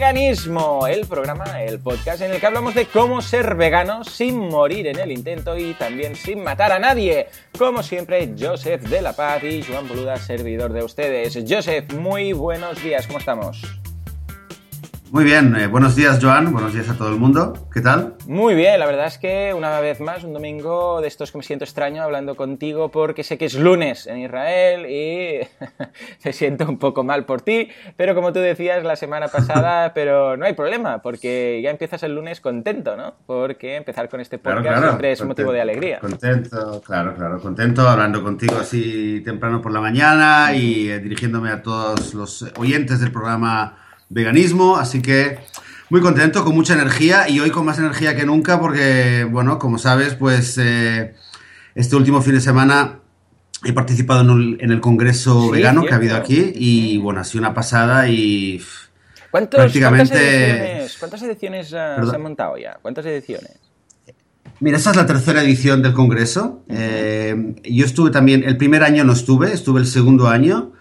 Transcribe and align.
Veganismo, 0.00 0.86
el 0.86 1.06
programa, 1.06 1.62
el 1.62 1.78
podcast 1.78 2.22
en 2.22 2.30
el 2.30 2.40
que 2.40 2.46
hablamos 2.46 2.74
de 2.74 2.86
cómo 2.86 3.20
ser 3.20 3.54
veganos 3.54 4.08
sin 4.08 4.48
morir 4.48 4.86
en 4.86 4.98
el 4.98 5.12
intento 5.12 5.58
y 5.58 5.74
también 5.74 6.16
sin 6.16 6.42
matar 6.42 6.72
a 6.72 6.78
nadie. 6.78 7.28
Como 7.58 7.82
siempre, 7.82 8.32
Joseph 8.38 8.80
de 8.80 9.02
la 9.02 9.12
Paz 9.12 9.44
y 9.44 9.62
Joan 9.62 9.86
Boluda, 9.86 10.16
servidor 10.16 10.72
de 10.72 10.84
ustedes. 10.84 11.38
Joseph, 11.46 11.92
muy 11.92 12.32
buenos 12.32 12.82
días, 12.82 13.06
¿cómo 13.06 13.18
estamos? 13.18 13.60
Muy 15.10 15.24
bien, 15.24 15.56
eh, 15.56 15.66
buenos 15.66 15.96
días 15.96 16.20
Joan, 16.22 16.52
buenos 16.52 16.72
días 16.72 16.88
a 16.88 16.94
todo 16.94 17.08
el 17.08 17.18
mundo. 17.18 17.66
¿Qué 17.74 17.80
tal? 17.80 18.14
Muy 18.28 18.54
bien, 18.54 18.78
la 18.78 18.86
verdad 18.86 19.06
es 19.06 19.18
que 19.18 19.52
una 19.52 19.80
vez 19.80 19.98
más, 19.98 20.22
un 20.22 20.32
domingo 20.32 21.00
de 21.00 21.08
estos 21.08 21.32
que 21.32 21.38
me 21.38 21.42
siento 21.42 21.64
extraño 21.64 22.04
hablando 22.04 22.36
contigo 22.36 22.92
porque 22.92 23.24
sé 23.24 23.36
que 23.36 23.46
es 23.46 23.54
lunes 23.54 24.06
en 24.06 24.18
Israel 24.18 24.86
y 24.88 25.40
me 26.24 26.32
siento 26.32 26.64
un 26.68 26.78
poco 26.78 27.02
mal 27.02 27.24
por 27.24 27.40
ti, 27.40 27.70
pero 27.96 28.14
como 28.14 28.32
tú 28.32 28.38
decías 28.38 28.84
la 28.84 28.94
semana 28.94 29.26
pasada, 29.26 29.92
pero 29.94 30.36
no 30.36 30.46
hay 30.46 30.52
problema 30.52 31.02
porque 31.02 31.60
ya 31.60 31.70
empiezas 31.70 32.04
el 32.04 32.14
lunes 32.14 32.40
contento, 32.40 32.96
¿no? 32.96 33.14
Porque 33.26 33.74
empezar 33.74 34.08
con 34.08 34.20
este 34.20 34.38
podcast 34.38 34.80
siempre 34.80 35.10
es 35.10 35.20
un 35.20 35.26
motivo 35.26 35.50
de 35.50 35.60
alegría. 35.60 35.98
Contento, 35.98 36.80
claro, 36.86 37.16
claro, 37.16 37.40
contento 37.40 37.88
hablando 37.88 38.22
contigo 38.22 38.58
así 38.60 39.22
temprano 39.24 39.60
por 39.60 39.72
la 39.72 39.80
mañana 39.80 40.54
y 40.54 40.88
eh, 40.88 41.00
dirigiéndome 41.00 41.50
a 41.50 41.62
todos 41.62 42.14
los 42.14 42.46
oyentes 42.56 43.00
del 43.00 43.10
programa 43.10 43.76
veganismo, 44.10 44.76
así 44.76 45.00
que 45.00 45.38
muy 45.88 46.00
contento, 46.00 46.44
con 46.44 46.54
mucha 46.54 46.74
energía 46.74 47.28
y 47.28 47.40
hoy 47.40 47.50
con 47.50 47.64
más 47.64 47.78
energía 47.78 48.14
que 48.14 48.26
nunca 48.26 48.60
porque, 48.60 49.24
bueno, 49.24 49.58
como 49.58 49.78
sabes, 49.78 50.14
pues 50.14 50.58
eh, 50.58 51.14
este 51.74 51.96
último 51.96 52.20
fin 52.20 52.34
de 52.34 52.40
semana 52.40 53.00
he 53.64 53.72
participado 53.72 54.20
en 54.20 54.70
el, 54.70 54.80
congreso 54.80 55.50
vegano 55.50 55.84
que 55.84 55.92
ha 55.92 55.96
habido 55.96 56.16
aquí 56.16 56.52
y, 56.54 56.98
bueno, 56.98 57.20
ha 57.20 57.24
sido 57.24 57.40
una 57.42 57.54
pasada 57.54 58.08
y 58.08 58.62
prácticamente... 59.30 60.86
¿Cuántas 60.98 61.22
ediciones, 61.22 61.68
se 61.68 61.78
han 61.78 62.22
montado 62.22 62.56
ya? 62.58 62.78
¿Cuántas 62.82 63.06
ediciones? 63.06 63.69
Mira, 64.60 64.76
esta 64.76 64.90
es 64.90 64.96
la 64.96 65.06
tercera 65.06 65.42
edición 65.42 65.80
del 65.80 65.94
Congreso. 65.94 66.64
Eh, 66.68 67.54
yo 67.64 67.86
estuve 67.86 68.10
también, 68.10 68.44
el 68.44 68.58
primer 68.58 68.82
año 68.82 69.04
no 69.04 69.14
estuve, 69.14 69.54
estuve 69.54 69.80
el 69.80 69.86
segundo 69.86 70.28
año. 70.28 70.72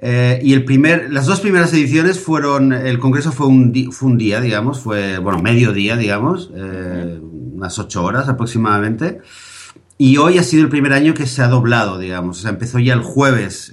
Eh, 0.00 0.40
y 0.42 0.52
el 0.52 0.64
primer, 0.64 1.12
las 1.12 1.26
dos 1.26 1.40
primeras 1.40 1.72
ediciones 1.72 2.18
fueron, 2.18 2.72
el 2.72 2.98
Congreso 2.98 3.30
fue 3.30 3.46
un, 3.46 3.72
fue 3.92 4.08
un 4.08 4.18
día, 4.18 4.40
digamos, 4.40 4.80
fue, 4.80 5.18
bueno, 5.18 5.40
medio 5.40 5.72
día, 5.72 5.96
digamos, 5.96 6.50
eh, 6.56 7.20
unas 7.22 7.78
ocho 7.78 8.02
horas 8.02 8.28
aproximadamente. 8.28 9.20
Y 9.96 10.16
hoy 10.16 10.38
ha 10.38 10.42
sido 10.42 10.64
el 10.64 10.68
primer 10.68 10.92
año 10.92 11.14
que 11.14 11.26
se 11.26 11.42
ha 11.42 11.48
doblado, 11.48 12.00
digamos. 12.00 12.38
O 12.38 12.40
sea, 12.40 12.50
empezó 12.50 12.80
ya 12.80 12.94
el 12.94 13.02
jueves 13.02 13.72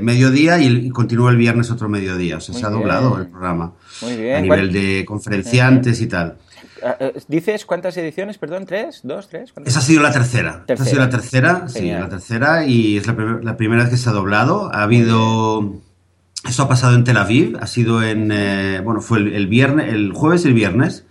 mediodía 0.00 0.60
y, 0.60 0.88
continuó 0.90 1.28
el 1.30 1.36
viernes 1.36 1.70
otro 1.72 1.88
mediodía. 1.88 2.36
O 2.36 2.40
sea, 2.40 2.54
se 2.54 2.64
ha 2.64 2.70
doblado 2.70 3.18
el 3.18 3.26
programa. 3.26 3.72
Muy 4.00 4.16
bien. 4.16 4.36
A 4.36 4.40
nivel 4.40 4.72
de 4.72 5.04
conferenciantes 5.04 6.00
y 6.00 6.06
tal. 6.06 6.38
Ah, 6.82 6.96
eh, 7.00 7.20
¿Dices 7.28 7.64
cuántas 7.64 7.96
ediciones? 7.96 8.38
Perdón, 8.38 8.66
¿tres? 8.66 9.00
¿Dos? 9.02 9.28
¿Tres? 9.28 9.52
Esa 9.64 9.78
ha 9.78 9.82
sido 9.82 10.02
la 10.02 10.12
tercera. 10.12 10.64
Esa 10.66 10.82
ha 10.82 10.86
sido 10.86 11.00
la 11.00 11.10
tercera, 11.10 11.68
sí, 11.68 11.90
la 11.90 12.08
tercera 12.08 12.66
y 12.66 12.96
es 12.96 13.06
la, 13.06 13.56
primera 13.56 13.82
vez 13.82 13.90
que 13.90 13.96
se 13.96 14.08
ha 14.08 14.12
doblado. 14.12 14.70
Ha 14.74 14.82
habido... 14.82 15.80
Eso 16.48 16.64
ha 16.64 16.68
pasado 16.68 16.94
en 16.94 17.04
Tel 17.04 17.16
Aviv, 17.16 17.56
ha 17.60 17.66
sido 17.66 18.02
en... 18.02 18.30
Eh, 18.30 18.80
bueno, 18.84 19.00
fue 19.00 19.18
el, 19.18 19.46
viernes, 19.46 19.92
el 19.92 20.12
jueves 20.12 20.44
y 20.44 20.48
el 20.48 20.54
viernes. 20.54 21.06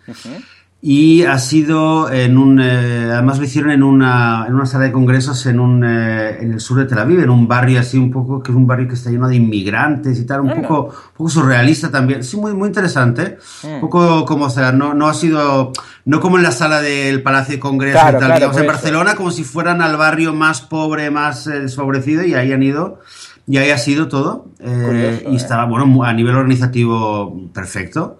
Y 0.85 1.23
ha 1.23 1.39
sido 1.39 2.11
en 2.11 2.38
un. 2.38 2.59
Eh, 2.59 3.07
además 3.09 3.39
lo 3.39 3.45
hicieron 3.45 3.71
en 3.71 3.83
una, 3.83 4.44
en 4.45 4.53
una 4.53 4.66
sala 4.66 4.83
de 4.83 4.91
congresos 4.91 5.45
en, 5.45 5.61
un, 5.61 5.81
eh, 5.85 6.39
en 6.41 6.51
el 6.51 6.59
sur 6.59 6.77
de 6.77 6.83
Tel 6.83 6.99
Aviv, 6.99 7.21
en 7.21 7.29
un 7.29 7.47
barrio 7.47 7.79
así, 7.79 7.97
un 7.97 8.11
poco, 8.11 8.44
que 8.44 8.51
es 8.51 8.57
un 8.57 8.67
barrio 8.67 8.89
que 8.89 8.95
está 8.95 9.09
lleno 9.09 9.29
de 9.29 9.38
inmigrantes 9.38 10.19
y 10.19 10.25
tal, 10.25 10.41
un, 10.41 10.61
poco, 10.61 10.88
un 10.88 11.13
poco 11.16 11.29
surrealista 11.29 11.89
también. 11.89 12.21
Sí, 12.21 12.35
muy, 12.35 12.53
muy 12.53 12.67
interesante. 12.67 13.38
Un 13.63 13.77
mm. 13.77 13.79
poco 13.79 14.25
como, 14.25 14.47
o 14.47 14.49
sea, 14.49 14.73
no, 14.73 14.94
no 14.94 15.07
ha 15.07 15.13
sido. 15.13 15.71
No 16.03 16.19
como 16.19 16.35
en 16.35 16.44
la 16.44 16.51
sala 16.51 16.81
del 16.81 17.23
Palacio 17.23 17.53
de 17.53 17.59
Congresos 17.61 18.01
y 18.01 18.19
tal, 18.19 18.33
digamos, 18.33 18.57
en 18.57 18.67
Barcelona, 18.67 19.15
como 19.15 19.31
si 19.31 19.45
fueran 19.45 19.81
al 19.81 19.95
barrio 19.95 20.33
más 20.33 20.59
pobre, 20.59 21.09
más 21.11 21.47
eh, 21.47 21.61
desfavorecido, 21.61 22.25
y 22.25 22.33
ahí 22.33 22.51
han 22.51 22.61
ido. 22.61 23.00
Y 23.47 23.55
ahí 23.55 23.69
ha 23.69 23.77
sido 23.77 24.09
todo. 24.09 24.50
y 24.59 25.35
estaba, 25.38 25.63
bueno, 25.63 26.03
a 26.03 26.11
nivel 26.11 26.35
organizativo 26.35 27.50
perfecto 27.53 28.19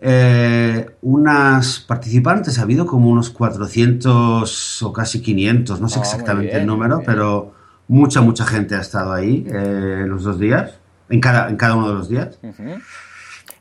eh, 0.00 0.90
unas 1.02 1.80
participantes, 1.80 2.58
ha 2.58 2.62
habido 2.62 2.86
como 2.86 3.10
unos 3.10 3.30
400 3.30 4.82
o 4.82 4.92
casi 4.92 5.22
500, 5.22 5.80
no 5.80 5.88
sé 5.88 5.98
ah, 5.98 6.02
exactamente 6.02 6.56
el 6.56 6.66
número, 6.66 7.02
pero 7.04 7.54
mucha, 7.88 8.20
mucha 8.20 8.44
gente 8.44 8.74
ha 8.74 8.80
estado 8.80 9.12
ahí 9.12 9.46
eh, 9.48 10.00
en 10.02 10.08
los 10.08 10.24
dos 10.24 10.38
días, 10.38 10.78
en 11.08 11.20
cada, 11.20 11.48
en 11.48 11.56
cada 11.56 11.76
uno 11.76 11.88
de 11.88 11.94
los 11.94 12.08
días. 12.08 12.38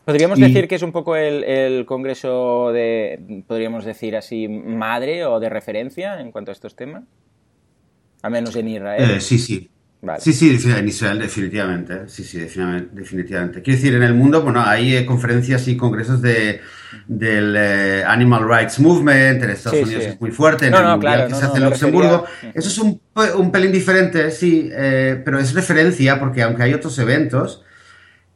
Podríamos 0.04 0.38
decir 0.38 0.68
que 0.68 0.76
es 0.76 0.82
un 0.84 0.92
poco 0.92 1.16
el, 1.16 1.86
congreso 1.86 2.72
de, 2.72 3.44
podríamos 3.48 3.86
decir 3.86 4.16
así, 4.16 4.48
madre 4.48 5.26
o 5.26 5.40
de 5.40 5.50
referencia 5.50 6.20
en 6.20 6.32
cuanto 6.32 6.52
a 6.52 6.54
estos 6.54 6.76
temas, 6.76 7.04
al 8.22 8.32
menos 8.32 8.56
en 8.56 8.68
Israel. 8.68 9.12
Eh, 9.12 9.22
sí, 9.22 9.40
sí, 9.40 9.70
Sí, 10.20 10.34
sí, 10.34 10.58
en 10.72 10.88
Israel 10.88 11.20
definitivamente. 11.20 12.08
Sí, 12.08 12.24
sí, 12.24 12.40
definitivamente. 12.40 13.62
Quiero 13.62 13.78
decir, 13.78 13.96
en 13.96 14.04
el 14.04 14.14
mundo, 14.14 14.42
bueno, 14.42 14.62
hay 14.64 14.96
eh, 14.96 15.06
conferencias 15.06 15.68
y 15.68 15.76
congresos 15.76 16.22
de, 16.22 16.62
del 17.08 17.56
eh, 17.58 18.04
Animal 18.06 18.48
Rights 18.48 18.80
Movement, 18.80 19.44
en 19.44 19.50
Estados 19.50 19.82
Unidos 19.82 20.06
es 20.06 20.22
muy 20.22 20.32
fuerte, 20.32 20.68
en 20.68 20.74
el 20.74 20.84
Mundial 20.84 21.28
que 21.28 21.36
se 21.36 21.46
hace 21.46 21.58
en 21.58 21.66
Luxemburgo. 21.66 22.26
Eso 22.54 22.70
es 22.70 22.78
un, 22.78 23.02
un, 23.38 23.52
pelín 23.52 23.72
diferente, 23.72 24.32
sí, 24.32 24.70
eh, 24.72 25.22
pero 25.24 25.40
es 25.40 25.54
referencia 25.54 26.20
porque 26.20 26.44
aunque 26.44 26.64
hay 26.64 26.74
otros 26.74 26.98
eventos, 27.00 27.64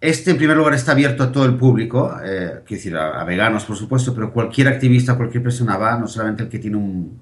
este 0.01 0.31
en 0.31 0.37
primer 0.37 0.55
lugar 0.55 0.73
está 0.73 0.93
abierto 0.93 1.23
a 1.23 1.31
todo 1.31 1.45
el 1.45 1.55
público, 1.55 2.15
quiero 2.21 2.63
decir, 2.69 2.95
a, 2.95 3.23
veganos 3.25 3.65
por 3.65 3.75
supuesto, 3.75 4.15
pero 4.15 4.31
cualquier 4.31 4.69
activista, 4.69 5.15
cualquier 5.15 5.43
persona 5.43 5.77
va, 5.77 5.97
no 5.97 6.07
solamente 6.07 6.43
el 6.43 6.49
que 6.49 6.59
tiene 6.59 6.77
un, 6.77 7.19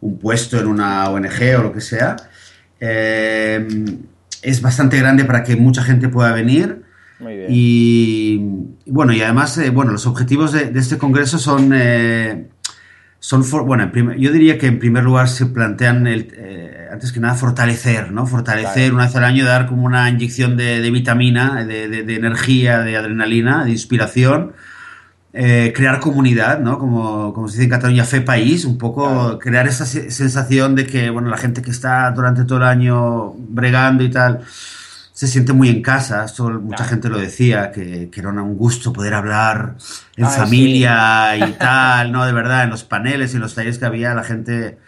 un 0.00 0.18
puesto 0.18 0.58
en 0.58 0.66
una 0.66 1.08
ONG 1.08 1.58
o 1.58 1.62
lo 1.62 1.72
que 1.72 1.80
sea. 1.80 2.16
Eh, 2.80 3.66
es 4.42 4.62
bastante 4.62 4.98
grande 4.98 5.24
para 5.24 5.42
que 5.42 5.56
mucha 5.56 5.82
gente 5.82 6.08
pueda 6.08 6.32
venir. 6.32 6.82
Y 7.48 8.40
bueno, 8.86 9.12
y 9.12 9.20
además, 9.22 9.58
eh, 9.58 9.70
bueno, 9.70 9.90
los 9.90 10.06
objetivos 10.06 10.52
de, 10.52 10.70
este 10.76 10.98
congreso 10.98 11.38
son, 11.38 11.72
eh, 11.74 12.46
son 13.18 13.44
bueno, 13.66 13.90
yo 14.16 14.30
diría 14.30 14.56
que 14.56 14.66
en 14.66 14.78
primer 14.78 15.02
lugar 15.02 15.28
se 15.28 15.46
plantean, 15.46 16.06
el, 16.06 16.32
antes 16.92 17.10
que 17.10 17.18
nada, 17.18 17.34
fortalecer, 17.34 18.12
¿no? 18.12 18.24
Fortalecer 18.26 18.94
una 18.94 19.06
vez 19.06 19.16
al 19.16 19.24
año, 19.24 19.44
dar 19.44 19.66
como 19.66 19.84
una 19.84 20.08
inyección 20.08 20.56
de, 20.56 20.88
vitamina, 20.92 21.64
de, 21.64 21.88
de, 21.88 22.14
energía, 22.14 22.80
de 22.82 22.96
adrenalina, 22.96 23.64
de 23.64 23.72
inspiración 23.72 24.52
eh, 25.32 25.72
crear 25.74 26.00
comunidad, 26.00 26.58
¿no? 26.60 26.78
Como, 26.78 27.34
como, 27.34 27.48
se 27.48 27.54
dice 27.54 27.64
en 27.64 27.70
Cataluña, 27.70 28.04
fe 28.04 28.22
país, 28.22 28.64
un 28.64 28.78
poco 28.78 29.38
crear 29.38 29.68
esa 29.68 29.84
sensación 29.84 30.74
de 30.74 30.86
que, 30.86 31.10
bueno, 31.10 31.28
la 31.28 31.36
gente 31.36 31.60
que 31.60 31.70
está 31.70 32.10
durante 32.12 32.44
todo 32.44 32.58
el 32.58 32.64
año 32.64 33.34
bregando 33.34 34.02
y 34.04 34.10
tal, 34.10 34.40
se 35.12 35.26
siente 35.26 35.52
muy 35.52 35.68
en 35.68 35.82
casa. 35.82 36.24
Esto 36.24 36.48
mucha 36.48 36.84
gente 36.84 37.08
lo 37.08 37.18
decía, 37.18 37.70
que, 37.72 38.08
que, 38.10 38.20
era 38.20 38.30
un 38.30 38.56
gusto 38.56 38.92
poder 38.92 39.14
hablar 39.14 39.76
en 40.16 40.26
familia 40.30 41.36
y 41.36 41.52
tal, 41.52 42.10
¿no? 42.12 42.24
De 42.24 42.32
verdad, 42.32 42.64
en 42.64 42.70
los 42.70 42.84
paneles 42.84 43.32
y 43.32 43.36
en 43.36 43.42
los 43.42 43.54
talleres 43.54 43.78
que 43.78 43.84
había, 43.84 44.14
la 44.14 44.24
gente 44.24 44.78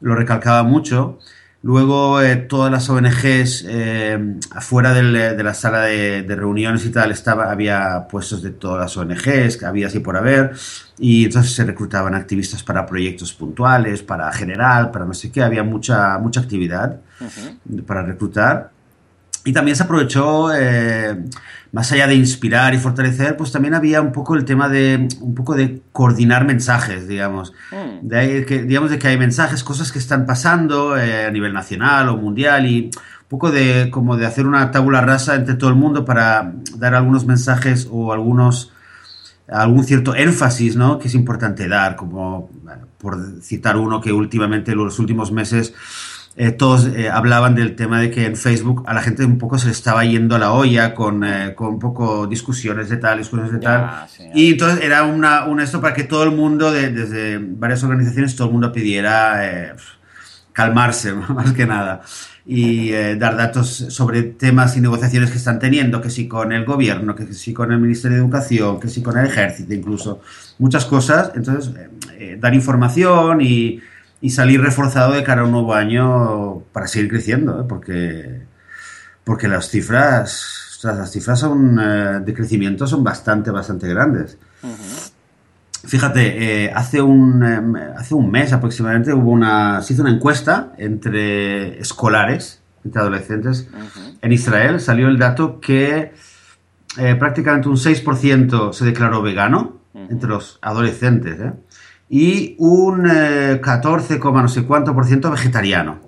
lo 0.00 0.14
recalcaba 0.16 0.62
mucho. 0.64 1.18
Luego 1.64 2.20
eh, 2.20 2.36
todas 2.36 2.70
las 2.70 2.90
ONGs 2.90 3.64
eh, 3.66 4.36
afuera 4.50 4.92
de 4.92 5.42
la 5.42 5.54
sala 5.54 5.84
de, 5.84 6.22
reuniones 6.36 6.84
y 6.84 6.90
tal 6.90 7.10
estaba, 7.10 7.50
había 7.50 8.06
puestos 8.06 8.42
de 8.42 8.50
todas 8.50 8.80
las 8.80 8.94
ONGs 8.98 9.56
que 9.56 9.64
había 9.64 9.86
así 9.86 10.00
por 10.00 10.14
haber. 10.14 10.52
Y 10.98 11.24
entonces 11.24 11.54
se 11.54 11.64
reclutaban 11.64 12.14
activistas 12.14 12.62
para 12.62 12.84
proyectos 12.84 13.32
puntuales, 13.32 14.02
para 14.02 14.30
general, 14.30 14.90
para 14.90 15.06
no 15.06 15.14
sé 15.14 15.32
qué, 15.32 15.42
había 15.42 15.62
mucha, 15.62 16.18
mucha 16.18 16.40
actividad 16.40 17.00
para 17.86 18.02
reclutar. 18.02 18.73
Y 19.44 19.52
también 19.52 19.76
se 19.76 19.82
aprovechó, 19.82 20.54
eh, 20.54 21.22
más 21.70 21.92
allá 21.92 22.06
de 22.06 22.14
inspirar 22.14 22.72
y 22.72 22.78
fortalecer, 22.78 23.36
pues 23.36 23.52
también 23.52 23.74
había 23.74 24.00
un 24.00 24.10
poco 24.10 24.36
el 24.36 24.46
tema 24.46 24.70
de, 24.70 25.06
un 25.20 25.34
poco 25.34 25.54
de 25.54 25.82
coordinar 25.92 26.46
mensajes, 26.46 27.06
digamos. 27.06 27.52
Mm. 27.70 28.08
De 28.08 28.46
que, 28.46 28.62
digamos 28.62 28.90
de 28.90 28.98
que 28.98 29.08
hay 29.08 29.18
mensajes, 29.18 29.62
cosas 29.62 29.92
que 29.92 29.98
están 29.98 30.24
pasando 30.24 30.96
eh, 30.96 31.26
a 31.26 31.30
nivel 31.30 31.52
nacional 31.52 32.08
o 32.08 32.16
mundial 32.16 32.66
y 32.66 32.84
un 32.84 33.28
poco 33.28 33.50
de, 33.50 33.90
como 33.90 34.16
de 34.16 34.24
hacer 34.24 34.46
una 34.46 34.70
tabula 34.70 35.02
rasa 35.02 35.34
entre 35.34 35.54
todo 35.56 35.68
el 35.68 35.76
mundo 35.76 36.06
para 36.06 36.54
dar 36.76 36.94
algunos 36.94 37.26
mensajes 37.26 37.86
o 37.90 38.14
algunos, 38.14 38.72
algún 39.46 39.84
cierto 39.84 40.14
énfasis, 40.14 40.74
¿no? 40.74 40.98
Que 40.98 41.08
es 41.08 41.14
importante 41.14 41.68
dar, 41.68 41.96
como, 41.96 42.48
por 42.96 43.42
citar 43.42 43.76
uno 43.76 44.00
que 44.00 44.10
últimamente, 44.10 44.72
en 44.72 44.78
los 44.78 44.98
últimos 44.98 45.32
meses, 45.32 45.74
eh, 46.36 46.50
todos 46.50 46.86
eh, 46.86 47.10
hablaban 47.10 47.54
del 47.54 47.76
tema 47.76 48.00
de 48.00 48.10
que 48.10 48.26
en 48.26 48.36
Facebook 48.36 48.82
a 48.86 48.94
la 48.94 49.02
gente 49.02 49.24
un 49.24 49.38
poco 49.38 49.58
se 49.58 49.66
le 49.66 49.72
estaba 49.72 50.04
yendo 50.04 50.34
a 50.34 50.38
la 50.38 50.52
olla 50.52 50.94
con, 50.94 51.24
eh, 51.24 51.54
con 51.54 51.74
un 51.74 51.78
poco 51.78 52.26
discusiones 52.26 52.88
de 52.88 52.96
tal, 52.96 53.18
discusiones 53.18 53.52
de 53.52 53.60
tal. 53.60 54.06
y 54.34 54.52
entonces 54.52 54.84
era 54.84 55.04
una, 55.04 55.46
esto 55.62 55.80
para 55.80 55.94
que 55.94 56.04
todo 56.04 56.24
el 56.24 56.32
mundo, 56.32 56.72
desde 56.72 57.38
varias 57.38 57.82
organizaciones, 57.84 58.34
todo 58.34 58.48
el 58.48 58.52
mundo 58.52 58.72
pidiera 58.72 59.76
calmarse 60.52 61.12
más 61.28 61.52
que 61.52 61.66
nada 61.66 62.02
y 62.46 62.92
eh, 62.92 63.16
dar 63.16 63.36
datos 63.36 63.68
sobre 63.68 64.22
temas 64.22 64.76
y 64.76 64.80
negociaciones 64.80 65.30
que 65.30 65.38
están 65.38 65.58
teniendo, 65.58 66.00
que 66.00 66.10
si 66.10 66.28
con 66.28 66.52
el 66.52 66.64
gobierno, 66.64 67.14
que 67.14 67.32
si 67.32 67.54
con 67.54 67.72
el 67.72 67.80
Ministerio 67.80 68.18
de 68.18 68.22
Educación, 68.22 68.80
que 68.80 68.88
si 68.88 69.02
con 69.02 69.16
el 69.16 69.26
ejército 69.26 69.72
incluso, 69.72 70.20
muchas 70.58 70.84
cosas. 70.84 71.32
Entonces, 71.34 71.74
eh, 72.18 72.36
dar 72.38 72.52
información 72.54 73.40
y, 73.40 73.80
y, 74.24 74.30
salir 74.30 74.60
reforzado 74.60 75.12
de 75.12 75.22
cara 75.22 75.42
a 75.42 75.44
un 75.44 75.52
nuevo 75.52 75.74
año 75.74 76.60
para 76.72 76.86
seguir 76.86 77.10
creciendo, 77.10 77.66
porque, 77.68 78.42
porque 79.24 79.48
las 79.48 79.68
cifras, 79.68 80.80
las 80.82 81.10
cifras 81.10 81.40
son, 81.40 81.76
de 82.24 82.34
crecimiento 82.34 82.86
son 82.86 83.04
bastante, 83.04 83.50
bastante 83.50 83.88
grandes. 83.88 84.38
Fíjate, 85.86 86.64
eh, 86.64 86.72
hace, 86.74 87.02
un, 87.02 87.44
em, 87.44 87.76
hace 87.96 88.14
un 88.14 88.30
mes 88.30 88.52
aproximadamente 88.52 89.12
hubo 89.12 89.30
una, 89.30 89.82
se 89.82 89.92
hizo 89.92 90.02
una 90.02 90.12
encuesta 90.12 90.72
entre 90.78 91.78
escolares, 91.78 92.62
entre 92.84 93.00
adolescentes, 93.00 93.68
en 94.22 94.32
Israel. 94.32 94.80
Salió 94.80 95.08
el 95.08 95.18
dato 95.18 95.60
que 95.60 96.12
eh, 96.96 97.14
prácticamente 97.16 97.68
un 97.68 97.76
6% 97.76 98.72
se 98.72 98.84
declaró 98.84 99.20
vegano 99.20 99.80
entre 99.94 100.28
los 100.28 100.58
adolescentes 100.60 101.38
¿eh? 101.38 101.52
Y 102.08 102.54
un 102.58 103.08
14, 103.60 104.18
no 104.18 104.48
sé 104.48 104.64
cuánto 104.64 104.94
por 104.94 105.06
ciento 105.06 105.30
vegetariano. 105.30 106.00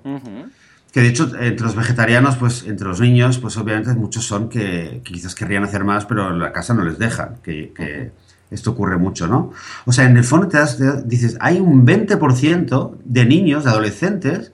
Que 0.91 1.01
de 1.01 1.07
hecho, 1.09 1.31
entre 1.39 1.65
los 1.65 1.75
vegetarianos, 1.75 2.37
pues 2.37 2.63
entre 2.65 2.87
los 2.87 2.99
niños, 3.01 3.37
pues 3.37 3.57
obviamente 3.57 3.93
muchos 3.93 4.25
son 4.25 4.49
que, 4.49 5.01
quizás 5.03 5.35
querrían 5.35 5.63
hacer 5.63 5.83
más, 5.83 6.05
pero 6.05 6.31
en 6.31 6.39
la 6.39 6.51
casa 6.51 6.73
no 6.73 6.83
les 6.83 6.97
dejan. 6.97 7.37
que 7.43 8.11
esto 8.49 8.71
ocurre 8.71 8.97
mucho, 8.97 9.27
¿no? 9.27 9.51
O 9.85 9.91
sea, 9.91 10.05
en 10.05 10.15
el 10.17 10.23
fondo 10.23 10.47
te, 10.47 10.57
das, 10.57 10.79
dices, 11.07 11.37
hay 11.39 11.59
un 11.59 11.85
20% 11.85 12.97
de 13.03 13.25
niños, 13.25 13.63
de 13.63 13.69
adolescentes, 13.69 14.53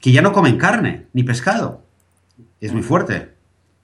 que 0.00 0.12
ya 0.12 0.22
no 0.22 0.32
comen 0.32 0.58
carne 0.58 1.06
ni 1.12 1.22
pescado. 1.22 1.82
Es 2.60 2.72
muy 2.72 2.82
fuerte. 2.82 3.31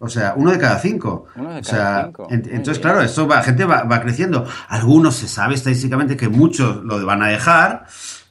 O 0.01 0.09
sea, 0.09 0.35
uno 0.37 0.53
de 0.53 0.59
cada 0.59 0.79
cinco. 0.79 1.27
Uno 1.35 1.55
de 1.55 1.63
cada 1.63 2.05
cinco. 2.05 2.29
entonces, 2.31 2.79
claro, 2.79 3.03
esto 3.03 3.27
va, 3.27 3.37
la 3.37 3.43
gente 3.43 3.65
va, 3.65 4.01
creciendo. 4.01 4.47
Algunos 4.69 5.17
se 5.17 5.27
sabe 5.27 5.55
estadísticamente 5.55 6.17
que 6.17 6.29
muchos 6.29 6.85
lo 6.85 7.05
van 7.05 7.23
a 7.23 7.29
dejar. 7.29 7.87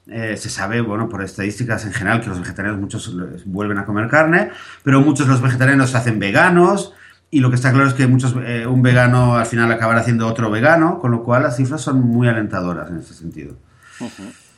Eh, 0.10 0.38
se 0.38 0.50
sabe, 0.50 0.80
bueno, 0.80 1.10
por 1.10 1.22
estadísticas 1.22 1.86
en 1.86 1.92
general, 1.92 2.22
que 2.22 2.30
los 2.30 2.40
vegetarianos 2.40 2.80
muchos 2.80 3.14
vuelven 3.46 3.78
a 3.78 3.86
comer 3.86 4.08
carne, 4.08 4.52
pero 4.82 5.02
muchos 5.02 5.28
los 5.28 5.42
vegetarianos 5.42 5.90
se 5.90 5.98
hacen 5.98 6.20
veganos. 6.20 6.94
Y 7.30 7.42
lo 7.42 7.50
que 7.50 7.58
está 7.58 7.74
claro 7.74 7.88
es 7.88 7.94
que 7.94 8.08
muchos, 8.08 8.34
eh, 8.46 8.66
un 8.66 8.82
vegano 8.82 9.36
al 9.36 9.46
final 9.46 9.70
acabará 9.70 10.00
haciendo 10.00 10.28
otro 10.28 10.50
vegano, 10.50 11.00
con 11.00 11.12
lo 11.12 11.24
cual 11.24 11.44
las 11.44 11.58
cifras 11.58 11.82
son 11.82 12.00
muy 12.00 12.30
alentadoras 12.30 12.90
en 12.90 13.00
ese 13.00 13.14
sentido. 13.14 13.56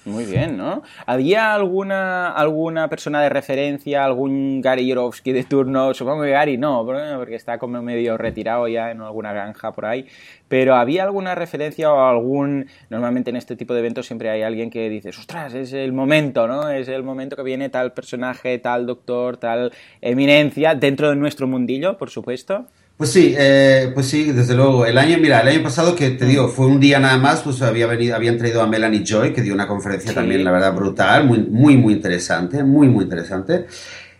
Muy 0.09 0.25
bien, 0.25 0.57
¿no? 0.57 0.81
¿Había 1.05 1.53
alguna, 1.53 2.31
alguna 2.31 2.89
persona 2.89 3.21
de 3.21 3.29
referencia, 3.29 4.03
algún 4.03 4.59
Gary 4.61 4.87
Yorovsky 4.87 5.31
de 5.31 5.43
turno? 5.43 5.93
Supongo 5.93 6.23
que 6.23 6.31
Gary 6.31 6.57
no, 6.57 6.85
porque 6.85 7.35
está 7.35 7.59
como 7.59 7.81
medio 7.81 8.17
retirado 8.17 8.67
ya 8.67 8.91
en 8.91 9.01
alguna 9.01 9.31
granja 9.33 9.71
por 9.71 9.85
ahí. 9.85 10.07
Pero 10.47 10.75
¿había 10.75 11.03
alguna 11.03 11.35
referencia 11.35 11.93
o 11.93 12.01
algún... 12.01 12.67
Normalmente 12.89 13.29
en 13.29 13.35
este 13.35 13.55
tipo 13.55 13.73
de 13.73 13.81
eventos 13.81 14.07
siempre 14.07 14.29
hay 14.29 14.41
alguien 14.41 14.71
que 14.71 14.89
dice, 14.89 15.09
ostras, 15.09 15.53
es 15.53 15.73
el 15.73 15.93
momento, 15.93 16.47
¿no? 16.47 16.69
Es 16.69 16.87
el 16.87 17.03
momento 17.03 17.35
que 17.35 17.43
viene 17.43 17.69
tal 17.69 17.93
personaje, 17.93 18.57
tal 18.57 18.87
doctor, 18.87 19.37
tal 19.37 19.71
eminencia, 20.01 20.73
dentro 20.73 21.09
de 21.09 21.15
nuestro 21.15 21.47
mundillo, 21.47 21.97
por 21.97 22.09
supuesto. 22.09 22.65
Pues 22.99 23.13
sí, 23.13 23.33
eh, 23.37 23.91
pues 23.93 24.07
sí, 24.07 24.33
desde 24.33 24.55
luego. 24.55 24.85
El 24.85 24.97
año, 24.97 25.17
mira, 25.19 25.39
el 25.39 25.47
año 25.47 25.63
pasado 25.63 25.95
que 25.95 26.09
te 26.09 26.25
digo, 26.25 26.49
fue 26.49 26.65
un 26.65 26.81
día 26.81 26.99
nada 26.99 27.17
más, 27.17 27.39
pues 27.43 27.61
había 27.61 27.87
venido, 27.87 28.13
habían 28.13 28.37
traído 28.37 28.61
a 28.61 28.67
Melanie 28.67 29.05
Joy, 29.05 29.31
que 29.31 29.41
dio 29.41 29.53
una 29.53 29.69
conferencia 29.69 30.13
también, 30.13 30.43
la 30.43 30.51
verdad, 30.51 30.73
brutal, 30.73 31.23
muy, 31.23 31.39
muy, 31.39 31.77
muy 31.77 31.93
interesante, 31.93 32.61
muy, 32.61 32.89
muy 32.89 33.05
interesante. 33.05 33.67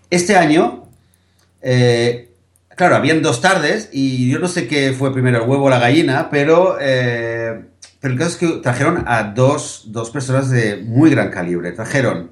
Este 0.10 0.38
año, 0.38 0.86
eh, 1.62 2.32
claro, 2.74 2.96
habían 2.96 3.22
dos 3.22 3.42
tardes 3.42 3.90
y 3.92 4.30
yo 4.30 4.40
no 4.40 4.48
sé 4.48 4.66
qué 4.66 4.94
fue 4.94 5.12
primero, 5.12 5.44
el 5.44 5.50
huevo 5.50 5.66
o 5.66 5.70
la 5.70 5.80
gallina, 5.80 6.30
pero, 6.32 6.78
eh, 6.80 7.62
pero 8.00 8.14
el 8.14 8.18
caso 8.18 8.32
es 8.32 8.38
que 8.38 8.48
trajeron 8.62 9.04
a 9.08 9.24
dos, 9.24 9.88
dos 9.88 10.10
personas 10.10 10.50
de 10.50 10.78
muy 10.78 11.10
gran 11.10 11.32
calibre. 11.32 11.74
Trajeron 11.74 12.32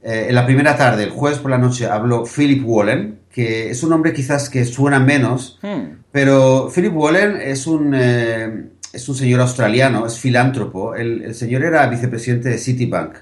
en 0.00 0.34
la 0.34 0.46
primera 0.46 0.76
tarde, 0.76 1.04
el 1.04 1.10
jueves 1.10 1.38
por 1.38 1.50
la 1.50 1.58
noche, 1.58 1.86
habló 1.86 2.24
Philip 2.24 2.62
Wallen, 2.64 3.18
que 3.38 3.70
es 3.70 3.82
un 3.82 3.92
hombre 3.92 4.12
quizás 4.12 4.48
que 4.48 4.64
suena 4.64 4.98
menos, 4.98 5.58
hmm. 5.62 6.06
pero 6.10 6.68
Philip 6.74 6.92
Wallen 6.96 7.36
es 7.40 7.68
un, 7.68 7.94
eh, 7.94 8.70
es 8.92 9.08
un 9.08 9.14
señor 9.14 9.40
australiano, 9.40 10.06
es 10.06 10.18
filántropo. 10.18 10.94
El, 10.94 11.34
señor 11.34 11.62
era 11.62 11.86
vicepresidente 11.86 12.48
de 12.48 12.58
Citibank. 12.58 13.14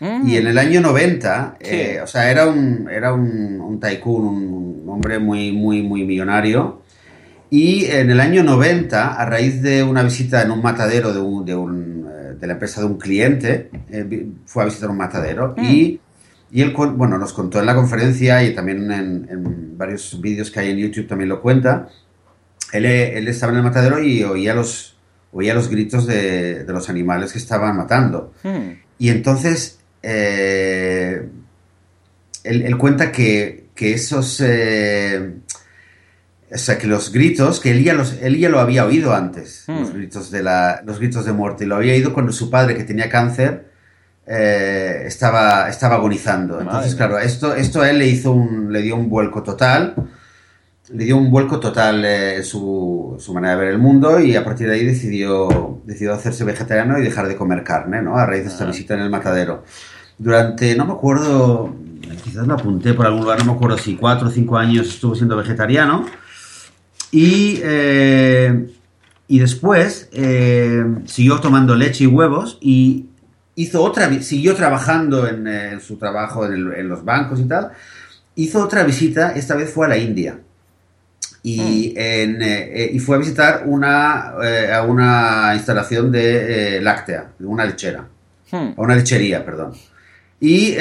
Hmm. 0.00 0.26
Y 0.26 0.36
en 0.36 0.48
el 0.48 0.58
año 0.58 0.80
90, 0.80 1.58
eh, 1.60 2.00
o 2.02 2.06
sea, 2.08 2.28
era 2.28 2.48
un, 2.48 2.88
era 2.90 3.12
un, 3.12 3.60
un 3.60 3.78
tycoon, 3.78 4.24
un, 4.24 4.84
hombre 4.88 5.18
muy, 5.18 5.52
muy, 5.52 5.82
muy 5.82 6.04
millonario. 6.04 6.82
Y 7.48 7.84
en 7.84 8.10
el 8.10 8.18
año 8.18 8.42
90, 8.42 9.14
a 9.14 9.24
raíz 9.26 9.62
de 9.62 9.84
una 9.84 10.02
visita 10.02 10.42
en 10.42 10.50
un 10.50 10.60
matadero 10.60 11.12
de, 11.12 11.20
un, 11.20 11.44
de, 11.44 11.54
un, 11.54 12.08
eh, 12.10 12.34
de 12.36 12.46
la 12.48 12.54
empresa 12.54 12.80
de 12.80 12.86
un 12.88 12.98
cliente, 12.98 13.70
fue 14.44 14.64
a 14.64 14.66
visitar 14.66 14.90
un 14.90 14.96
matadero 14.96 15.54
hmm. 15.56 15.64
y 15.64 16.00
y 16.52 16.60
él, 16.60 16.74
bueno, 16.74 17.16
nos 17.16 17.32
contó 17.32 17.60
en 17.60 17.66
la 17.66 17.74
conferencia 17.74 18.44
y 18.44 18.54
también 18.54 18.92
en, 18.92 19.78
varios 19.78 20.20
vídeos 20.20 20.50
que 20.50 20.60
hay 20.60 20.70
en 20.70 20.76
YouTube 20.76 21.08
también 21.08 21.30
lo 21.30 21.40
cuenta. 21.40 21.88
Él, 22.74 22.84
él, 22.84 23.26
estaba 23.26 23.52
en 23.52 23.58
el 23.58 23.64
matadero 23.64 24.02
y 24.02 24.22
oía 24.22 24.54
los, 24.54 24.98
oía 25.32 25.54
los 25.54 25.68
gritos 25.68 26.06
de, 26.06 26.64
de 26.64 26.72
los 26.72 26.90
animales 26.90 27.32
que 27.32 27.38
estaban 27.38 27.74
matando. 27.78 28.34
Hmm. 28.42 28.72
Y 28.98 29.08
entonces, 29.08 29.78
eh, 30.02 31.26
él, 32.44 32.76
cuenta 32.76 33.10
que, 33.10 33.68
que 33.74 33.94
esos... 33.94 34.42
Eh, 34.44 35.36
o 36.54 36.58
sea, 36.58 36.76
que 36.76 36.86
los 36.86 37.12
gritos, 37.12 37.60
que 37.60 37.70
él 37.70 37.82
ya, 37.82 37.94
los, 37.94 38.12
él 38.20 38.36
ya 38.38 38.50
lo 38.50 38.60
había 38.60 38.84
oído 38.84 39.14
antes, 39.14 39.64
los, 39.68 39.88
hmm. 39.88 39.94
gritos 39.94 40.30
de 40.30 40.42
la, 40.42 40.82
los 40.84 40.98
gritos 40.98 41.24
de 41.24 41.32
muerte. 41.32 41.64
Y 41.64 41.66
lo 41.66 41.76
había 41.76 41.94
oído 41.94 42.12
cuando 42.12 42.30
su 42.30 42.50
padre, 42.50 42.76
que 42.76 42.84
tenía 42.84 43.08
cáncer, 43.08 43.71
eh, 44.26 45.02
estaba, 45.06 45.68
estaba 45.68 45.96
agonizando. 45.96 46.60
Entonces, 46.60 46.94
claro, 46.94 47.18
esto, 47.18 47.54
esto 47.54 47.82
a 47.82 47.90
él 47.90 47.98
le, 47.98 48.06
hizo 48.06 48.32
un, 48.32 48.72
le 48.72 48.80
dio 48.82 48.94
un 48.94 49.08
vuelco 49.08 49.42
total, 49.42 49.94
le 50.92 51.04
dio 51.04 51.16
un 51.16 51.30
vuelco 51.30 51.58
total 51.58 52.04
eh, 52.04 52.42
su, 52.44 53.16
su, 53.18 53.34
manera 53.34 53.54
de 53.54 53.60
ver 53.60 53.68
el 53.72 53.78
mundo 53.78 54.20
y 54.20 54.36
a 54.36 54.44
partir 54.44 54.68
de 54.68 54.74
ahí 54.74 54.84
decidió, 54.84 55.80
decidió 55.84 56.14
hacerse 56.14 56.44
vegetariano 56.44 56.98
y 56.98 57.02
dejar 57.02 57.26
de 57.26 57.36
comer 57.36 57.64
carne, 57.64 58.00
¿no? 58.00 58.16
A 58.16 58.26
raíz 58.26 58.44
de 58.44 58.50
esta 58.50 58.64
visita 58.64 58.94
en 58.94 59.00
el 59.00 59.10
matadero. 59.10 59.64
Durante, 60.18 60.76
no 60.76 60.84
me 60.84 60.92
acuerdo, 60.92 61.74
quizás 62.22 62.46
lo 62.46 62.54
apunté 62.54 62.94
por 62.94 63.06
algún 63.06 63.22
lugar, 63.22 63.40
no 63.40 63.46
me 63.46 63.52
acuerdo 63.52 63.76
si 63.76 63.96
cuatro 63.96 64.28
o 64.28 64.30
cinco 64.30 64.56
años 64.56 64.88
estuvo 64.88 65.14
siendo 65.14 65.36
vegetariano 65.36 66.06
y... 67.10 67.60
Eh, 67.62 68.68
y 69.28 69.38
después 69.38 70.10
siguió 71.06 71.40
tomando 71.40 71.74
leche 71.74 72.04
y 72.04 72.06
huevos 72.06 72.58
y 72.60 73.06
hizo 73.54 73.82
otra, 73.82 74.10
siguió 74.22 74.54
trabajando 74.54 75.28
en, 75.28 75.46
eh, 75.46 75.80
su 75.80 75.96
trabajo 75.96 76.46
en, 76.46 76.88
los 76.88 77.04
bancos 77.04 77.40
y 77.40 77.44
tal, 77.44 77.70
hizo 78.36 78.62
otra 78.62 78.84
visita, 78.84 79.32
esta 79.32 79.54
vez 79.54 79.70
fue 79.70 79.86
a 79.86 79.90
la 79.90 79.98
India. 79.98 80.38
Y, 81.44 81.90
mm. 81.94 81.94
eh, 81.96 82.90
y 82.92 82.98
fue 83.00 83.16
a 83.16 83.18
visitar 83.18 83.64
una, 83.66 84.34
eh, 84.42 84.72
a 84.72 84.82
una 84.82 85.52
instalación 85.54 86.12
de 86.12 86.80
láctea, 86.80 87.32
una 87.40 87.64
lechera, 87.64 88.06
hmm. 88.50 88.74
a 88.76 88.80
una 88.80 88.94
lechería, 88.94 89.44
perdón. 89.44 89.72
Y, 90.38 90.76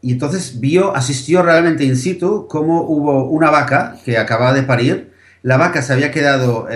y 0.00 0.12
entonces 0.12 0.60
vio, 0.60 0.94
asistió 0.94 1.42
realmente 1.42 1.84
in 1.84 1.96
situ 1.96 2.46
cómo 2.48 2.82
hubo 2.82 3.28
una 3.30 3.50
vaca 3.50 3.96
que 4.04 4.18
acababa 4.18 4.52
de 4.52 4.62
parir, 4.62 5.12
la 5.42 5.56
vaca 5.56 5.82
se 5.82 5.92
había 5.92 6.10
quedado 6.10 6.68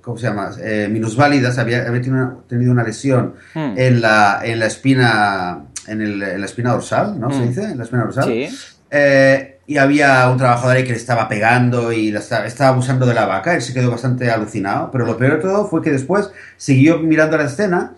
¿cómo 0.00 0.16
se 0.16 0.26
llama? 0.26 0.50
Eh, 0.62 0.88
minusválidas, 0.90 1.58
había, 1.58 1.86
había 1.86 2.00
tenido, 2.02 2.72
una, 2.72 2.84
lesión 2.84 3.34
hmm. 3.54 3.74
en, 3.76 4.00
la, 4.00 4.40
en 4.42 4.58
la 4.58 4.66
espina 4.66 5.64
en, 5.86 6.00
el, 6.00 6.22
en 6.22 6.40
la 6.40 6.46
espina 6.46 6.72
dorsal, 6.72 7.18
¿no? 7.18 7.30
¿Se 7.30 7.40
hmm. 7.40 7.48
dice? 7.48 7.64
En 7.64 7.78
la 7.78 7.84
espina 7.84 8.04
dorsal. 8.04 8.24
Sí. 8.24 8.48
Eh, 8.90 9.60
y 9.66 9.76
había 9.76 10.28
un 10.28 10.36
trabajador 10.36 10.76
ahí 10.76 10.82
que 10.82 10.90
le 10.90 10.96
estaba 10.96 11.28
pegando 11.28 11.92
y 11.92 12.08
estaba, 12.08 12.44
estaba, 12.46 12.70
abusando 12.70 13.06
de 13.06 13.14
la 13.14 13.26
vaca. 13.26 13.54
Él 13.54 13.62
se 13.62 13.72
quedó 13.72 13.90
bastante 13.90 14.28
alucinado. 14.28 14.90
Pero 14.90 15.06
lo 15.06 15.16
peor 15.16 15.36
de 15.36 15.42
todo 15.42 15.66
fue 15.68 15.80
que 15.80 15.92
después 15.92 16.32
siguió 16.56 16.98
mirando 16.98 17.36
la 17.36 17.44
escena 17.44 17.92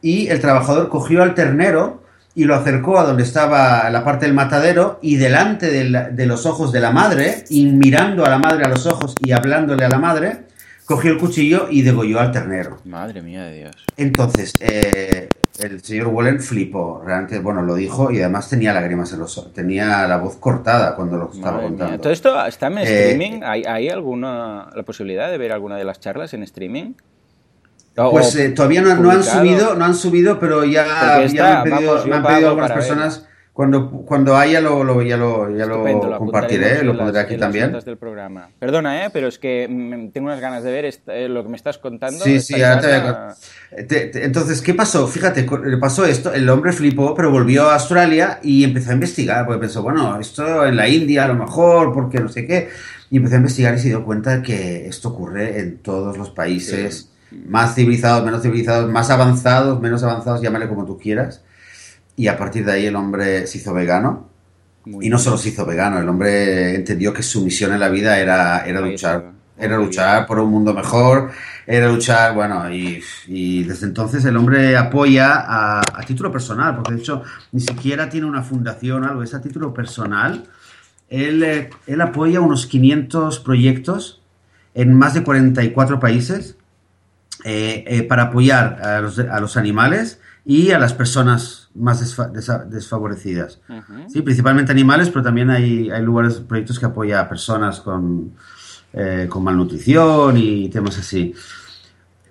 y 0.00 0.26
el 0.26 0.40
trabajador 0.40 0.88
cogió 0.88 1.22
al 1.22 1.34
ternero 1.34 2.02
y 2.34 2.44
lo 2.44 2.56
acercó 2.56 2.98
a 2.98 3.04
donde 3.04 3.22
estaba 3.22 3.88
la 3.90 4.02
parte 4.04 4.26
del 4.26 4.34
matadero 4.34 4.98
y 5.00 5.14
delante 5.14 5.70
de, 5.70 6.10
de 6.10 6.26
los 6.26 6.44
ojos 6.44 6.72
de 6.72 6.80
la 6.80 6.90
madre 6.90 7.44
y 7.50 7.66
mirando 7.66 8.24
a 8.26 8.30
la 8.30 8.38
madre 8.38 8.64
a 8.64 8.68
los 8.68 8.86
ojos 8.86 9.14
y 9.20 9.30
hablándole 9.30 9.84
a 9.84 9.88
la 9.88 9.98
madre, 9.98 10.46
cogió 10.92 11.12
el 11.12 11.18
cuchillo 11.18 11.68
y 11.70 11.80
degolló 11.80 12.20
al 12.20 12.32
ternero. 12.32 12.78
Madre 12.84 13.22
mía 13.22 13.44
de 13.44 13.60
Dios. 13.60 13.76
Entonces, 13.96 14.54
eh, 14.60 15.30
el 15.58 15.82
señor 15.82 16.08
Wallen 16.08 16.38
flipó, 16.38 17.02
realmente, 17.02 17.38
bueno, 17.38 17.62
lo 17.62 17.74
dijo 17.74 18.10
y 18.10 18.20
además 18.20 18.50
tenía 18.50 18.74
lágrimas 18.74 19.10
en 19.14 19.20
los 19.20 19.38
ojos, 19.38 19.54
tenía 19.54 20.06
la 20.06 20.18
voz 20.18 20.36
cortada 20.36 20.94
cuando 20.94 21.16
lo 21.16 21.32
estaba 21.32 21.62
contando. 21.62 21.98
¿Todo 21.98 22.12
esto 22.12 22.44
está 22.44 22.66
en 22.66 22.78
eh, 22.78 22.82
streaming? 22.82 23.40
¿Hay, 23.42 23.88
alguna 23.88 24.68
la 24.74 24.82
posibilidad 24.82 25.30
de 25.30 25.38
ver 25.38 25.52
alguna 25.52 25.76
de 25.78 25.84
las 25.84 25.98
charlas 25.98 26.34
en 26.34 26.42
streaming? 26.42 26.92
Pues 27.94 28.36
eh, 28.36 28.50
todavía 28.50 28.82
no, 28.82 29.10
han 29.10 29.24
subido, 29.24 29.74
no 29.74 29.84
han 29.86 29.94
subido, 29.94 30.38
pero 30.38 30.64
ya, 30.64 30.84
me 31.32 31.40
han 31.40 31.62
pedido, 31.62 32.48
algunas 32.48 32.72
personas. 32.72 33.26
Cuando, 33.52 33.90
cuando 33.90 34.34
haya 34.34 34.62
lo, 34.62 34.82
lo, 34.82 35.02
ya 35.02 35.18
lo, 35.18 35.54
ya 35.54 35.66
lo 35.66 35.84
compartiré, 36.16 36.82
lo 36.82 36.96
pondré 36.96 37.20
aquí 37.20 37.36
también. 37.36 37.78
Del 37.84 37.98
programa. 37.98 38.48
Perdona, 38.58 39.04
¿eh? 39.04 39.10
pero 39.12 39.28
es 39.28 39.38
que 39.38 39.68
mm, 39.68 40.08
tengo 40.08 40.28
unas 40.28 40.40
ganas 40.40 40.64
de 40.64 40.72
ver 40.72 40.86
eh, 41.08 41.28
lo 41.28 41.42
que 41.42 41.50
me 41.50 41.56
estás 41.56 41.76
contando. 41.76 42.24
Sí, 42.24 42.40
sí, 42.40 42.54
Entonces, 43.70 44.62
¿qué 44.62 44.72
pasó? 44.72 45.06
Fíjate, 45.06 45.46
pasó 45.78 46.06
esto, 46.06 46.32
el 46.32 46.48
hombre 46.48 46.72
flipó, 46.72 47.14
pero 47.14 47.30
volvió 47.30 47.68
a 47.68 47.74
Australia 47.74 48.38
y 48.42 48.64
empezó 48.64 48.90
a 48.90 48.94
investigar, 48.94 49.44
porque 49.44 49.60
pensó, 49.60 49.82
bueno, 49.82 50.18
esto 50.18 50.64
en 50.64 50.76
la 50.76 50.88
India 50.88 51.24
a 51.24 51.28
lo 51.28 51.34
mejor, 51.34 51.92
porque 51.92 52.20
no 52.20 52.30
sé 52.30 52.46
qué. 52.46 52.70
Y 53.10 53.18
empezó 53.18 53.34
a 53.34 53.38
investigar 53.38 53.74
y 53.74 53.80
se 53.80 53.88
dio 53.88 54.02
cuenta 54.02 54.40
que 54.40 54.86
esto 54.86 55.10
ocurre 55.10 55.60
en 55.60 55.76
todos 55.76 56.16
los 56.16 56.30
países 56.30 57.10
más 57.30 57.74
civilizados, 57.74 58.24
menos 58.24 58.40
civilizados, 58.40 58.90
más 58.90 59.10
avanzados, 59.10 59.78
menos 59.78 60.02
avanzados, 60.02 60.40
llámale 60.40 60.68
como 60.68 60.86
tú 60.86 60.98
quieras. 60.98 61.42
Y 62.16 62.28
a 62.28 62.36
partir 62.36 62.64
de 62.64 62.72
ahí 62.72 62.86
el 62.86 62.96
hombre 62.96 63.46
se 63.46 63.58
hizo 63.58 63.72
vegano. 63.72 64.28
y 64.84 65.08
no 65.08 65.18
solo 65.18 65.38
se 65.38 65.50
hizo 65.50 65.64
vegano, 65.64 65.98
el 66.00 66.08
hombre 66.08 66.74
entendió 66.74 67.12
que 67.12 67.22
su 67.22 67.44
misión 67.44 67.72
en 67.72 67.80
la 67.80 67.88
vida 67.88 68.18
era, 68.18 68.66
era 68.66 68.80
luchar. 68.80 69.32
Era 69.56 69.76
luchar 69.76 70.26
por 70.26 70.40
un 70.40 70.50
mundo 70.50 70.74
mejor, 70.74 71.30
era 71.66 71.86
luchar, 71.86 72.34
bueno, 72.34 72.68
y, 72.72 73.62
desde 73.62 73.86
entonces 73.86 74.24
el 74.24 74.36
hombre 74.36 74.76
apoya 74.76 75.44
a, 75.46 75.80
título 76.06 76.32
personal, 76.32 76.74
porque 76.74 76.94
de 76.94 76.98
hecho 76.98 77.22
ni 77.52 77.60
siquiera 77.60 78.08
tiene 78.08 78.26
una 78.26 78.42
fundación 78.42 79.04
o 79.04 79.08
algo, 79.08 79.22
es 79.22 79.34
a 79.34 79.40
título 79.40 79.72
personal. 79.72 80.44
Él, 81.08 81.42
eh, 81.42 81.70
él 81.86 82.00
apoya 82.00 82.40
unos 82.40 82.66
500 82.66 83.38
proyectos 83.40 84.22
en 84.74 84.94
más 84.94 85.14
de 85.14 85.22
44 85.22 86.00
países 86.00 86.56
eh, 87.44 87.84
eh, 87.86 88.02
para 88.02 88.24
apoyar 88.24 88.80
a 88.82 89.00
los, 89.00 89.18
a 89.18 89.38
los, 89.40 89.56
animales 89.56 90.20
y 90.44 90.70
a 90.70 90.78
las 90.78 90.94
personas 90.94 91.61
más 91.74 92.16
desfavorecidas. 92.70 93.60
sí, 94.08 94.22
principalmente 94.22 94.72
animales, 94.72 95.08
pero 95.08 95.22
también 95.22 95.50
hay, 95.50 95.90
hay 95.90 96.02
lugares, 96.02 96.34
proyectos 96.40 96.78
que 96.78 96.86
apoya 96.86 97.20
a 97.20 97.28
personas 97.28 97.80
con, 97.80 98.32
eh, 98.92 99.26
con 99.28 99.44
malnutrición 99.44 100.36
y 100.36 100.68
temas 100.68 100.98
así. 100.98 101.34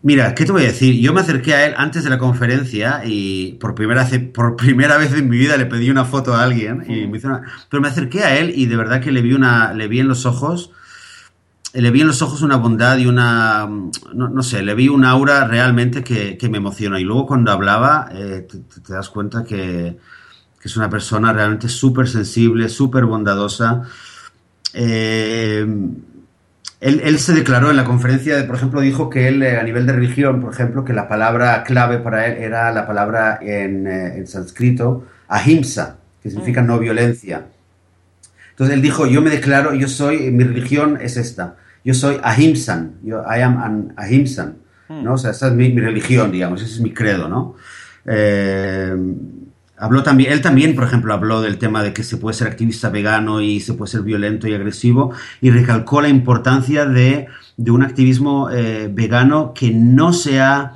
Mira, 0.04 0.34
¿qué 0.34 0.46
te 0.46 0.52
voy 0.52 0.64
a 0.64 0.68
decir? 0.68 1.00
Yo 1.00 1.14
me 1.14 1.22
acerqué 1.22 1.54
a 1.54 1.66
él 1.68 1.74
antes 1.78 2.04
de 2.04 2.10
la 2.10 2.18
conferencia 2.18 3.04
y 3.06 3.54
por 3.54 3.76
primera, 3.76 4.04
vez, 4.04 4.20
por 4.34 4.56
primera 4.56 4.98
vez 4.98 5.14
en 5.14 5.30
mi 5.30 5.38
vida 5.38 5.58
le 5.58 5.68
pedí 5.68 5.92
una 5.92 6.06
foto 6.06 6.34
a 6.34 6.44
alguien 6.44 6.84
y 6.88 7.06
me 7.08 7.18
hizo 7.18 7.28
una... 7.28 7.44
Pero 7.70 7.82
me 7.82 7.88
acerqué 7.88 8.24
a 8.24 8.40
él 8.40 8.52
y 8.56 8.66
de 8.66 8.76
verdad 8.76 9.00
que 9.00 9.12
le 9.12 9.22
vi, 9.22 9.34
una, 9.34 9.74
le 9.74 9.88
vi 9.88 10.00
en 10.00 10.08
los 10.08 10.26
ojos 10.26 10.72
le 11.74 11.92
vi 11.92 12.02
en 12.02 12.08
los 12.08 12.22
ojos 12.22 12.42
una 12.42 12.58
bondad 12.58 12.98
y 12.98 13.06
una, 13.06 13.70
no, 14.14 14.44
sé, 14.44 14.62
le 14.62 14.76
vi 14.76 14.90
un 14.90 15.06
aura 15.06 15.48
realmente 15.48 16.04
que, 16.04 16.50
me 16.50 16.58
emociona. 16.58 17.00
Y 17.00 17.04
luego 17.04 17.28
cuando 17.28 17.52
hablaba, 17.52 18.10
eh, 18.12 18.46
te, 18.48 18.94
das 18.94 19.10
cuenta 19.10 19.44
que, 19.44 19.98
es 20.64 20.78
una 20.78 20.90
persona 20.90 21.34
realmente 21.34 21.70
súper 21.70 22.08
sensible, 22.08 22.70
súper 22.70 23.06
bondadosa. 23.06 23.84
Eh, 24.74 25.66
él, 26.82 27.20
se 27.20 27.34
declaró 27.34 27.72
en 27.72 27.78
la 27.78 27.86
conferencia, 27.86 28.46
por 28.46 28.58
ejemplo, 28.58 28.82
dijo 28.82 29.10
que 29.10 29.28
él 29.28 29.42
eh, 29.42 29.58
a 29.58 29.64
nivel 29.64 29.86
de 29.86 29.94
religión, 29.94 30.42
por 30.42 30.54
ejemplo, 30.54 30.84
que 30.84 30.94
la 30.94 31.08
palabra 31.08 31.64
clave 31.64 32.00
para 32.00 32.28
él 32.28 32.44
era 32.44 32.72
la 32.72 32.86
palabra 32.86 33.40
en, 33.42 33.88
en 33.88 34.28
sánscrito, 34.28 35.06
ahimsa, 35.28 35.98
que 36.22 36.30
significa 36.30 36.62
mm. 36.62 36.68
no 36.68 36.80
violencia. 36.80 37.46
Entonces 38.52 38.76
él 38.76 38.82
dijo, 38.82 39.08
yo 39.08 39.22
me 39.22 39.30
declaro, 39.30 39.74
yo 39.74 39.88
soy, 39.88 40.32
mi 40.32 40.44
religión 40.44 41.00
es 41.02 41.18
esta. 41.18 41.56
Yo 41.84 41.94
soy 41.94 42.18
ahimsan, 42.24 42.96
yo 43.04 43.22
I 43.24 43.42
am 43.42 43.58
an 43.58 43.94
ahimsan, 43.98 44.58
hmm. 44.88 45.04
¿no? 45.04 45.14
O 45.14 45.18
sea, 45.18 45.32
esa 45.32 45.48
es 45.48 45.54
mi, 45.54 45.70
religión, 45.78 46.32
digamos, 46.32 46.62
ese 46.62 46.76
es 46.76 46.82
mi 46.82 46.94
credo, 46.94 47.28
¿no? 47.28 47.56
Eh, 48.06 48.96
habló 49.82 50.04
también, 50.04 50.32
él 50.32 50.42
también, 50.42 50.76
por 50.76 50.84
ejemplo, 50.84 51.14
habló 51.14 51.42
del 51.42 51.58
tema 51.58 51.82
de 51.82 51.92
que 51.92 52.04
se 52.04 52.18
puede 52.18 52.38
ser 52.38 52.48
activista 52.48 52.90
vegano 52.90 53.42
y 53.42 53.60
se 53.60 53.74
puede 53.74 53.92
ser 53.92 54.02
violento 54.02 54.48
y 54.48 54.54
agresivo 54.54 55.12
y 55.42 55.50
recalcó 55.50 56.02
la 56.02 56.10
importancia 56.10 56.86
de, 56.86 57.28
un 57.58 57.84
activismo 57.84 58.50
eh, 58.52 58.90
vegano 58.92 59.54
que 59.54 59.72
no 59.72 60.14
sea 60.14 60.74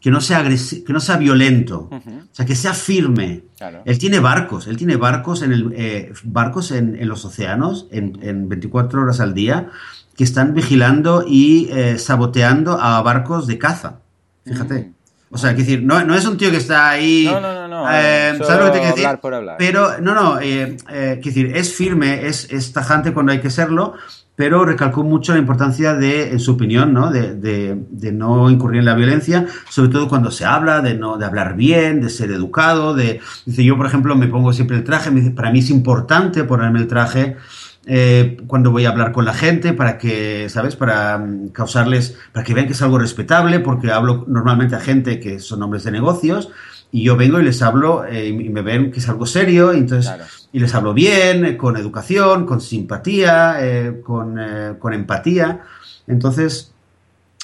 que 0.00 0.10
no 0.10 0.20
sea 0.20 0.44
que 0.44 0.92
no 0.92 1.00
sea 1.00 1.16
violento, 1.16 1.88
o 1.90 2.00
sea, 2.30 2.46
que 2.46 2.54
sea 2.54 2.74
firme. 2.74 3.42
Él 3.84 3.98
tiene 3.98 4.20
barcos, 4.20 4.68
él 4.68 4.76
tiene 4.76 4.96
barcos 4.96 5.42
en 5.42 5.52
el 5.52 5.72
eh, 5.74 6.12
barcos 6.22 6.70
en, 6.70 7.08
los 7.08 7.24
océanos 7.24 7.88
en, 7.90 8.18
en, 8.22 8.48
24 8.48 9.02
horas 9.02 9.18
al 9.18 9.34
día 9.34 9.70
que 10.16 10.24
están 10.24 10.54
vigilando 10.54 11.24
y 11.26 11.68
eh, 11.70 11.98
saboteando 11.98 12.80
a 12.80 13.00
barcos 13.02 13.46
de 13.46 13.58
caza. 13.58 14.00
Fíjate. 14.44 14.74
Mm. 14.74 14.96
O 15.28 15.38
sea, 15.38 15.52
decir, 15.52 15.82
no, 15.82 16.02
no, 16.04 16.14
es 16.14 16.24
un 16.24 16.36
tío 16.38 16.50
que 16.50 16.56
está 16.56 16.88
ahí. 16.88 17.28
No, 17.30 17.40
no, 17.40 17.68
no. 17.68 17.86
Eh, 17.90 18.38
¿Sabes 18.42 18.58
lo 18.58 18.66
que 18.66 18.70
te 18.72 18.78
quiero 18.78 18.96
decir? 18.96 19.18
Por 19.20 19.34
hablar. 19.34 19.56
Pero, 19.58 20.00
no, 20.00 20.14
no. 20.14 20.38
Eh, 20.40 20.76
decir, 21.22 21.54
es 21.54 21.74
firme, 21.74 22.26
es, 22.26 22.50
es 22.50 22.72
tajante 22.72 23.12
cuando 23.12 23.32
hay 23.32 23.40
que 23.40 23.50
serlo, 23.50 23.94
pero 24.36 24.64
recalcó 24.64 25.02
mucho 25.02 25.32
la 25.32 25.38
importancia 25.38 25.94
de, 25.94 26.30
en 26.30 26.38
su 26.38 26.52
opinión, 26.52 26.92
¿no? 26.92 27.10
De, 27.10 27.76
no 28.12 28.48
incurrir 28.50 28.80
en 28.80 28.84
la 28.84 28.94
violencia, 28.94 29.46
sobre 29.68 29.90
todo 29.90 30.08
cuando 30.08 30.30
se 30.30 30.44
habla, 30.44 30.80
de, 30.80 30.94
no, 30.94 31.16
de 31.16 31.24
hablar 31.24 31.56
bien, 31.56 32.00
de 32.00 32.10
ser 32.10 32.30
educado, 32.30 32.94
de... 32.94 33.20
Dice, 33.46 33.64
yo, 33.64 33.76
por 33.76 33.86
ejemplo, 33.86 34.14
me 34.14 34.28
pongo 34.28 34.52
siempre 34.52 34.76
el 34.76 34.84
traje, 34.84 35.10
me 35.10 35.20
dice, 35.20 35.32
para 35.32 35.50
mí 35.50 35.58
es 35.58 35.70
importante 35.70 36.44
ponerme 36.44 36.78
el 36.78 36.86
traje 36.86 37.36
eh, 37.88 38.38
cuando 38.48 38.72
voy 38.72 38.84
a 38.84 38.88
hablar 38.88 39.12
con 39.12 39.24
la 39.24 39.32
gente 39.32 39.72
para 39.72 39.96
que, 39.96 40.48
¿sabes? 40.48 40.74
Para 40.74 41.18
mm, 41.18 41.50
causarles, 41.50 42.16
para 42.32 42.44
que 42.44 42.52
vean 42.52 42.66
que 42.66 42.72
es 42.72 42.82
algo 42.82 42.98
respetable, 42.98 43.60
porque 43.60 43.92
hablo 43.92 44.24
normalmente 44.26 44.74
a 44.74 44.80
gente 44.80 45.20
que 45.20 45.38
son 45.38 45.62
hombres 45.62 45.84
de 45.84 45.92
negocios 45.92 46.50
y 46.90 47.04
yo 47.04 47.16
vengo 47.16 47.38
y 47.38 47.44
les 47.44 47.62
hablo 47.62 48.04
eh, 48.04 48.26
y 48.26 48.48
me 48.48 48.62
ven 48.62 48.90
que 48.90 48.98
es 48.98 49.08
algo 49.08 49.24
serio, 49.24 49.72
y 49.72 49.78
entonces, 49.78 50.12
y 50.52 50.58
les 50.58 50.74
hablo 50.74 50.94
bien, 50.94 51.44
eh, 51.44 51.56
con 51.56 51.76
educación, 51.76 52.44
con 52.44 52.60
simpatía, 52.60 53.58
con, 54.02 54.38
con, 54.78 54.92
empatía. 54.92 55.62
Entonces, 56.08 56.72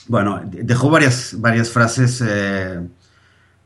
bueno, 0.08 0.40
dejó 0.44 0.90
varias, 0.90 1.36
varias 1.38 1.70
frases, 1.70 2.22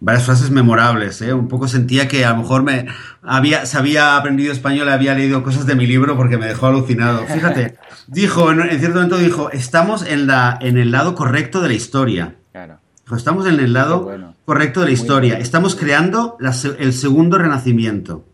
varias 0.01 0.25
frases 0.25 0.51
memorables. 0.51 1.21
Un 1.21 1.49
poco 1.49 1.69
sentía 1.69 2.09
que 2.09 2.25
a 2.25 2.31
lo 2.31 2.39
mejor 2.39 2.63
me 2.63 2.87
había, 3.23 3.67
se 3.67 3.79
había 3.79 4.17
aprendido 4.17 4.53
español, 4.53 4.89
había 4.89 5.15
leído 5.15 5.43
cosas 5.43 5.67
de 5.67 5.75
mi 5.75 5.87
libro 5.87 6.17
porque 6.17 6.39
me 6.39 6.47
dejó 6.47 6.67
alucinado. 6.67 7.27
Fíjate, 7.27 7.77
dijo, 8.07 8.51
en, 8.53 8.61
en 8.61 8.79
cierto 8.79 8.97
momento 8.97 9.19
dijo, 9.19 9.51
estamos 9.51 10.07
en, 10.07 10.27
la, 10.27 10.59
en 10.61 10.79
el 10.79 10.91
lado 10.91 11.15
correcto 11.15 11.61
de 11.63 11.69
la 11.69 11.75
historia. 11.75 12.37
Claro. 12.53 12.79
Estamos 13.17 13.47
en 13.47 13.61
el 13.61 13.73
lado 13.73 14.35
correcto 14.45 14.81
de 14.81 14.87
la 14.87 14.93
historia. 14.93 15.39
Estamos 15.39 15.77
creando 15.77 16.37
el 16.79 16.93
segundo 16.93 17.39
renacimiento. 17.39 18.25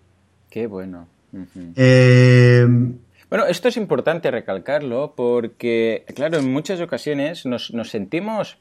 Qué 0.48 0.66
bueno. 0.66 1.08
eh, 1.76 2.66
bueno, 3.32 3.46
esto 3.46 3.68
es 3.68 3.78
importante 3.78 4.30
recalcarlo 4.30 5.14
porque, 5.16 6.04
claro, 6.14 6.36
en 6.36 6.52
muchas 6.52 6.82
ocasiones 6.82 7.46
nos, 7.46 7.72
sentimos 7.84 8.58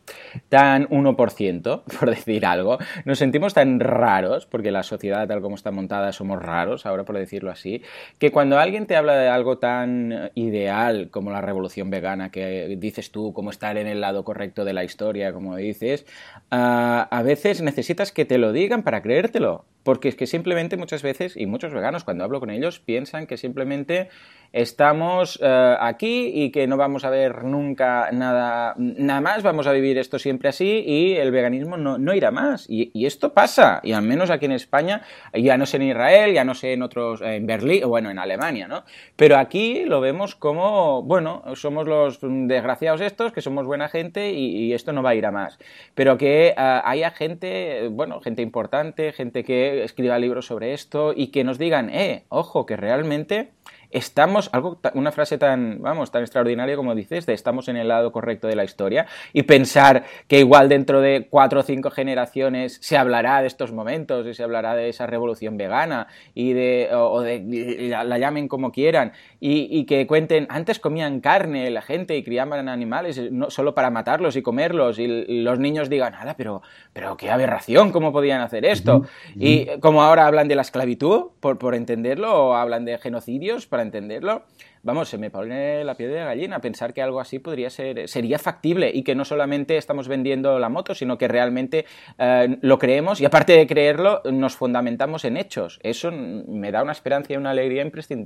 tan 0.48 0.88
1%, 0.88 1.84
por 2.00 2.10
decir 2.10 2.46
algo, 2.46 2.78
nos 3.04 3.20
sentimos 3.20 3.54
tan 3.54 3.82
raros, 3.82 4.46
porque 4.46 4.72
la 4.72 4.84
sociedad 4.84 5.28
tal 5.28 5.42
como 5.42 5.56
está 5.56 5.72
montada 5.72 6.14
somos 6.14 6.42
raros, 6.42 6.86
ahora 6.86 7.04
por 7.04 7.18
decirlo 7.18 7.52
así, 7.52 7.82
que 8.18 8.32
cuando 8.32 8.60
alguien 8.60 8.86
te 8.86 8.96
habla 8.96 9.18
de 9.18 9.28
algo 9.28 9.58
tan 9.58 10.32
ideal 10.36 11.10
como 11.12 11.32
la 11.32 11.42
revolución 11.42 11.90
vegana, 11.90 12.32
que 12.32 12.78
dices 12.80 13.12
tú, 13.12 13.34
como 13.34 13.50
estar 13.50 13.76
en 13.76 13.88
el 13.88 14.00
lado 14.00 14.24
correcto 14.24 14.64
de 14.64 14.72
la 14.72 14.86
historia, 14.86 15.34
como 15.34 15.58
dices, 15.58 16.06
a, 16.50 17.10
a 17.12 17.24
veces 17.24 17.62
necesitas 17.62 18.14
que 18.14 18.24
te 18.24 18.38
lo 18.38 18.54
digan 18.54 18.84
para 18.84 19.02
creértelo. 19.02 19.66
Porque 19.84 20.10
es 20.10 20.16
que 20.16 20.28
simplemente 20.28 20.78
muchas 20.78 21.02
veces, 21.02 21.36
y 21.36 21.48
muchos 21.48 21.74
veganos 21.74 22.04
cuando 22.04 22.24
hablo 22.24 22.40
con 22.40 22.52
ellos, 22.52 22.80
piensan 22.80 23.26
que 23.26 23.38
simplemente 23.38 24.10
estamos 24.54 25.40
eh, 25.42 25.76
aquí 25.80 26.32
y 26.34 26.52
que 26.52 26.68
no 26.68 26.78
vamos 26.78 27.06
a 27.06 27.10
ver 27.10 27.44
nunca 27.44 28.10
nada, 28.12 28.74
nada 28.78 29.22
más, 29.22 29.44
vamos 29.44 29.68
a 29.68 29.72
vivir 29.72 29.98
esto 29.98 30.20
siempre 30.20 30.50
así 30.50 30.84
y 30.86 31.16
el 31.16 31.32
veganismo 31.32 31.78
no, 31.78 32.14
irá 32.14 32.32
más. 32.32 32.66
Y, 32.70 32.92
esto 33.06 33.34
pasa, 33.34 33.80
y 33.84 33.94
al 33.94 34.04
menos 34.04 34.30
aquí 34.30 34.46
en 34.46 34.52
España, 34.52 35.02
ya 35.34 35.58
no 35.58 35.66
sé 35.66 35.78
en 35.78 35.84
Israel, 35.84 36.34
ya 36.34 36.44
no 36.44 36.54
sé 36.54 36.74
en 36.74 36.84
otros, 36.84 37.22
en 37.22 37.46
Berlín, 37.48 37.88
bueno, 37.88 38.10
en 38.10 38.20
Alemania, 38.20 38.68
¿no? 38.68 38.84
Pero 39.16 39.38
aquí 39.38 39.84
lo 39.86 40.02
vemos 40.02 40.36
como, 40.36 41.02
bueno, 41.04 41.44
somos 41.56 41.88
los 41.88 42.20
desgraciados 42.22 43.02
estos, 43.02 43.32
que 43.32 43.42
somos 43.42 43.66
buena 43.66 43.90
gente 43.90 44.32
y, 44.32 44.72
esto 44.72 44.94
no 44.94 45.04
va 45.04 45.10
a 45.10 45.16
ir 45.16 45.26
a 45.26 45.32
más. 45.32 45.60
Pero 45.96 46.18
que 46.18 46.50
eh, 46.50 46.54
haya 46.58 47.12
gente, 47.12 47.90
bueno, 47.90 48.22
gente 48.22 48.42
importante, 48.42 49.12
gente 49.12 49.44
que 49.44 49.84
escriba 49.84 50.18
libros 50.20 50.46
sobre 50.46 50.74
esto 50.74 51.14
y 51.16 51.28
que 51.28 51.44
nos 51.44 51.58
digan, 51.58 51.90
eh, 51.90 52.24
ojo, 52.30 52.66
que 52.66 52.78
realmente 52.78 53.50
estamos, 53.92 54.50
algo, 54.54 54.80
una 54.94 55.12
frase 55.12 55.38
tan, 55.38 55.82
vamos, 55.82 56.12
tan 56.12 56.22
extraordinaria 56.22 56.76
como 56.76 56.96
dices, 56.96 57.26
de 57.26 57.34
estamos 57.34 57.68
en 57.68 57.78
el 57.78 57.88
lado 57.88 58.12
correcto 58.12 58.48
de 58.48 58.56
la 58.56 58.64
historia 58.64 59.08
y 59.34 59.44
pensar 59.44 60.04
que 60.28 60.40
igual 60.40 60.70
dentro 60.70 61.02
de 61.02 61.28
cuatro 61.30 61.62
o 61.62 61.64
cinco 61.64 61.92
generaciones 61.92 62.78
se 62.82 62.98
hablará 62.98 63.42
de 63.42 63.48
estos 63.48 63.72
momentos 63.72 64.26
y 64.28 64.34
se 64.34 64.44
hablará 64.44 64.76
de 64.76 64.90
esa 64.90 65.08
revolución 65.08 65.58
vegana 65.58 66.08
y 66.34 66.54
de, 66.54 66.90
o, 66.94 67.22
de, 67.22 67.88
la, 67.90 68.18
llamen 68.18 68.48
como 68.48 68.72
quieran 68.72 69.14
y, 69.40 69.86
que 69.86 70.06
cuenten, 70.06 70.48
antes 70.50 70.80
comían 70.80 71.20
carne 71.20 71.70
la 71.72 71.82
gente 71.82 72.16
y 72.16 72.24
criaban 72.24 72.70
animales 72.70 73.32
no, 73.32 73.50
solo 73.50 73.74
para 73.74 73.90
matarlos 73.90 74.36
y 74.36 74.42
comerlos 74.42 75.00
y, 75.00 75.42
los 75.42 75.60
niños 75.60 75.90
digan, 75.90 76.14
nada, 76.14 76.36
pero, 76.36 76.62
pero 76.94 77.18
qué 77.18 77.32
aberración, 77.32 77.92
¿cómo 77.92 78.12
podían 78.12 78.42
hacer 78.42 78.66
esto? 78.66 79.06
Y 79.36 79.68
como 79.80 80.04
ahora 80.04 80.28
hablan 80.28 80.48
de 80.48 80.56
la 80.56 80.62
esclavitud, 80.62 81.32
por, 81.40 81.58
por 81.58 81.76
entenderlo, 81.76 82.48
o 82.48 82.54
hablan 82.54 82.86
de 82.86 82.98
genocidios, 82.98 83.66
para 83.68 83.81
entenderlo, 83.82 84.46
vamos, 84.84 85.10
se 85.10 85.18
me 85.18 85.30
pone 85.30 85.84
la 85.84 85.96
piel 85.96 86.12
de 86.12 86.20
gallina 86.20 86.60
pensar 86.60 86.94
que 86.94 87.02
algo 87.02 87.20
así 87.20 87.40
podría 87.40 87.70
ser, 87.70 88.08
sería 88.08 88.40
factible 88.40 88.92
y 88.94 89.04
que 89.04 89.16
no 89.16 89.26
solamente 89.26 89.78
estamos 89.78 90.08
vendiendo 90.08 90.60
la 90.60 90.70
moto, 90.70 90.96
sino 90.96 91.18
que 91.18 91.28
realmente 91.28 91.86
eh, 92.18 92.58
lo 92.62 92.80
creemos 92.80 93.22
y 93.22 93.26
aparte 93.26 93.54
de 93.54 93.68
creerlo, 93.68 94.22
nos 94.32 94.56
fundamentamos 94.56 95.26
en 95.26 95.38
hechos. 95.38 95.80
Eso 95.84 96.12
me 96.12 96.72
da 96.72 96.84
una 96.84 96.92
esperanza 96.92 97.34
y 97.34 97.38
una 97.38 97.52
alegría 97.52 97.84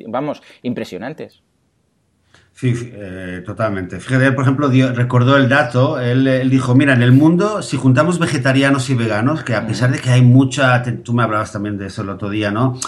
vamos, 0.07 0.41
impresionantes. 0.61 1.43
Sí, 2.53 2.73
eh, 2.93 3.43
totalmente. 3.45 3.99
Fíjate, 3.99 4.31
por 4.31 4.43
ejemplo, 4.43 4.69
recordó 4.93 5.35
el 5.35 5.49
dato, 5.49 5.99
él, 5.99 6.25
él, 6.25 6.49
dijo, 6.49 6.73
mira, 6.73 6.93
en 6.93 7.01
el 7.01 7.11
mundo, 7.11 7.61
si 7.61 7.75
juntamos 7.75 8.17
vegetarianos 8.17 8.89
y 8.89 8.95
veganos, 8.95 9.43
que 9.43 9.55
a 9.55 9.67
pesar 9.67 9.91
de 9.91 9.99
que 9.99 10.09
hay 10.09 10.21
mucha, 10.21 10.81
tú 11.03 11.13
me 11.13 11.23
hablabas 11.23 11.51
también 11.51 11.77
de 11.77 11.87
eso 11.87 12.03
el 12.03 12.09
otro 12.09 12.29
día, 12.29 12.51
¿no? 12.51 12.79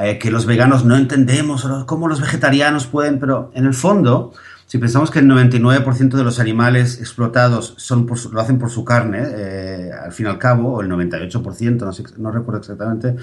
Eh, 0.00 0.18
que 0.18 0.30
los 0.30 0.46
veganos 0.46 0.84
no 0.84 0.96
entendemos 0.96 1.66
cómo 1.86 2.06
los 2.06 2.20
vegetarianos 2.20 2.86
pueden, 2.86 3.18
pero 3.18 3.50
en 3.54 3.66
el 3.66 3.74
fondo, 3.74 4.32
si 4.66 4.78
pensamos 4.78 5.10
que 5.10 5.18
el 5.18 5.26
99% 5.26 6.10
de 6.10 6.22
los 6.22 6.38
animales 6.38 7.00
explotados 7.00 7.74
son 7.78 8.06
lo 8.30 8.40
hacen 8.40 8.58
por 8.58 8.70
su 8.70 8.84
carne, 8.84 9.22
eh, 9.24 9.90
al 9.92 10.12
fin 10.12 10.26
y 10.26 10.28
al 10.28 10.38
cabo, 10.38 10.74
o 10.74 10.82
el 10.82 10.88
98%, 10.88 11.78
no, 11.78 11.92
sé, 11.92 12.04
no 12.18 12.30
recuerdo 12.30 12.60
exactamente, 12.60 13.16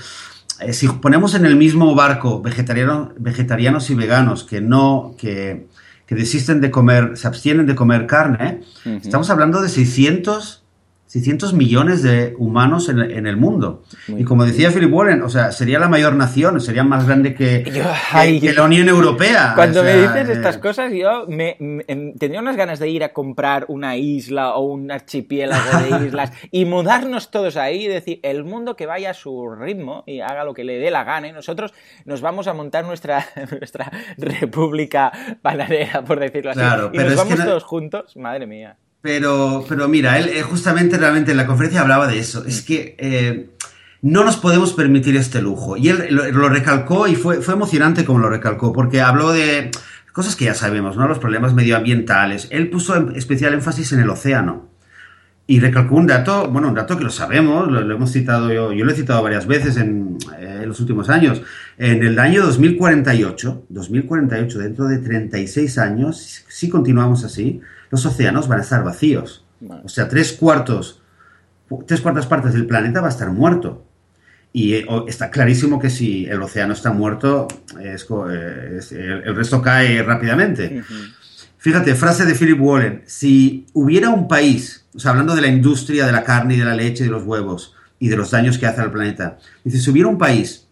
eh, 0.60 0.74
si 0.74 0.88
ponemos 0.88 1.34
en 1.36 1.46
el 1.46 1.56
mismo 1.56 1.96
barco 1.96 2.42
vegetariano, 2.42 3.14
vegetarianos 3.18 3.90
y 3.90 3.96
veganos 3.96 4.44
que 4.44 4.60
no, 4.60 5.16
que, 5.18 5.68
que, 6.06 6.16
desisten 6.16 6.60
de 6.60 6.72
comer, 6.72 7.16
se 7.16 7.28
abstienen 7.28 7.68
de 7.68 7.76
comer 7.76 8.06
carne, 8.06 8.62
estamos 8.84 9.30
hablando 9.30 9.62
de 9.62 9.70
600 9.70 10.65
600 11.16 11.54
millones 11.54 12.04
de 12.04 12.36
humanos 12.38 12.90
en, 12.90 13.26
el 13.26 13.38
mundo. 13.38 13.84
y 14.10 14.26
como 14.26 14.44
decía 14.44 14.70
Philip 14.70 14.94
Warren, 14.94 15.22
o 15.22 15.30
sea, 15.30 15.54
sería 15.54 15.80
la 15.80 15.88
mayor 15.88 16.14
nación, 16.14 16.60
sería 16.60 16.84
más 16.84 17.08
grande 17.08 17.34
que, 17.34 17.64
la 18.54 18.64
Unión 18.64 18.90
Europea. 18.90 19.54
Cuando 19.56 19.82
me 19.82 19.96
dices 19.96 20.28
estas 20.28 20.58
eh, 20.58 20.60
cosas, 20.60 20.92
yo 20.92 21.26
me, 21.30 21.56
em, 21.88 22.18
tendría 22.18 22.42
unas 22.42 22.58
ganas 22.58 22.80
de 22.80 22.90
ir 22.90 23.02
a 23.02 23.14
comprar 23.14 23.64
una 23.70 23.96
isla 23.96 24.56
o 24.56 24.66
un 24.66 24.92
archipiélago 24.92 25.80
de 25.80 26.06
islas 26.08 26.34
y 26.52 26.66
mudarnos 26.66 27.32
todos 27.32 27.56
ahí 27.56 27.86
y 27.86 27.88
decir, 27.88 28.20
el 28.22 28.44
mundo 28.44 28.76
que 28.76 28.86
vaya 28.86 29.12
a 29.12 29.14
su 29.14 29.56
ritmo 29.56 30.04
y 30.06 30.20
haga 30.20 30.44
lo 30.44 30.54
que 30.54 30.66
le 30.66 30.80
dé 30.80 30.92
la 30.92 31.06
gana 31.06 31.30
y 31.30 31.32
nosotros 31.32 31.74
nos 32.04 32.20
vamos 32.20 32.48
a 32.48 32.54
montar 32.54 32.84
nuestra, 32.84 33.26
nuestra 33.52 33.90
república 34.18 35.14
panadera, 35.42 36.04
por 36.04 36.20
decirlo 36.20 36.52
así. 36.52 36.60
y 36.92 36.98
nos 36.98 37.16
vamos 37.16 37.38
todos 37.38 37.64
juntos, 37.64 38.18
madre 38.18 38.48
mía. 38.48 38.76
Pero, 39.06 39.64
pero 39.70 39.88
mira, 39.88 40.18
él, 40.18 40.42
justamente 40.42 40.98
realmente 40.98 41.30
en 41.30 41.38
la 41.38 41.46
conferencia 41.46 41.82
hablaba 41.82 42.08
de 42.08 42.18
eso. 42.18 42.44
Es 42.44 42.64
que 42.64 42.96
eh, 42.98 43.52
no 44.02 44.24
nos 44.24 44.36
podemos 44.38 44.74
permitir 44.74 45.16
este 45.16 45.44
lujo. 45.44 45.78
Y 45.78 45.90
él 45.90 46.08
lo, 46.10 46.50
recalcó 46.50 47.08
y 47.08 47.14
fue, 47.14 47.40
fue 47.42 47.54
emocionante 47.54 48.04
como 48.04 48.18
lo 48.18 48.32
recalcó, 48.32 48.74
porque 48.74 49.02
habló 49.02 49.32
de 49.32 49.70
cosas 50.12 50.36
que 50.36 50.46
ya 50.46 50.56
sabemos, 50.56 50.98
¿no? 50.98 51.08
Los 51.08 51.20
problemas 51.20 51.54
medioambientales. 51.54 52.48
Él 52.50 52.72
puso 52.72 53.12
especial 53.12 53.54
énfasis 53.54 53.92
en 53.94 54.00
el 54.00 54.10
océano. 54.10 54.72
Y 55.46 55.60
recalcó 55.60 55.94
un 55.94 56.08
dato, 56.08 56.48
bueno, 56.50 56.70
un 56.70 56.74
dato 56.74 56.98
que 56.98 57.04
lo 57.04 57.12
sabemos, 57.12 57.72
lo, 57.72 57.80
hemos 57.82 58.12
citado 58.12 58.52
yo, 58.52 58.74
yo 58.74 58.86
lo 58.86 58.92
he 58.92 58.96
citado 58.96 59.22
varias 59.22 59.46
veces 59.46 59.78
en, 59.78 60.18
eh, 60.40 60.62
en, 60.64 60.68
los 60.68 60.80
últimos 60.80 61.10
años. 61.10 61.44
En 61.78 62.02
el 62.02 62.18
año 62.18 62.44
2048, 62.44 63.66
2048, 63.70 64.58
dentro 64.58 64.88
de 64.88 64.98
36 64.98 65.78
años, 65.78 66.44
si 66.48 66.70
continuamos 66.70 67.24
así, 67.24 67.62
los 67.96 68.06
océanos 68.06 68.48
van 68.48 68.60
a 68.60 68.62
estar 68.62 68.84
vacíos. 68.84 69.46
O 69.84 69.90
sea, 69.90 70.08
tres 70.08 70.34
cuartos, 70.34 71.02
tres 71.88 72.02
cuartas 72.02 72.28
partes 72.28 72.54
del 72.54 72.68
planeta 72.68 73.02
va 73.02 73.08
a 73.08 73.10
estar 73.10 73.32
muerto. 73.32 73.86
Y 74.52 74.74
eh, 74.74 74.86
está 75.08 75.32
clarísimo 75.32 75.80
que 75.80 75.90
si 75.90 76.26
el 76.26 76.42
océano 76.42 76.74
está 76.74 76.92
muerto, 76.92 77.48
es, 77.82 78.06
el, 78.92 79.36
resto 79.36 79.62
cae 79.62 80.04
rápidamente. 80.04 80.84
Fíjate, 81.58 81.96
frase 81.96 82.26
de 82.26 82.36
Philip 82.36 82.62
Warren, 82.62 83.04
si 83.06 83.66
hubiera 83.74 84.10
un 84.10 84.28
país, 84.28 84.86
o 84.94 85.00
sea, 85.00 85.12
hablando 85.12 85.36
de 85.36 85.42
la 85.42 85.48
industria 85.48 86.06
de 86.06 86.12
la 86.12 86.24
carne 86.24 86.56
y 86.56 86.60
de 86.60 86.66
la 86.66 86.76
leche 86.76 87.04
y 87.04 87.08
de 87.08 87.12
los 87.12 87.24
huevos 87.24 87.76
y 87.98 88.10
de 88.10 88.18
los 88.18 88.32
daños 88.32 88.58
que 88.58 88.68
hace 88.68 88.82
al 88.82 88.92
planeta, 88.92 89.40
dice, 89.64 89.80
si 89.80 89.90
hubiera 89.90 90.10
un 90.10 90.18
país 90.18 90.65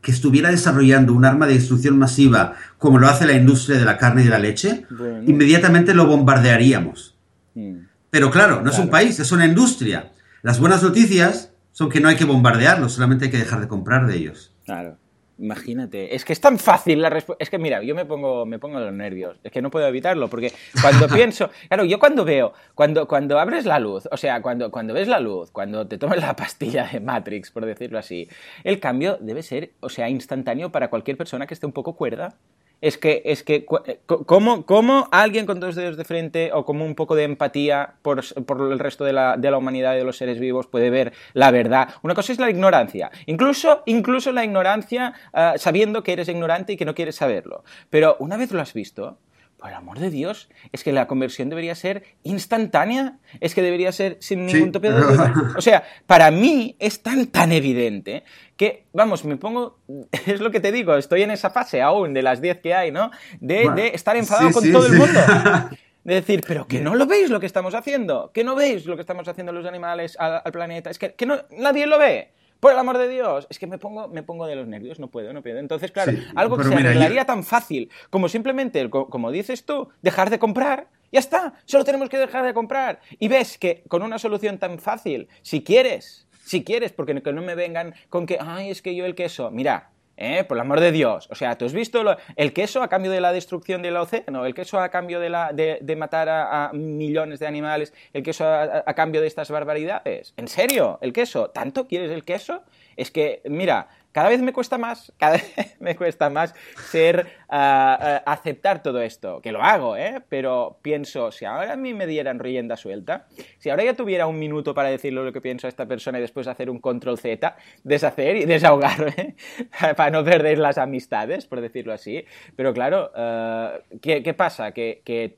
que 0.00 0.10
estuviera 0.10 0.50
desarrollando 0.50 1.12
un 1.12 1.24
arma 1.24 1.46
de 1.46 1.54
destrucción 1.54 1.98
masiva 1.98 2.54
como 2.78 2.98
lo 2.98 3.08
hace 3.08 3.26
la 3.26 3.32
industria 3.32 3.78
de 3.78 3.84
la 3.84 3.98
carne 3.98 4.22
y 4.22 4.24
de 4.24 4.30
la 4.30 4.38
leche, 4.38 4.86
inmediatamente 5.26 5.94
lo 5.94 6.06
bombardearíamos. 6.06 7.16
Mm. 7.54 7.78
Pero 8.10 8.30
claro, 8.30 8.62
no 8.62 8.70
es 8.70 8.78
un 8.78 8.88
país, 8.88 9.18
es 9.20 9.32
una 9.32 9.46
industria. 9.46 10.12
Las 10.42 10.60
buenas 10.60 10.82
noticias 10.82 11.52
son 11.72 11.90
que 11.90 12.00
no 12.00 12.08
hay 12.08 12.16
que 12.16 12.24
bombardearlos, 12.24 12.92
solamente 12.92 13.26
hay 13.26 13.30
que 13.30 13.38
dejar 13.38 13.60
de 13.60 13.68
comprar 13.68 14.06
de 14.06 14.16
ellos. 14.16 14.54
Claro. 14.64 14.96
Imagínate, 15.38 16.16
es 16.16 16.24
que 16.24 16.32
es 16.32 16.40
tan 16.40 16.58
fácil 16.58 17.00
la 17.00 17.10
respuesta. 17.10 17.42
Es 17.42 17.48
que 17.48 17.58
mira, 17.58 17.80
yo 17.82 17.94
me 17.94 18.04
pongo, 18.04 18.44
me 18.44 18.58
pongo 18.58 18.80
los 18.80 18.92
nervios, 18.92 19.36
es 19.44 19.52
que 19.52 19.62
no 19.62 19.70
puedo 19.70 19.86
evitarlo, 19.86 20.28
porque 20.28 20.52
cuando 20.80 21.06
pienso, 21.14 21.50
claro, 21.68 21.84
yo 21.84 22.00
cuando 22.00 22.24
veo, 22.24 22.52
cuando, 22.74 23.06
cuando 23.06 23.38
abres 23.38 23.64
la 23.64 23.78
luz, 23.78 24.08
o 24.10 24.16
sea, 24.16 24.42
cuando, 24.42 24.72
cuando 24.72 24.94
ves 24.94 25.06
la 25.06 25.20
luz, 25.20 25.52
cuando 25.52 25.86
te 25.86 25.96
tomas 25.96 26.18
la 26.18 26.34
pastilla 26.36 26.88
de 26.92 26.98
Matrix, 26.98 27.52
por 27.52 27.66
decirlo 27.66 27.98
así, 27.98 28.28
el 28.64 28.80
cambio 28.80 29.16
debe 29.20 29.44
ser, 29.44 29.70
o 29.78 29.88
sea, 29.88 30.08
instantáneo 30.08 30.72
para 30.72 30.90
cualquier 30.90 31.16
persona 31.16 31.46
que 31.46 31.54
esté 31.54 31.66
un 31.66 31.72
poco 31.72 31.94
cuerda 31.94 32.34
es 32.80 32.98
que, 32.98 33.22
es 33.24 33.42
que 33.42 33.66
eh, 33.86 34.00
¿cómo, 34.06 34.64
¿cómo, 34.64 35.08
alguien 35.10 35.46
con 35.46 35.60
dos 35.60 35.74
dedos 35.74 35.96
de 35.96 36.04
frente 36.04 36.50
o 36.52 36.64
como 36.64 36.84
un 36.84 36.94
poco 36.94 37.14
de 37.14 37.24
empatía 37.24 37.94
por, 38.02 38.20
el 38.20 38.78
resto 38.78 39.04
de 39.04 39.12
la, 39.12 39.36
de 39.36 39.50
la, 39.50 39.58
humanidad 39.58 39.94
y 39.94 39.98
de 39.98 40.04
los 40.04 40.16
seres 40.16 40.38
vivos 40.38 40.66
puede 40.66 40.90
ver 40.90 41.12
la 41.34 41.50
verdad? 41.50 41.88
Una 42.02 42.14
cosa 42.14 42.32
es 42.32 42.38
la 42.38 42.50
ignorancia, 42.50 43.10
incluso, 43.26 43.82
incluso 43.86 44.32
la 44.32 44.44
ignorancia 44.44 45.14
ah, 45.32 45.54
sabiendo 45.56 46.02
que 46.02 46.12
eres 46.12 46.28
ignorante 46.28 46.74
y 46.74 46.76
que 46.76 46.84
no 46.84 46.94
quieres 46.94 47.16
saberlo. 47.16 47.64
Pero 47.90 48.16
una 48.20 48.36
vez 48.36 48.52
lo 48.52 48.60
has 48.60 48.72
visto, 48.72 49.18
por 49.58 49.70
el 49.70 49.74
amor 49.74 49.98
de 49.98 50.10
Dios, 50.10 50.48
es 50.72 50.84
que 50.84 50.92
la 50.92 51.08
conversión 51.08 51.48
debería 51.48 51.74
ser 51.74 52.04
instantánea, 52.22 53.18
es 53.40 53.54
que 53.54 53.62
debería 53.62 53.90
ser 53.90 54.16
sin 54.20 54.46
ningún 54.46 54.72
tope 54.72 54.90
de 54.90 55.02
O 55.56 55.60
sea, 55.60 55.82
para 56.06 56.30
mí 56.30 56.76
es 56.78 57.02
tan 57.02 57.26
tan 57.26 57.50
evidente 57.50 58.24
que, 58.56 58.84
vamos, 58.92 59.24
me 59.24 59.36
pongo, 59.36 59.78
es 60.26 60.40
lo 60.40 60.50
que 60.50 60.60
te 60.60 60.70
digo, 60.70 60.96
estoy 60.96 61.22
en 61.22 61.32
esa 61.32 61.50
fase 61.50 61.82
aún 61.82 62.14
de 62.14 62.22
las 62.22 62.40
10 62.40 62.58
que 62.60 62.74
hay, 62.74 62.92
¿no? 62.92 63.10
De, 63.40 63.90
estar 63.92 64.16
enfadado 64.16 64.52
con 64.52 64.72
todo 64.72 64.86
el 64.86 64.92
mundo. 64.92 65.20
De 66.04 66.14
decir, 66.14 66.42
pero 66.46 66.66
que 66.66 66.80
no 66.80 66.94
lo 66.94 67.06
veis 67.06 67.28
lo 67.28 67.38
que 67.38 67.44
estamos 67.44 67.74
haciendo, 67.74 68.30
que 68.32 68.42
no 68.42 68.54
veis 68.54 68.86
lo 68.86 68.94
que 68.94 69.02
estamos 69.02 69.28
haciendo 69.28 69.52
los 69.52 69.66
animales 69.66 70.16
al, 70.18 70.40
planeta, 70.52 70.88
es 70.88 70.98
que, 70.98 71.12
que 71.12 71.26
no, 71.26 71.36
nadie 71.50 71.86
lo 71.86 71.98
ve. 71.98 72.30
Por 72.60 72.72
el 72.72 72.78
amor 72.78 72.98
de 72.98 73.08
Dios, 73.08 73.46
es 73.50 73.58
que 73.58 73.66
me 73.66 73.78
pongo, 73.78 74.08
me 74.08 74.22
pongo 74.22 74.46
de 74.46 74.56
los 74.56 74.66
nervios, 74.66 74.98
no 74.98 75.08
puedo, 75.08 75.32
no 75.32 75.42
puedo. 75.42 75.58
Entonces, 75.58 75.92
claro, 75.92 76.12
algo 76.34 76.56
que 76.56 76.64
se 76.64 76.74
arreglaría 76.74 77.24
tan 77.24 77.44
fácil 77.44 77.90
como 78.10 78.28
simplemente, 78.28 78.88
como 78.90 79.30
dices 79.30 79.64
tú, 79.64 79.88
dejar 80.02 80.30
de 80.30 80.38
comprar, 80.38 80.88
ya 81.12 81.20
está, 81.20 81.54
solo 81.64 81.84
tenemos 81.84 82.08
que 82.08 82.18
dejar 82.18 82.44
de 82.44 82.54
comprar. 82.54 83.00
Y 83.18 83.28
ves 83.28 83.58
que 83.58 83.84
con 83.88 84.02
una 84.02 84.18
solución 84.18 84.58
tan 84.58 84.78
fácil, 84.78 85.28
si 85.42 85.62
quieres, 85.62 86.26
si 86.44 86.64
quieres, 86.64 86.92
porque 86.92 87.14
no 87.14 87.42
me 87.42 87.54
vengan 87.54 87.94
con 88.08 88.26
que, 88.26 88.38
ay, 88.40 88.70
es 88.70 88.82
que 88.82 88.94
yo 88.94 89.06
el 89.06 89.14
queso, 89.14 89.50
mira, 89.50 89.90
¿Eh? 90.20 90.42
Por 90.42 90.56
el 90.56 90.62
amor 90.62 90.80
de 90.80 90.90
Dios. 90.90 91.28
O 91.30 91.36
sea, 91.36 91.56
¿tú 91.56 91.64
has 91.64 91.72
visto 91.72 92.02
el 92.34 92.52
queso 92.52 92.82
a 92.82 92.88
cambio 92.88 93.12
de 93.12 93.20
la 93.20 93.32
destrucción 93.32 93.82
del 93.82 93.96
océano? 93.96 94.44
¿El 94.46 94.52
queso 94.52 94.80
a 94.80 94.88
cambio 94.88 95.20
de, 95.20 95.30
la, 95.30 95.52
de, 95.52 95.96
matar 95.96 96.28
a, 96.28 96.72
millones 96.72 97.38
de 97.38 97.46
animales? 97.46 97.94
¿El 98.12 98.24
queso 98.24 98.44
a, 98.44 98.82
a, 98.84 98.94
cambio 98.94 99.20
de 99.20 99.28
estas 99.28 99.48
barbaridades? 99.48 100.34
¿En 100.36 100.48
serio? 100.48 100.98
¿El 101.02 101.12
queso? 101.12 101.50
¿Tanto 101.50 101.86
quieres 101.86 102.10
el 102.10 102.24
queso? 102.24 102.64
Es 102.96 103.12
que, 103.12 103.42
mira, 103.44 103.86
cada 104.12 104.30
vez 104.30 104.40
me 104.40 104.52
cuesta 104.52 104.78
más, 104.78 105.12
cada 105.18 105.34
vez 105.34 105.76
me 105.80 105.96
cuesta 105.96 106.30
más 106.30 106.54
ser, 106.90 107.26
ah, 107.48 107.98
ah, 108.00 108.32
aceptar 108.32 108.82
todo 108.82 109.00
esto, 109.02 109.40
que 109.40 109.52
lo 109.52 109.62
hago, 109.62 109.96
¿eh? 109.96 110.22
Pero 110.28 110.78
pienso, 110.82 111.30
si 111.30 111.44
ahora 111.44 111.72
a 111.72 111.76
mí 111.76 111.94
me 111.94 112.06
dieran 112.06 112.38
rienda 112.38 112.76
suelta, 112.76 113.26
si 113.58 113.70
ahora 113.70 113.84
ya 113.84 113.94
tuviera 113.94 114.26
un 114.26 114.38
minuto 114.38 114.74
para 114.74 114.88
decirle 114.88 115.22
lo 115.24 115.32
que 115.32 115.40
pienso 115.40 115.66
a 115.66 115.70
esta 115.70 115.86
persona 115.86 116.18
y 116.18 116.22
después 116.22 116.46
hacer 116.46 116.70
un 116.70 116.80
control 116.80 117.18
Z, 117.18 117.56
deshacer 117.84 118.36
y 118.36 118.44
desahogarme, 118.44 119.36
para 119.96 120.10
no 120.10 120.24
perder 120.24 120.58
las 120.58 120.78
amistades, 120.78 121.46
por 121.46 121.60
decirlo 121.60 121.92
así. 121.92 122.24
Pero 122.56 122.72
claro, 122.72 123.10
ah, 123.14 123.78
¿qué, 124.00 124.34
pasa? 124.34 124.72
Que, 124.72 125.02
que, 125.04 125.34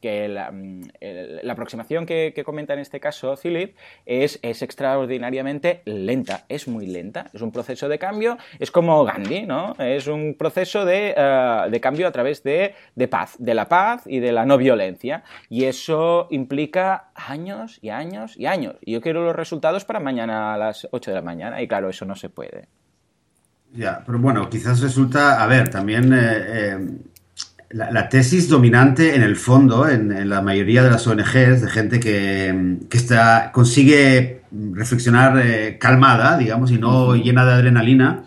que 0.00 0.28
mm, 0.52 0.82
la, 1.42 1.52
aproximación 1.52 2.06
que, 2.06 2.32
que, 2.34 2.44
comenta 2.44 2.74
en 2.74 2.80
este 2.80 3.00
caso 3.00 3.36
Philip 3.36 3.76
es, 4.06 4.38
es 4.42 4.62
extraordinariamente 4.62 5.82
lenta, 5.84 6.44
es 6.48 6.68
muy 6.68 6.86
lenta, 6.86 7.30
es 7.32 7.42
un 7.42 7.52
proceso 7.52 7.88
de 7.88 7.98
cambio 7.98 8.13
es 8.58 8.70
como 8.70 9.04
Gandhi, 9.04 9.42
¿no? 9.42 9.74
Es 9.78 10.06
un 10.06 10.34
proceso 10.38 10.84
de, 10.84 11.14
eh, 11.16 11.80
cambio 11.80 12.06
a 12.06 12.12
través 12.12 12.42
de, 12.42 12.74
paz, 13.10 13.36
de 13.38 13.54
la 13.54 13.68
paz 13.68 14.02
y 14.06 14.20
de 14.20 14.32
la 14.32 14.46
no 14.46 14.58
violencia. 14.58 15.24
Y 15.48 15.64
eso 15.64 16.28
implica 16.30 17.10
años 17.14 17.78
y 17.82 17.90
años 17.90 18.36
y 18.36 18.46
años. 18.46 18.76
Y 18.80 18.92
yo 18.92 19.00
quiero 19.00 19.24
los 19.24 19.36
resultados 19.36 19.84
para 19.84 20.00
mañana 20.00 20.54
a 20.54 20.58
las 20.58 20.88
8 20.90 21.10
de 21.10 21.14
la 21.14 21.22
mañana. 21.22 21.62
Y 21.62 21.68
claro, 21.68 21.88
eso 21.88 22.04
no 22.04 22.14
se 22.14 22.28
puede. 22.28 22.68
Ya, 23.72 24.02
pero 24.06 24.20
bueno, 24.20 24.48
quizás 24.48 24.80
resulta, 24.80 25.42
a 25.42 25.46
ver, 25.48 25.68
también 25.68 26.12
eh, 26.12 26.18
eh, 26.20 26.88
la, 27.74 28.08
tesis 28.08 28.48
dominante 28.48 29.16
en 29.16 29.22
el 29.22 29.36
fondo, 29.36 29.88
en, 29.88 30.28
la 30.28 30.42
mayoría 30.42 30.84
de 30.84 30.90
las 30.90 31.06
ONGs, 31.06 31.62
de 31.62 31.68
gente 31.68 31.98
que, 31.98 32.78
está, 32.92 33.50
consigue 33.52 34.42
reflexionar 34.52 35.40
eh, 35.44 35.76
calmada, 35.78 36.38
digamos, 36.38 36.70
y 36.70 36.78
no 36.78 37.16
llena 37.16 37.44
de 37.44 37.52
adrenalina, 37.52 38.24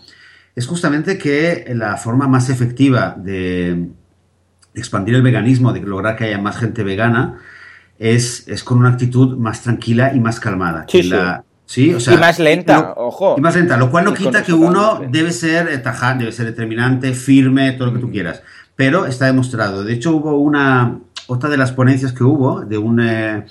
es 0.54 0.66
justamente 0.66 1.16
que 1.16 1.64
la 1.74 1.96
forma 1.96 2.28
más 2.28 2.50
efectiva 2.50 3.16
de 3.16 3.88
expandir 4.74 5.14
el 5.14 5.22
veganismo, 5.22 5.72
de 5.72 5.80
lograr 5.80 6.16
que 6.16 6.24
haya 6.24 6.38
más 6.38 6.58
gente 6.58 6.84
vegana, 6.84 7.38
es, 7.98 8.46
es 8.48 8.62
con 8.62 8.78
una 8.78 8.90
actitud 8.90 9.38
más 9.38 9.62
tranquila 9.62 10.12
y 10.14 10.20
más 10.20 10.40
calmada. 10.40 10.84
Sí, 11.68 11.92
o 11.92 12.00
sea, 12.00 12.14
y 12.14 12.16
más 12.16 12.38
lenta, 12.38 12.94
ojo. 12.96 13.34
Y 13.36 13.42
más 13.42 13.54
lenta, 13.54 13.76
lo 13.76 13.90
cual 13.90 14.06
no 14.06 14.14
quita 14.14 14.42
que 14.42 14.54
uno 14.54 15.02
debe 15.06 15.32
ser 15.32 15.82
tajante, 15.82 16.24
debe 16.24 16.34
ser 16.34 16.46
determinante, 16.46 17.12
firme, 17.12 17.72
todo 17.72 17.88
lo 17.88 17.94
que 17.94 18.00
tú 18.00 18.10
quieras. 18.10 18.42
Pero 18.78 19.06
está 19.06 19.26
demostrado. 19.26 19.82
De 19.82 19.92
hecho, 19.92 20.14
hubo 20.14 20.38
una, 20.38 21.00
otra 21.26 21.50
de 21.50 21.56
las 21.56 21.72
ponencias 21.72 22.12
que 22.12 22.22
hubo 22.22 22.60
de 22.60 22.78
un, 22.78 23.00
eh, 23.00 23.44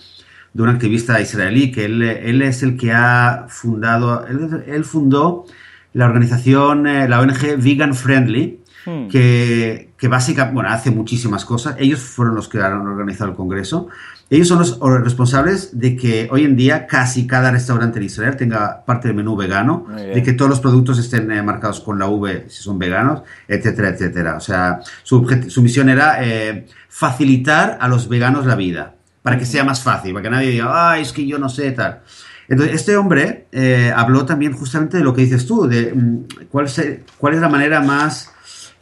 de 0.54 0.64
un 0.64 0.70
activista 0.70 1.20
israelí, 1.20 1.70
que 1.70 1.84
él, 1.84 2.02
él, 2.02 2.42
es 2.42 2.64
el 2.64 2.78
que 2.78 2.94
ha 2.94 3.48
fundado, 3.50 4.26
él, 4.26 4.86
fundó 4.86 5.44
la 5.92 6.06
organización, 6.06 6.88
eh, 6.88 7.10
la 7.10 7.20
ONG 7.20 7.58
Vegan 7.58 7.94
Friendly, 7.94 8.62
hmm. 8.88 9.10
que, 9.10 9.92
que 9.98 10.08
básicamente, 10.08 10.56
bueno, 10.56 10.70
hace 10.70 10.90
muchísimas 10.90 11.46
cosas. 11.46 11.76
Ellos 11.78 12.00
fueron 12.00 12.34
los 12.34 12.48
que 12.48 12.60
han 12.60 12.88
organizado 12.88 13.30
el 13.30 13.36
congreso. 13.36 13.90
Ellos 14.30 14.48
son 14.50 14.60
los 14.60 14.80
responsables 15.04 15.80
de 15.80 15.96
que 15.96 16.28
hoy 16.32 16.44
en 16.44 16.58
día 16.58 16.86
casi 16.86 17.26
cada 17.26 17.50
restaurante 17.50 18.00
en 18.00 18.06
Israel 18.06 18.36
tenga 18.36 18.84
parte 18.86 19.08
del 19.08 19.16
menú 19.16 19.38
vegano, 19.38 19.86
de 19.96 20.22
que 20.22 20.34
todos 20.34 20.50
los 20.50 20.60
productos 20.60 21.00
estén 21.00 21.32
eh, 21.32 21.42
marcados 21.42 21.80
con 21.80 21.98
la 21.98 22.08
V 22.08 22.46
si 22.50 22.62
son 22.62 22.78
veganos, 22.78 23.22
etcétera, 23.48 23.90
etcétera. 23.90 24.36
O 24.36 24.42
sea, 24.42 24.80
su, 25.04 25.26
su 25.48 25.62
misión 25.62 25.88
era 25.88 26.18
eh, 26.22 26.66
facilitar 26.90 27.78
a 27.80 27.88
los 27.88 28.10
veganos 28.10 28.46
la 28.46 28.56
vida, 28.56 28.96
para 29.22 29.38
que 29.38 29.46
sea 29.46 29.64
más 29.64 29.82
fácil, 29.82 30.12
para 30.12 30.24
que 30.24 30.30
nadie 30.30 30.50
diga, 30.50 30.92
ay, 30.92 31.04
es 31.04 31.14
que 31.14 31.26
yo 31.26 31.38
no 31.38 31.48
sé 31.48 31.72
tal. 31.72 32.02
Entonces, 32.50 32.76
este 32.76 32.98
hombre 32.98 33.48
eh, 33.52 33.94
habló 33.96 34.26
también 34.26 34.54
justamente 34.54 34.98
de 34.98 35.04
lo 35.04 35.14
que 35.14 35.22
dices 35.22 35.46
tú, 35.46 35.68
de 35.68 35.94
mm, 35.94 36.48
cuál, 36.50 36.68
cuál 37.18 37.34
es 37.34 37.42
la 37.42 37.50
manera 37.50 37.82
más, 37.82 38.34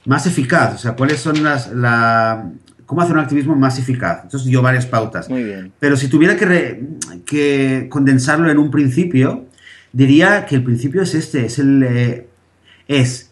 más 0.05 0.27
eficaz, 0.27 0.75
o 0.75 0.77
sea, 0.77 0.95
cuáles 0.95 1.19
son 1.19 1.43
las, 1.43 1.71
la, 1.71 2.51
cómo 2.85 3.01
hacer 3.01 3.15
un 3.15 3.21
activismo 3.21 3.55
más 3.55 3.79
eficaz. 3.79 4.21
Entonces 4.23 4.47
dio 4.47 4.61
varias 4.61 4.85
pautas. 4.85 5.29
Muy 5.29 5.43
bien. 5.43 5.71
Pero 5.79 5.97
si 5.97 6.07
tuviera 6.07 6.35
que, 6.35 6.83
que, 7.25 7.87
condensarlo 7.89 8.49
en 8.49 8.57
un 8.57 8.71
principio, 8.71 9.45
diría 9.91 10.45
que 10.45 10.55
el 10.55 10.63
principio 10.63 11.01
es 11.01 11.15
este, 11.15 11.45
es 11.45 11.59
el 11.59 11.83
eh, 11.83 12.27
es 12.87 13.31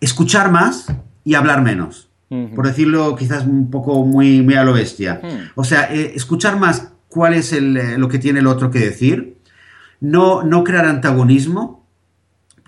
escuchar 0.00 0.50
más 0.50 0.86
y 1.24 1.34
hablar 1.34 1.62
menos. 1.62 2.08
Por 2.54 2.64
decirlo 2.64 3.16
quizás 3.16 3.44
un 3.44 3.72
poco 3.72 4.06
muy, 4.06 4.40
muy 4.40 4.54
a 4.54 4.62
lo 4.62 4.72
bestia. 4.72 5.20
O 5.56 5.64
sea, 5.64 5.92
eh, 5.92 6.12
escuchar 6.14 6.60
más 6.60 6.92
cuál 7.08 7.34
es 7.34 7.52
el, 7.52 7.76
eh, 7.76 7.98
lo 7.98 8.08
que 8.08 8.20
tiene 8.20 8.38
el 8.38 8.46
otro 8.46 8.70
que 8.70 8.78
decir, 8.78 9.36
no, 9.98 10.44
no 10.44 10.62
crear 10.62 10.86
antagonismo, 10.86 11.79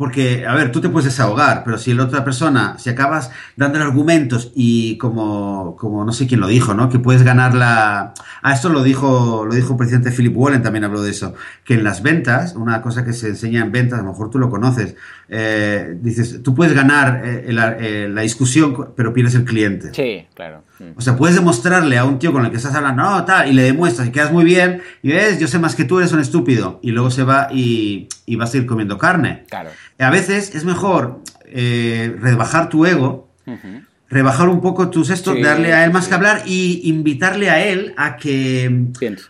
porque, 0.02 0.44
a 0.48 0.54
ver, 0.56 0.72
tú 0.72 0.80
te 0.80 0.88
puedes 0.88 1.04
desahogar, 1.04 1.62
pero 1.62 1.78
si 1.78 1.94
la 1.94 2.02
otra 2.02 2.24
persona, 2.24 2.76
si 2.76 2.90
acabas 2.90 3.30
dando 3.54 3.78
argumentos 3.78 4.50
y 4.52 4.98
como, 4.98 5.76
como 5.78 6.04
no 6.04 6.10
sé 6.10 6.26
quién 6.26 6.40
lo 6.40 6.48
dijo, 6.48 6.74
¿no? 6.74 6.88
Que 6.88 6.98
puedes 6.98 7.22
ganar 7.22 7.54
la... 7.54 8.12
Ah, 8.42 8.52
esto 8.52 8.68
lo 8.68 8.82
dijo, 8.82 9.46
lo 9.46 9.54
dijo 9.54 9.74
el 9.74 9.76
presidente 9.76 10.10
Philip 10.10 10.36
Wallen, 10.36 10.60
también 10.60 10.82
habló 10.82 11.02
de 11.02 11.12
eso, 11.12 11.36
que 11.64 11.74
en 11.74 11.84
las 11.84 12.02
ventas, 12.02 12.56
una 12.56 12.82
cosa 12.82 13.04
que 13.04 13.12
se 13.12 13.28
enseña 13.28 13.60
en 13.60 13.70
ventas, 13.70 14.00
a 14.00 14.02
lo 14.02 14.08
mejor 14.08 14.28
tú 14.28 14.40
lo 14.40 14.50
conoces, 14.50 14.96
eh, 15.28 15.96
dices, 16.00 16.42
tú 16.42 16.52
puedes 16.52 16.74
ganar 16.74 17.22
eh, 17.24 17.44
eh, 17.46 18.08
la 18.12 18.22
discusión, 18.22 18.88
pero 18.96 19.14
pierdes 19.14 19.36
el 19.36 19.44
cliente. 19.44 19.94
Sí, 19.94 20.26
claro. 20.34 20.64
O 20.96 21.00
sea, 21.00 21.16
puedes 21.16 21.36
demostrarle 21.36 21.98
a 21.98 22.04
un 22.04 22.18
tío 22.18 22.32
con 22.32 22.44
el 22.44 22.50
que 22.50 22.56
estás 22.56 22.74
hablando, 22.74 23.02
no, 23.02 23.24
tal, 23.24 23.48
y 23.48 23.52
le 23.52 23.62
demuestras 23.62 24.08
y 24.08 24.10
quedas 24.10 24.32
muy 24.32 24.44
bien, 24.44 24.82
y 25.02 25.08
ves, 25.08 25.38
yo 25.38 25.48
sé 25.48 25.58
más 25.58 25.74
que 25.74 25.84
tú, 25.84 25.98
eres 25.98 26.12
un 26.12 26.20
estúpido, 26.20 26.80
y 26.82 26.90
luego 26.90 27.10
se 27.10 27.22
va 27.24 27.48
y, 27.52 28.08
y 28.26 28.36
vas 28.36 28.54
a 28.54 28.58
ir 28.58 28.66
comiendo 28.66 28.98
carne. 28.98 29.44
Claro. 29.48 29.70
A 29.98 30.10
veces 30.10 30.54
es 30.54 30.64
mejor 30.64 31.22
eh, 31.46 32.16
rebajar 32.20 32.68
tu 32.68 32.86
ego, 32.86 33.28
rebajar 34.12 34.48
un 34.50 34.60
poco 34.60 34.90
tus 34.90 35.08
esto, 35.08 35.34
darle 35.34 35.72
a 35.72 35.84
él 35.84 35.92
más 35.92 36.06
que 36.06 36.14
hablar 36.14 36.42
y 36.44 36.82
invitarle 36.84 37.48
a 37.48 37.64
él 37.64 37.94
a 37.96 38.16
que, 38.16 38.86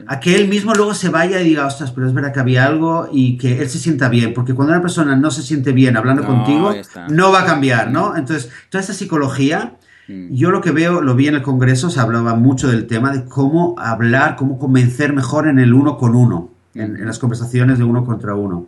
a 0.07 0.19
que 0.19 0.35
él 0.35 0.49
mismo 0.49 0.75
luego 0.75 0.93
se 0.95 1.09
vaya 1.09 1.41
y 1.41 1.45
diga, 1.45 1.67
ostras, 1.67 1.93
pero 1.93 2.09
es 2.09 2.13
verdad 2.13 2.33
que 2.33 2.41
había 2.41 2.67
algo 2.67 3.09
y 3.13 3.39
que 3.39 3.61
él 3.61 3.71
se 3.71 3.79
sienta 3.79 4.09
bien, 4.09 4.35
porque 4.35 4.55
cuando 4.55 4.73
una 4.73 4.83
persona 4.83 5.15
no 5.15 5.31
se 5.31 5.43
siente 5.43 5.73
bien 5.73 5.97
hablando 5.97 6.25
contigo, 6.25 6.75
no 7.09 7.31
va 7.31 7.43
a 7.43 7.47
cambiar, 7.47 7.91
¿no? 7.91 8.17
Entonces, 8.17 8.51
toda 8.71 8.81
esta 8.81 8.93
psicología. 8.93 9.75
Yo 10.09 10.51
lo 10.51 10.61
que 10.61 10.73
veo, 10.73 11.01
lo 11.01 11.15
vi 11.15 11.29
en 11.29 11.37
el 11.37 11.43
Congreso, 11.43 11.89
se 11.89 12.01
hablaba 12.01 12.35
mucho 12.35 12.69
del 12.69 12.87
tema 12.87 13.13
de 13.13 13.25
cómo 13.25 13.75
hablar, 13.79 14.37
cómo 14.37 14.59
convencer 14.59 15.13
mejor 15.13 15.47
en 15.47 15.59
el 15.59 15.73
uno 15.73 15.97
con 15.97 16.15
uno, 16.15 16.51
en, 16.75 16.95
mm. 16.95 17.07
las 17.07 17.19
conversaciones 17.19 17.79
de 17.79 17.85
uno 17.85 18.05
contra 18.05 18.35
uno. 18.35 18.67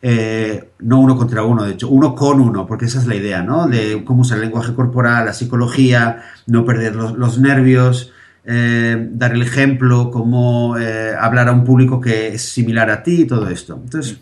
Eh, 0.00 0.70
no 0.80 0.98
uno 0.98 1.16
contra 1.16 1.44
uno, 1.44 1.64
de 1.64 1.72
hecho, 1.72 1.88
uno 1.88 2.14
con 2.16 2.40
uno, 2.40 2.66
porque 2.66 2.86
esa 2.86 2.98
es 2.98 3.06
la 3.06 3.14
idea, 3.14 3.42
¿no? 3.42 3.68
De 3.68 4.02
cómo 4.04 4.22
usar 4.22 4.38
el 4.38 4.44
lenguaje 4.44 4.74
corporal, 4.74 5.26
la 5.26 5.32
psicología, 5.32 6.22
no 6.46 6.64
perder 6.64 6.96
los 6.96 7.38
nervios, 7.38 8.12
eh, 8.44 9.08
dar 9.12 9.32
el 9.32 9.42
ejemplo, 9.42 10.10
cómo 10.10 10.76
eh, 10.76 11.14
hablar 11.16 11.48
a 11.48 11.52
un 11.52 11.64
público 11.64 12.00
que 12.00 12.34
es 12.34 12.42
similar 12.42 12.90
a 12.90 13.02
ti 13.02 13.22
y 13.22 13.26
todo 13.26 13.48
esto. 13.48 13.78
Entonces, 13.80 14.18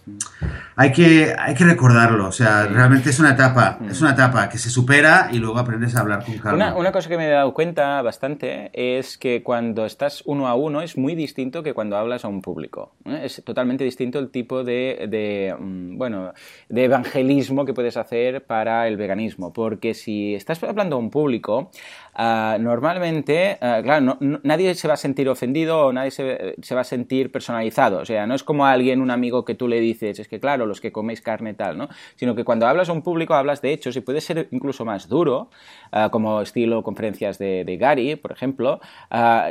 hay 0.77 0.93
que, 0.93 1.35
hay 1.39 1.55
que 1.55 1.65
recordarlo, 1.65 2.29
o 2.29 2.33
sea, 2.33 2.67
realmente 2.67 3.11
es 3.11 3.21
una 3.21 3.33
etapa, 3.33 3.79
es 3.89 4.01
una 4.01 4.13
etapa 4.13 4.49
que 4.49 4.59
se 4.59 4.71
supera 4.71 5.29
y 5.31 5.39
luego 5.39 5.59
aprendes 5.59 5.95
a 5.97 6.01
hablar 6.01 6.25
con 6.25 6.39
calma. 6.39 6.75
Una, 6.75 6.93
cosa 6.93 7.09
que 7.09 7.17
me 7.17 7.27
he 7.27 7.31
dado 7.31 7.53
cuenta 7.53 8.01
bastante 8.03 8.71
es 8.73 9.19
que 9.19 9.43
cuando 9.43 9.85
estás 9.85 10.23
uno 10.25 10.49
a 10.49 10.55
uno 10.55 10.81
es 10.81 10.97
muy 10.97 11.15
distinto 11.15 11.63
que 11.63 11.75
cuando 11.75 11.97
hablas 11.97 12.25
a 12.25 12.29
un 12.29 12.41
público. 12.41 12.93
¿eh? 13.05 13.21
Es 13.25 13.43
totalmente 13.45 13.85
distinto 13.85 14.19
el 14.19 14.31
tipo 14.31 14.65
de, 14.65 15.07
de, 15.09 15.55
mm, 15.59 15.99
bueno, 15.99 16.33
de 16.69 16.85
evangelismo 16.85 17.65
que 17.65 17.75
puedes 17.75 17.97
hacer 17.97 18.45
para 18.45 18.89
el 18.89 18.97
veganismo, 18.97 19.53
porque 19.53 19.95
si 19.95 20.35
estás 20.35 20.63
hablando 20.63 20.97
a 20.97 20.99
un 20.99 21.11
público, 21.11 21.71
Ah, 22.15 22.59
normalmente, 22.61 23.57
ah, 23.61 23.81
claro, 23.83 24.19
nadie 24.21 24.75
se 24.75 24.89
va 24.89 24.95
a 24.95 24.97
sentir 24.97 25.29
ofendido 25.29 25.87
o 25.87 25.93
nadie 25.93 26.11
se, 26.11 26.55
se, 26.61 26.75
va 26.75 26.81
a 26.81 26.85
sentir 26.85 27.31
personalizado. 27.31 27.99
O 27.99 28.05
sea, 28.05 28.27
no 28.27 28.35
es 28.35 28.43
como 28.43 28.67
alguien, 28.67 29.01
un 29.01 29.11
amigo 29.11 29.45
que 29.45 29.55
tú 29.55 29.69
le 29.69 29.81
dices, 29.81 30.19
es 30.19 30.29
que 30.31 30.41
claro, 30.41 30.65
los 30.65 30.81
que 30.81 30.93
coméis 30.93 31.21
carne 31.21 31.55
tal, 31.55 31.77
¿no? 31.77 31.89
Sino 32.15 32.35
que 32.35 32.45
cuando 32.45 32.67
hablas 32.67 32.89
a 32.89 32.93
un 32.93 33.03
público 33.03 33.35
hablas 33.35 33.61
de 33.61 33.73
hechos 33.73 33.97
y 33.97 34.01
puede 34.01 34.21
ser 34.21 34.49
incluso 34.53 34.85
más 34.85 35.09
duro, 35.09 35.51
ah, 35.93 36.09
como 36.11 36.41
estilo 36.41 36.83
conferencias 36.83 37.39
de, 37.39 37.77
Gary, 37.81 38.17
por 38.17 38.33
ejemplo, 38.33 38.81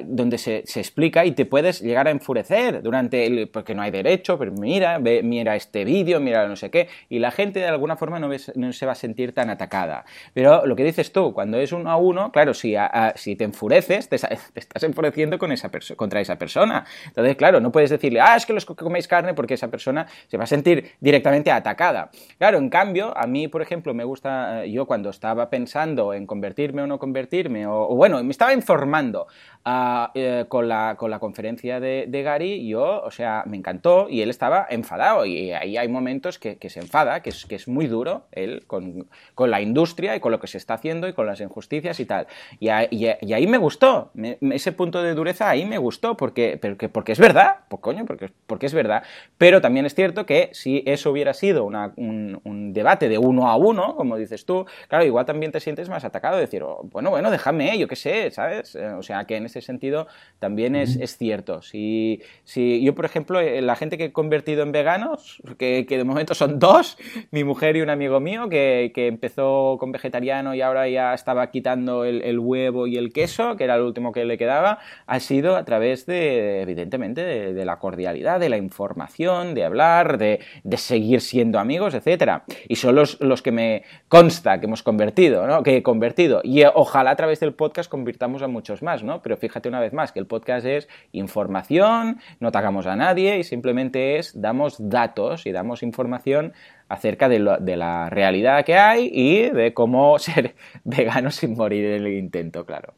donde 0.05 0.37
se, 0.37 0.63
se, 0.65 0.79
explica 0.79 1.25
y 1.25 1.31
te 1.31 1.45
puedes 1.45 1.81
llegar 1.81 2.07
a 2.07 2.11
enfurecer 2.11 2.81
durante 2.81 3.25
el, 3.25 3.49
porque 3.49 3.73
no 3.75 3.81
hay 3.81 3.91
derecho, 3.91 4.37
pero 4.37 4.51
mira, 4.51 4.99
mira 4.99 5.55
este 5.55 5.83
vídeo, 5.83 6.19
mira 6.19 6.47
no 6.47 6.55
sé 6.55 6.69
qué, 6.69 6.87
y 7.09 7.19
la 7.19 7.31
gente 7.31 7.59
de 7.59 7.67
alguna 7.67 7.97
forma 7.97 8.19
no, 8.19 8.29
se 8.73 8.85
va 8.85 8.91
a 8.91 8.95
sentir 8.95 9.33
tan 9.33 9.49
atacada. 9.49 10.05
Pero 10.33 10.65
lo 10.65 10.75
que 10.75 10.83
dices 10.83 11.11
tú, 11.11 11.33
cuando 11.33 11.57
es 11.57 11.71
uno 11.71 11.89
a 11.89 11.97
uno, 11.97 12.31
claro, 12.31 12.53
si, 12.53 12.75
si 13.15 13.35
te 13.35 13.43
enfureces, 13.43 14.09
te, 14.09 14.15
estás 14.15 14.83
enfureciendo 14.83 15.37
con 15.39 15.51
esa 15.51 15.69
contra 15.95 16.21
esa 16.21 16.37
persona. 16.37 16.85
Entonces, 17.07 17.35
claro, 17.35 17.59
no 17.59 17.71
puedes 17.71 17.89
decirle, 17.89 18.21
ah, 18.21 18.35
es 18.35 18.45
que 18.45 18.53
los 18.53 18.65
que 18.65 18.75
coméis 18.75 19.07
carne 19.07 19.33
porque 19.33 19.55
esa 19.55 19.69
persona 19.69 20.07
se 20.27 20.37
va 20.37 20.43
a 20.43 20.47
sentir 20.47 20.68
directamente 20.99 21.51
atacada. 21.51 22.09
Claro, 22.37 22.57
en 22.57 22.69
cambio, 22.69 23.15
a 23.17 23.27
mí, 23.27 23.47
por 23.47 23.61
ejemplo, 23.61 23.93
me 23.93 24.03
gusta, 24.03 24.63
eh, 24.63 24.71
yo 24.71 24.85
cuando 24.85 25.09
estaba 25.09 25.49
pensando 25.49 26.13
en 26.13 26.25
convertirme 26.25 26.81
o 26.81 26.87
no 26.87 26.99
convertirme, 26.99 27.67
o, 27.67 27.95
bueno, 27.95 28.23
me 28.23 28.31
estaba 28.31 28.53
informando 28.53 29.27
ah, 29.65 30.11
eh, 30.15 30.45
con, 30.47 30.69
la, 30.69 30.95
con 30.97 31.11
la 31.11 31.19
conferencia 31.19 31.79
de, 31.79 32.21
Gary, 32.23 32.67
yo, 32.67 33.01
o 33.03 33.11
sea, 33.11 33.43
me 33.45 33.57
encantó 33.57 34.07
y 34.09 34.21
él 34.21 34.29
estaba 34.29 34.65
enfadado 34.69 35.25
y 35.25 35.51
ahí 35.51 35.77
hay 35.77 35.87
momentos 35.87 36.39
que, 36.39 36.57
se 36.69 36.79
enfada, 36.79 37.21
que 37.21 37.29
es, 37.29 37.45
que 37.45 37.55
es 37.55 37.67
muy 37.67 37.87
duro 37.87 38.23
él 38.31 38.63
con, 38.67 39.07
con 39.35 39.51
la 39.51 39.61
industria 39.61 40.15
y 40.15 40.19
con 40.19 40.31
lo 40.31 40.39
que 40.39 40.47
se 40.47 40.57
está 40.57 40.75
haciendo 40.75 41.07
y 41.07 41.13
con 41.13 41.25
las 41.25 41.41
injusticias 41.41 41.99
y 41.99 42.05
tal. 42.05 42.27
Y, 42.59 42.69
ahí 42.69 43.47
me 43.47 43.57
gustó, 43.57 44.11
ese 44.15 44.71
punto 44.71 45.03
de 45.03 45.13
dureza 45.13 45.49
ahí 45.49 45.65
me 45.65 45.77
gustó, 45.77 46.15
porque, 46.15 46.57
porque, 46.61 46.87
porque 46.87 47.11
es 47.11 47.19
verdad, 47.19 47.57
pues 47.67 47.81
coño, 47.81 48.05
porque, 48.05 48.31
porque 48.47 48.67
es 48.67 48.73
verdad. 48.73 49.03
Pero 49.37 49.61
también 49.61 49.85
es 49.85 49.95
cierto 49.95 50.25
que 50.25 50.29
que 50.29 50.51
si 50.53 50.83
eso 50.85 51.09
hubiera 51.09 51.33
sido 51.33 51.65
un, 51.65 52.71
debate 52.71 53.09
de 53.09 53.17
uno 53.17 53.49
a 53.49 53.55
uno, 53.55 53.95
como 53.95 54.15
dices 54.15 54.45
tú, 54.45 54.67
claro, 54.87 55.03
igual 55.03 55.25
también 55.25 55.51
te 55.51 55.59
sientes 55.59 55.89
más 55.89 56.05
atacado, 56.05 56.37
decir, 56.37 56.61
oh, 56.61 56.81
bueno, 56.83 57.09
bueno, 57.09 57.31
déjame, 57.31 57.75
yo 57.79 57.87
qué 57.87 57.95
sé, 57.95 58.29
¿sabes? 58.29 58.75
Eh, 58.75 58.89
o 58.89 59.01
sea, 59.01 59.25
que 59.25 59.37
en 59.37 59.48
ese 59.49 59.61
sentido 59.61 60.07
también 60.39 60.75
es, 60.75 60.95
es 60.95 61.17
cierto. 61.17 61.61
Si, 61.61 62.21
si 62.43 62.83
yo, 62.83 62.95
por 62.95 63.05
ejemplo, 63.05 63.39
eh, 63.39 63.61
la 63.61 63.75
gente 63.75 63.97
que 63.97 64.05
he 64.05 64.11
convertido 64.11 64.63
en 64.63 64.71
veganos, 64.71 65.41
que, 65.57 65.85
que 65.87 65.97
de 65.97 66.03
momento 66.03 66.33
son 66.33 66.59
dos, 66.59 66.97
mi 67.31 67.43
mujer 67.43 67.75
y 67.75 67.81
un 67.81 67.89
amigo 67.89 68.19
mío, 68.19 68.49
que, 68.49 68.91
que 68.93 69.07
empezó 69.07 69.77
con 69.79 69.91
vegetariano 69.91 70.55
y 70.55 70.61
ahora 70.61 70.87
ya 70.87 71.13
estaba 71.13 71.51
quitando 71.51 72.05
el, 72.05 72.21
el, 72.21 72.39
huevo 72.39 72.87
y 72.87 72.97
el 72.97 73.11
queso, 73.11 73.55
que 73.55 73.63
era 73.63 73.75
el 73.75 73.81
último 73.81 74.11
que 74.11 74.25
le 74.25 74.37
quedaba, 74.37 74.79
ha 75.05 75.19
sido 75.19 75.55
a 75.55 75.65
través 75.65 76.05
de, 76.05 76.61
evidentemente, 76.61 77.23
de, 77.23 77.65
la 77.65 77.77
cordialidad, 77.79 78.39
de 78.39 78.49
la 78.49 78.57
información, 78.57 79.53
de 79.53 79.65
hablar, 79.65 80.17
de, 80.17 80.39
de 80.63 80.77
seguir 80.77 81.21
siendo 81.21 81.59
amigos, 81.59 81.93
etcétera. 81.93 82.43
Y 82.67 82.77
son 82.77 82.95
los, 82.95 83.19
los 83.19 83.41
que 83.41 83.51
me 83.51 83.83
consta 84.07 84.59
que 84.59 84.65
hemos 84.65 84.83
convertido, 84.83 85.45
¿no? 85.47 85.63
Que 85.63 85.77
he 85.77 85.83
convertido. 85.83 86.41
Y 86.43 86.63
ojalá 86.63 87.11
a 87.11 87.15
través 87.15 87.39
del 87.39 87.53
podcast 87.53 87.89
convirtamos 87.89 88.41
a 88.41 88.47
muchos 88.47 88.81
más, 88.81 89.03
¿no? 89.03 89.21
Pero 89.21 89.37
fíjate 89.39 89.69
una 89.69 89.79
vez 89.79 89.93
más 89.93 90.11
que 90.11 90.19
el 90.19 90.27
podcast 90.27 90.65
es 90.65 90.87
información, 91.11 92.19
no 92.39 92.49
atacamos 92.49 92.85
a 92.85 92.95
nadie 92.95 93.39
y 93.39 93.43
simplemente 93.43 94.17
es 94.17 94.39
damos 94.39 94.77
datos 94.89 95.45
y 95.45 95.51
damos 95.51 95.83
información 95.83 96.53
acerca 96.87 97.29
de, 97.29 97.57
de, 97.61 97.77
la 97.77 98.09
realidad 98.09 98.65
que 98.65 98.75
hay 98.75 99.09
y 99.13 99.49
de 99.49 99.73
cómo 99.73 100.19
ser 100.19 100.55
vegano 100.83 101.31
sin 101.31 101.55
morir 101.55 101.85
en 101.85 102.05
el 102.05 102.13
intento, 102.13 102.65
claro. 102.65 102.93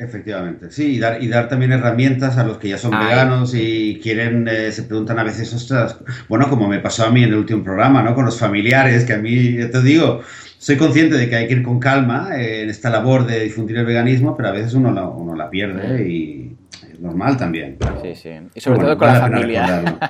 Efectivamente, 0.00 0.70
sí, 0.70 0.94
y 0.94 0.98
dar, 0.98 1.22
y 1.22 1.28
dar 1.28 1.46
también 1.50 1.72
herramientas 1.72 2.38
a 2.38 2.44
los 2.44 2.56
que 2.56 2.70
ya 2.70 2.78
son 2.78 2.92
veganos 2.92 3.52
y 3.54 4.00
quieren, 4.02 4.48
eh, 4.48 4.72
se 4.72 4.84
preguntan 4.84 5.18
a 5.18 5.24
veces, 5.24 5.52
ostras, 5.52 5.98
bueno, 6.26 6.48
como 6.48 6.66
me 6.68 6.78
pasó 6.78 7.04
a 7.04 7.10
mí 7.10 7.22
en 7.22 7.28
el 7.28 7.34
último 7.34 7.62
programa, 7.62 8.02
¿no? 8.02 8.14
Con 8.14 8.24
los 8.24 8.38
familiares, 8.38 9.04
que 9.04 9.12
a 9.12 9.18
mí, 9.18 9.58
te 9.58 9.82
digo, 9.82 10.22
soy 10.60 10.76
consciente 10.76 11.16
de 11.16 11.30
que 11.30 11.36
hay 11.36 11.46
que 11.48 11.54
ir 11.54 11.62
con 11.62 11.80
calma 11.80 12.32
en 12.34 12.68
esta 12.68 12.90
labor 12.90 13.26
de 13.26 13.40
difundir 13.40 13.78
el 13.78 13.86
veganismo, 13.86 14.36
pero 14.36 14.50
a 14.50 14.52
veces 14.52 14.74
uno 14.74 14.92
la, 14.92 15.08
uno 15.08 15.34
la 15.34 15.48
pierde 15.48 16.06
y, 16.06 16.54
normal 16.98 17.38
también. 17.38 17.78
Sí, 18.02 18.14
sí. 18.14 18.30
Y 18.54 18.60
sobre 18.60 18.80
todo 18.80 18.98
con 18.98 19.08
la, 19.12 19.20
familia. 19.20 20.00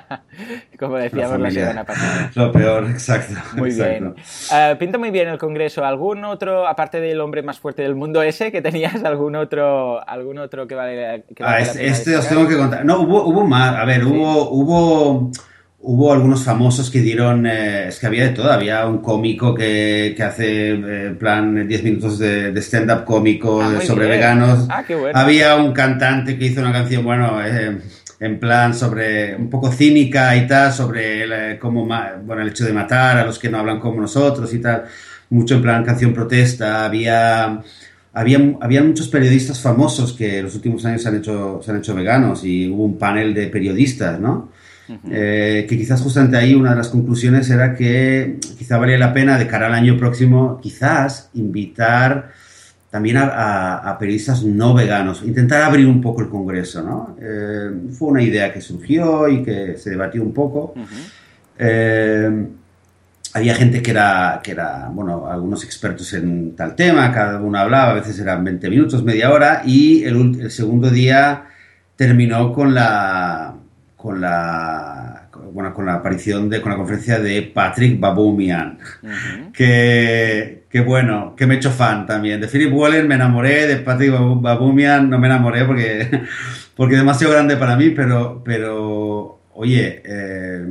Como 0.77 0.97
decíamos 0.97 1.39
la, 1.39 1.53
semana 1.53 1.85
pasada. 1.85 2.33
Lo 2.35 2.51
peor, 2.51 2.91
exacto. 2.91 3.35
Muy 3.57 3.73
bien. 3.73 4.09
Uh, 4.09 4.77
pinta 4.77 4.99
muy 4.99 5.13
bien 5.13 5.29
el 5.29 5.39
Congreso. 5.39 5.85
¿Algún 5.85 6.25
otro, 6.25 6.67
aparte 6.67 7.01
del 7.01 7.21
hombre 7.21 7.45
más 7.45 7.61
fuerte 7.61 7.83
del 7.83 7.95
mundo 7.95 8.21
ese, 8.21 8.51
que 8.51 8.61
tenías 8.61 9.05
algún 9.05 9.37
otro, 9.37 10.05
algún 10.05 10.39
otro 10.39 10.67
que 10.67 10.75
vale, 10.75 11.27
que 11.37 11.45
ah, 11.45 11.61
este, 11.61 11.87
este 11.87 12.17
os 12.17 12.29
tengo 12.29 12.49
que 12.49 12.57
contar. 12.57 12.85
No, 12.85 13.03
hubo, 13.03 13.23
hubo 13.23 13.47
más. 13.47 13.77
A 13.77 13.85
ver, 13.85 14.05
hubo, 14.05 14.51
hubo 14.51 15.31
hubo 15.83 16.13
algunos 16.13 16.45
famosos 16.45 16.91
que 16.91 17.01
dieron, 17.01 17.47
eh, 17.47 17.89
es 17.89 17.99
que 17.99 18.07
había 18.07 18.25
de 18.25 18.31
todo, 18.31 18.53
había 18.53 18.87
un 18.87 18.99
cómico 18.99 19.55
que, 19.55 20.13
que 20.17 20.23
hace, 20.23 20.73
eh, 20.73 21.11
plan, 21.19 21.67
10 21.67 21.83
minutos 21.85 22.19
de, 22.19 22.53
stand-up 22.61 23.05
cómico 23.05 23.63
ah, 23.63 23.81
sobre 23.81 24.07
veganos. 24.07 24.67
Ah, 24.69 24.85
qué 24.87 24.95
bueno. 24.95 25.19
Había 25.19 25.57
un 25.57 25.73
cantante 25.73 26.39
que 26.39 26.47
hizo 26.47 26.61
una 26.61 26.73
canción, 26.73 27.03
bueno, 27.05 27.43
eh, 27.43 27.79
en 28.21 28.39
plan 28.39 28.75
sobre, 28.75 29.35
un 29.35 29.49
poco 29.49 29.73
cínica 29.73 30.37
y 30.37 30.47
tal, 30.47 30.73
sobre 30.73 31.23
el, 31.23 31.59
cómo, 31.59 31.87
bueno, 31.87 32.43
el 32.43 32.49
hecho 32.49 32.67
de 32.67 32.73
matar 32.75 33.17
a 33.17 33.25
los 33.25 33.39
que 33.39 33.49
no 33.49 33.59
hablan 33.59 33.81
como 33.81 34.01
nosotros 34.01 34.53
y 34.53 34.59
tal. 34.59 34.85
Mucho 35.31 35.55
en 35.57 35.63
plan 35.63 35.85
canción 35.85 36.13
protesta. 36.13 36.85
Había... 36.85 37.63
Había, 38.13 38.41
había, 38.61 38.83
muchos 38.83 39.07
periodistas 39.07 39.61
famosos 39.61 40.15
que 40.15 40.39
en 40.39 40.47
los 40.47 40.57
últimos 40.57 40.85
años 40.85 41.01
se 41.01 41.09
han, 41.09 41.19
hecho, 41.19 41.61
se 41.63 41.71
han 41.71 41.77
hecho 41.77 41.95
veganos 41.95 42.43
y 42.45 42.69
hubo 42.69 42.85
un 42.85 42.99
panel 42.99 43.33
de 43.33 43.47
periodistas, 43.47 44.19
¿no? 44.19 44.51
Eh, 45.11 45.67
que 45.69 45.77
quizás 45.77 46.01
justamente 46.01 46.37
ahí 46.37 46.55
una 46.55 46.71
de 46.71 46.77
las 46.77 46.89
conclusiones 46.89 47.49
era 47.51 47.75
que 47.75 48.39
quizá 48.59 48.79
valía 48.79 48.99
la 48.99 49.13
pena 49.13 49.39
de 49.39 49.47
cara 49.47 49.67
al 49.67 49.75
año 49.75 49.97
próximo, 49.97 50.59
quizás 50.61 51.31
invitar 51.35 52.33
también 52.91 53.19
a, 53.19 53.97
periodistas 54.01 54.43
no 54.43 54.75
veganos, 54.75 55.23
intentar 55.23 55.63
abrir 55.63 55.87
un 55.87 56.01
poco 56.01 56.23
el 56.23 56.29
Congreso, 56.29 56.83
¿no? 56.83 57.17
Eh, 57.21 57.71
fue 57.93 58.09
una 58.09 58.23
idea 58.23 58.53
que 58.53 58.61
surgió 58.61 59.29
y 59.29 59.45
que 59.45 59.77
se 59.77 59.91
debatió 59.91 60.23
un 60.23 60.33
poco. 60.33 60.75
Eh, 61.57 62.47
había 63.33 63.55
gente 63.55 63.81
que 63.81 63.93
era, 63.93 64.41
que 64.43 64.51
era, 64.51 64.89
bueno, 64.93 65.29
algunos 65.29 65.63
expertos 65.63 66.13
en 66.15 66.57
tal 66.57 66.75
tema, 66.75 67.13
cada 67.13 67.41
uno 67.41 67.59
hablaba, 67.59 67.93
a 67.93 67.95
veces 67.95 68.19
eran 68.19 68.43
20 68.43 68.69
minutos, 68.69 69.05
media 69.05 69.31
hora, 69.31 69.63
y 69.65 70.03
el, 70.03 70.41
el 70.41 70.51
segundo 70.51 70.91
día 70.91 71.45
terminó 71.95 72.53
con 72.53 72.75
la, 72.75 73.60
con 74.01 74.21
la 74.21 75.29
bueno, 75.53 75.75
con 75.75 75.85
la 75.85 75.95
aparición 75.95 76.49
de 76.49 76.61
con 76.61 76.73
la 76.73 76.79
conferencia 76.79 77.19
de 77.19 77.43
Patrick 77.43 78.01
Baboumian 78.01 78.79
que, 79.53 80.65
que, 80.71 80.81
bueno 80.81 81.35
que 81.37 81.47
me 81.47 81.55
he 81.55 81.57
hecho 81.59 81.71
fan 81.71 82.07
también. 82.07 82.41
De 82.41 82.49
Philip 82.49 82.73
Wallen 82.73 83.07
me 83.07 83.17
enamoré 83.17 83.67
de 83.67 83.77
Patrick 83.77 84.13
Baboumian 84.13 85.11
no 85.11 85.19
me 85.19 85.27
enamoré 85.27 85.65
porque 85.65 86.09
porque 86.77 86.95
es 86.95 87.01
demasiado 87.01 87.35
grande 87.35 87.57
para 87.57 87.77
mí 87.77 87.91
pero 87.91 88.43
pero 88.43 89.41
oye 89.55 90.03
eh, 90.05 90.65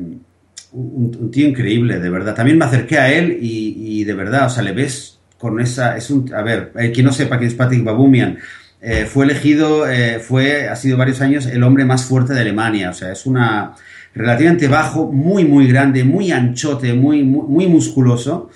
un, 0.72 1.32
tío 1.32 1.48
increíble 1.48 2.00
de 2.00 2.10
verdad. 2.10 2.34
También 2.34 2.58
me 2.58 2.65
acerqué 2.65 2.98
a 2.98 3.12
él 3.12 3.38
y, 3.39 4.00
y, 4.02 4.04
de 4.06 4.13
verdad 4.13 4.48
o 4.48 4.50
sea 4.50 4.63
le 4.63 4.72
ves 4.72 5.20
con 5.38 5.60
esa 5.60 5.96
es 5.96 6.10
un 6.10 6.34
a 6.34 6.42
ver 6.42 6.72
el 6.76 6.92
que 6.92 7.04
no 7.04 7.12
sepa 7.12 7.38
quién 7.38 7.50
es 7.50 7.56
Patrick 7.56 7.84
Baboumian 7.84 8.39
eh, 8.82 9.06
fue 9.06 9.26
elegido, 9.26 9.89
eh, 9.89 10.20
fue, 10.20 10.70
ha 10.70 10.76
sido 10.76 10.98
varios 10.98 11.20
años 11.22 11.46
el 11.46 11.63
hombre 11.63 11.86
más 11.86 12.06
fuerte 12.06 12.34
de 12.34 12.42
Alemania. 12.42 12.92
O 12.92 12.94
sea, 12.94 13.12
es 13.12 13.26
una 13.26 13.74
relativamente 14.13 14.68
bajo, 14.68 15.12
muy, 15.12 15.46
muy 15.46 15.68
grande, 15.68 16.04
muy 16.04 16.32
anchote, 16.32 16.94
muy, 16.94 17.24
muy, 17.24 17.68
musculoso, 17.68 18.50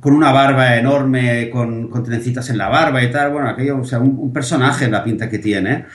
con 0.00 0.14
una 0.14 0.32
barba 0.32 0.76
enorme, 0.76 1.50
con, 1.50 1.88
con, 1.88 2.04
trencitas 2.04 2.50
en 2.50 2.58
la 2.58 2.68
barba 2.68 3.02
y 3.02 3.10
tal. 3.10 3.32
Bueno, 3.32 3.48
aquello, 3.48 3.80
o 3.80 3.84
sea, 3.84 3.98
un, 3.98 4.32
personaje 4.32 4.84
en 4.84 4.92
la 4.92 5.02
pinta 5.02 5.28
que 5.28 5.38
tiene. 5.38 5.86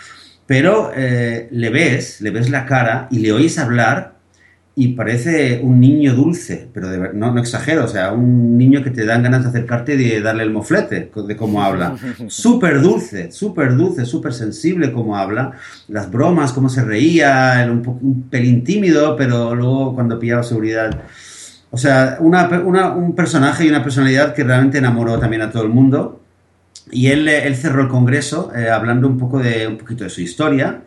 Pero 0.46 0.92
eh, 0.96 1.48
le 1.52 1.70
ves, 1.70 2.22
le 2.22 2.32
ves 2.32 2.50
la 2.50 2.65
cara 2.65 3.08
y 3.12 3.20
le 3.20 3.32
oyes 3.32 3.60
hablar 3.60 4.18
y 4.80 4.94
parece 4.94 5.60
un 5.62 5.82
niño 5.82 6.15
dulce, 6.15 6.70
pero 6.74 7.12
no, 7.12 7.34
no 7.34 7.42
exagero, 7.42 7.84
o 7.84 7.88
sea, 7.89 8.13
un 8.13 8.58
niño 8.58 8.82
que 8.82 8.92
te 8.92 9.06
dan 9.06 9.22
ganas 9.22 9.44
de 9.44 9.50
acercarte 9.50 9.96
y 9.96 9.98
de 9.98 10.22
darle 10.22 10.44
el 10.44 10.52
moflete 10.52 11.12
de 11.13 11.36
cómo 11.36 11.62
habla. 11.62 11.98
Súper 12.30 12.80
dulce, 12.82 13.30
súper 13.30 13.76
dulce, 13.76 14.06
súper 14.06 14.32
sensible 14.34 14.94
cómo 14.94 15.18
habla. 15.18 15.52
Las 15.89 16.10
bromas, 16.10 16.54
cómo 16.54 16.70
se 16.70 16.86
reía, 16.86 17.68
un, 17.70 17.86
un 18.02 18.30
pelín 18.30 18.63
tímido, 18.63 19.18
pero 19.18 19.54
luego 19.54 19.94
cuando 19.96 20.18
pillaba 20.18 20.44
seguridad. 20.44 20.98
O 21.72 21.78
sea, 21.78 22.15
una, 22.22 22.48
un 22.94 23.15
personaje 23.15 23.65
y 23.65 23.68
una 23.68 23.84
personalidad 23.84 24.34
que 24.34 24.46
realmente 24.46 24.78
enamoró 24.78 25.20
también 25.20 25.42
a 25.42 25.52
todo 25.52 25.63
el 25.63 25.70
mundo. 25.70 26.22
Y 26.89 27.08
él, 27.08 27.28
él 27.28 27.56
cerró 27.58 27.82
el 27.82 27.89
congreso 27.89 28.54
eh, 28.56 28.70
hablando 28.70 29.10
un 29.10 29.18
poco 29.18 29.39
de 29.39 29.68
un 29.68 29.78
poquito 29.78 30.06
de 30.06 30.10
su 30.10 30.22
historia 30.22 30.84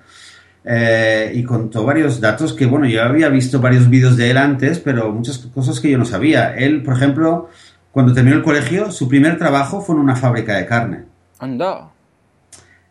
eh, 0.65 1.33
y 1.35 1.43
contó 1.43 1.85
varios 1.85 2.21
datos 2.21 2.53
que, 2.53 2.67
bueno, 2.67 2.87
yo 2.87 3.03
había 3.03 3.29
visto 3.29 3.61
varios 3.61 3.91
vídeos 3.91 4.17
de 4.17 4.31
él 4.31 4.39
antes, 4.39 4.79
pero 4.79 5.13
muchas 5.13 5.39
cosas 5.39 5.81
que 5.81 5.91
yo 5.91 5.99
no 5.99 6.05
sabía. 6.05 6.55
Él, 6.55 6.83
por 6.83 6.95
ejemplo, 6.95 7.49
cuando 7.91 8.13
terminó 8.13 8.37
el 8.37 8.43
colegio, 8.43 8.91
su 8.91 9.09
primer 9.09 9.39
trabajo 9.39 9.81
fue 9.81 9.97
en 9.97 10.01
una 10.01 10.17
fábrica 10.17 10.57
de 10.57 10.67
carne. 10.67 11.01
Anda. 11.39 11.89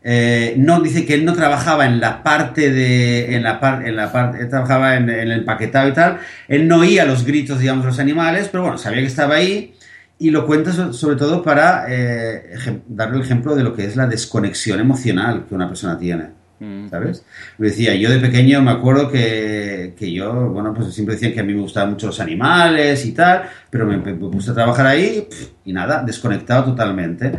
Eh, 0.03 0.55
no, 0.57 0.81
dice 0.81 1.05
que 1.05 1.13
él 1.13 1.25
no 1.25 1.33
trabajaba 1.33 1.85
en 1.85 1.99
la 1.99 2.23
parte 2.23 2.71
de. 2.71 3.35
En 3.35 3.43
la, 3.43 3.59
parte 3.59 3.87
en 3.87 3.95
la 3.95 4.11
parte. 4.11 4.41
Él 4.41 4.49
trabajaba 4.49 4.97
en, 4.97 5.09
el 5.09 5.31
empaquetado 5.31 5.87
y 5.87 5.93
tal. 5.93 6.19
Él 6.47 6.67
no 6.67 6.79
oía 6.79 7.05
los 7.05 7.25
gritos, 7.25 7.59
digamos, 7.59 7.85
de 7.85 7.91
los 7.91 7.99
animales, 7.99 8.49
pero 8.51 8.63
bueno, 8.63 8.77
sabía 8.77 9.01
que 9.01 9.07
estaba 9.07 9.35
ahí. 9.35 9.75
Y 10.19 10.29
lo 10.29 10.45
cuenta 10.45 10.93
sobre 10.93 11.15
todo 11.15 11.41
para 11.41 11.85
eh, 11.89 12.81
darle 12.87 13.17
el 13.17 13.23
ejemplo 13.23 13.55
de 13.55 13.63
lo 13.63 13.75
que 13.75 13.85
es 13.85 13.95
la 13.95 14.05
desconexión 14.05 14.79
emocional 14.79 15.45
que 15.47 15.55
una 15.55 15.67
persona 15.67 15.97
tiene. 15.97 16.40
¿Sabes? 16.89 17.25
Me 17.57 17.67
decía, 17.67 17.95
yo 17.95 18.09
de 18.09 18.19
pequeño 18.19 18.61
me 18.61 18.71
acuerdo 18.71 19.09
que, 19.09 19.93
que, 19.97 20.11
yo, 20.11 20.49
bueno, 20.49 20.73
pues 20.73 20.93
siempre 20.93 21.15
decían 21.15 21.33
que 21.33 21.39
a 21.39 21.43
mí 21.43 21.53
me 21.53 21.61
gustaban 21.61 21.91
mucho 21.91 22.07
los 22.07 22.19
animales 22.19 23.05
y 23.05 23.13
tal, 23.13 23.43
pero 23.69 23.85
me, 23.85 23.97
puse 23.97 24.51
a 24.51 24.53
trabajar 24.53 24.85
ahí 24.85 25.27
y 25.65 25.73
nada, 25.73 26.03
desconectado 26.03 26.65
totalmente. 26.65 27.31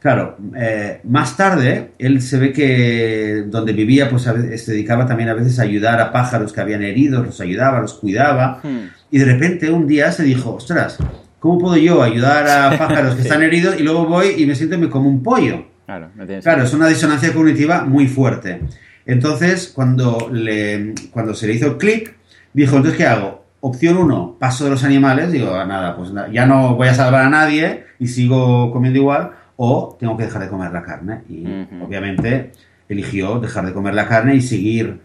Claro, 0.00 0.36
eh, 0.54 1.00
más 1.04 1.36
tarde 1.36 1.92
él 1.98 2.20
se 2.20 2.38
ve 2.38 2.52
que 2.52 3.44
donde 3.46 3.72
vivía 3.72 4.10
pues 4.10 4.24
se 4.24 4.72
dedicaba 4.72 5.06
también 5.06 5.30
a 5.30 5.34
veces 5.34 5.58
a 5.58 5.62
ayudar 5.62 5.98
a 5.98 6.12
pájaros 6.12 6.52
que 6.52 6.60
habían 6.60 6.82
heridos, 6.82 7.24
los 7.24 7.40
ayudaba, 7.40 7.80
los 7.80 7.94
cuidaba 7.94 8.60
hmm. 8.62 8.90
y 9.10 9.18
de 9.18 9.24
repente 9.24 9.70
un 9.70 9.86
día 9.86 10.12
se 10.12 10.24
dijo, 10.24 10.56
ostras, 10.56 10.98
¿cómo 11.38 11.58
puedo 11.58 11.76
yo 11.78 12.02
ayudar 12.02 12.46
a 12.48 12.76
pájaros 12.78 13.14
que 13.14 13.22
están 13.22 13.42
heridos 13.42 13.80
y 13.80 13.82
luego 13.82 14.04
voy 14.04 14.34
y 14.36 14.44
me 14.44 14.54
siento 14.54 14.90
como 14.90 15.08
un 15.08 15.22
pollo? 15.22 15.73
Claro, 15.86 16.10
claro 16.42 16.62
es 16.62 16.72
una 16.72 16.88
disonancia 16.88 17.32
cognitiva 17.32 17.84
muy 17.84 18.06
fuerte. 18.06 18.60
Entonces, 19.06 19.70
cuando, 19.74 20.30
le, 20.32 20.94
cuando 21.10 21.34
se 21.34 21.46
le 21.46 21.54
hizo 21.54 21.76
clic, 21.76 22.16
dijo, 22.52 22.76
entonces, 22.76 22.98
¿qué 22.98 23.06
hago? 23.06 23.44
Opción 23.60 23.96
1, 23.98 24.36
paso 24.38 24.64
de 24.64 24.70
los 24.70 24.84
animales, 24.84 25.32
digo, 25.32 25.54
ah, 25.54 25.64
nada, 25.64 25.96
pues 25.96 26.10
ya 26.32 26.46
no 26.46 26.74
voy 26.74 26.88
a 26.88 26.94
salvar 26.94 27.22
a 27.22 27.30
nadie 27.30 27.84
y 27.98 28.08
sigo 28.08 28.70
comiendo 28.72 28.98
igual, 28.98 29.32
o 29.56 29.96
tengo 29.98 30.16
que 30.16 30.24
dejar 30.24 30.42
de 30.42 30.48
comer 30.48 30.72
la 30.72 30.82
carne. 30.82 31.22
Y 31.28 31.44
obviamente 31.82 32.52
eligió 32.88 33.40
dejar 33.40 33.66
de 33.66 33.72
comer 33.72 33.94
la 33.94 34.06
carne 34.06 34.36
y 34.36 34.40
seguir 34.40 35.00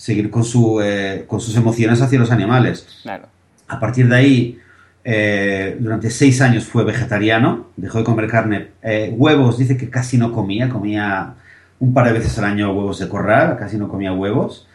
seguir 0.00 0.30
con, 0.30 0.44
su, 0.44 0.80
eh, 0.80 1.24
con 1.26 1.42
sus 1.42 1.54
emociones 1.56 2.00
hacia 2.00 2.18
los 2.18 2.30
animales. 2.30 2.86
Claro. 3.02 3.28
A 3.68 3.78
partir 3.78 4.08
de 4.08 4.16
ahí, 4.16 4.58
eh, 5.02 5.76
durante 5.80 6.10
seis 6.10 6.40
años 6.42 6.64
fue 6.64 6.84
vegetariano, 6.84 7.68
dejó 7.76 7.98
de 7.98 8.04
comer 8.04 8.28
carne. 8.28 8.68
Eh, 8.82 9.12
huevos, 9.16 9.58
dice 9.58 9.76
que 9.76 9.88
casi 9.88 10.18
no 10.18 10.32
comía, 10.32 10.68
comía 10.68 11.34
un 11.78 11.94
par 11.94 12.06
de 12.06 12.12
veces 12.12 12.38
al 12.38 12.44
año 12.44 12.72
huevos 12.72 12.98
de 12.98 13.08
corral, 13.08 13.56
casi 13.58 13.78
no 13.78 13.88
comía 13.88 14.12
huevos, 14.12 14.66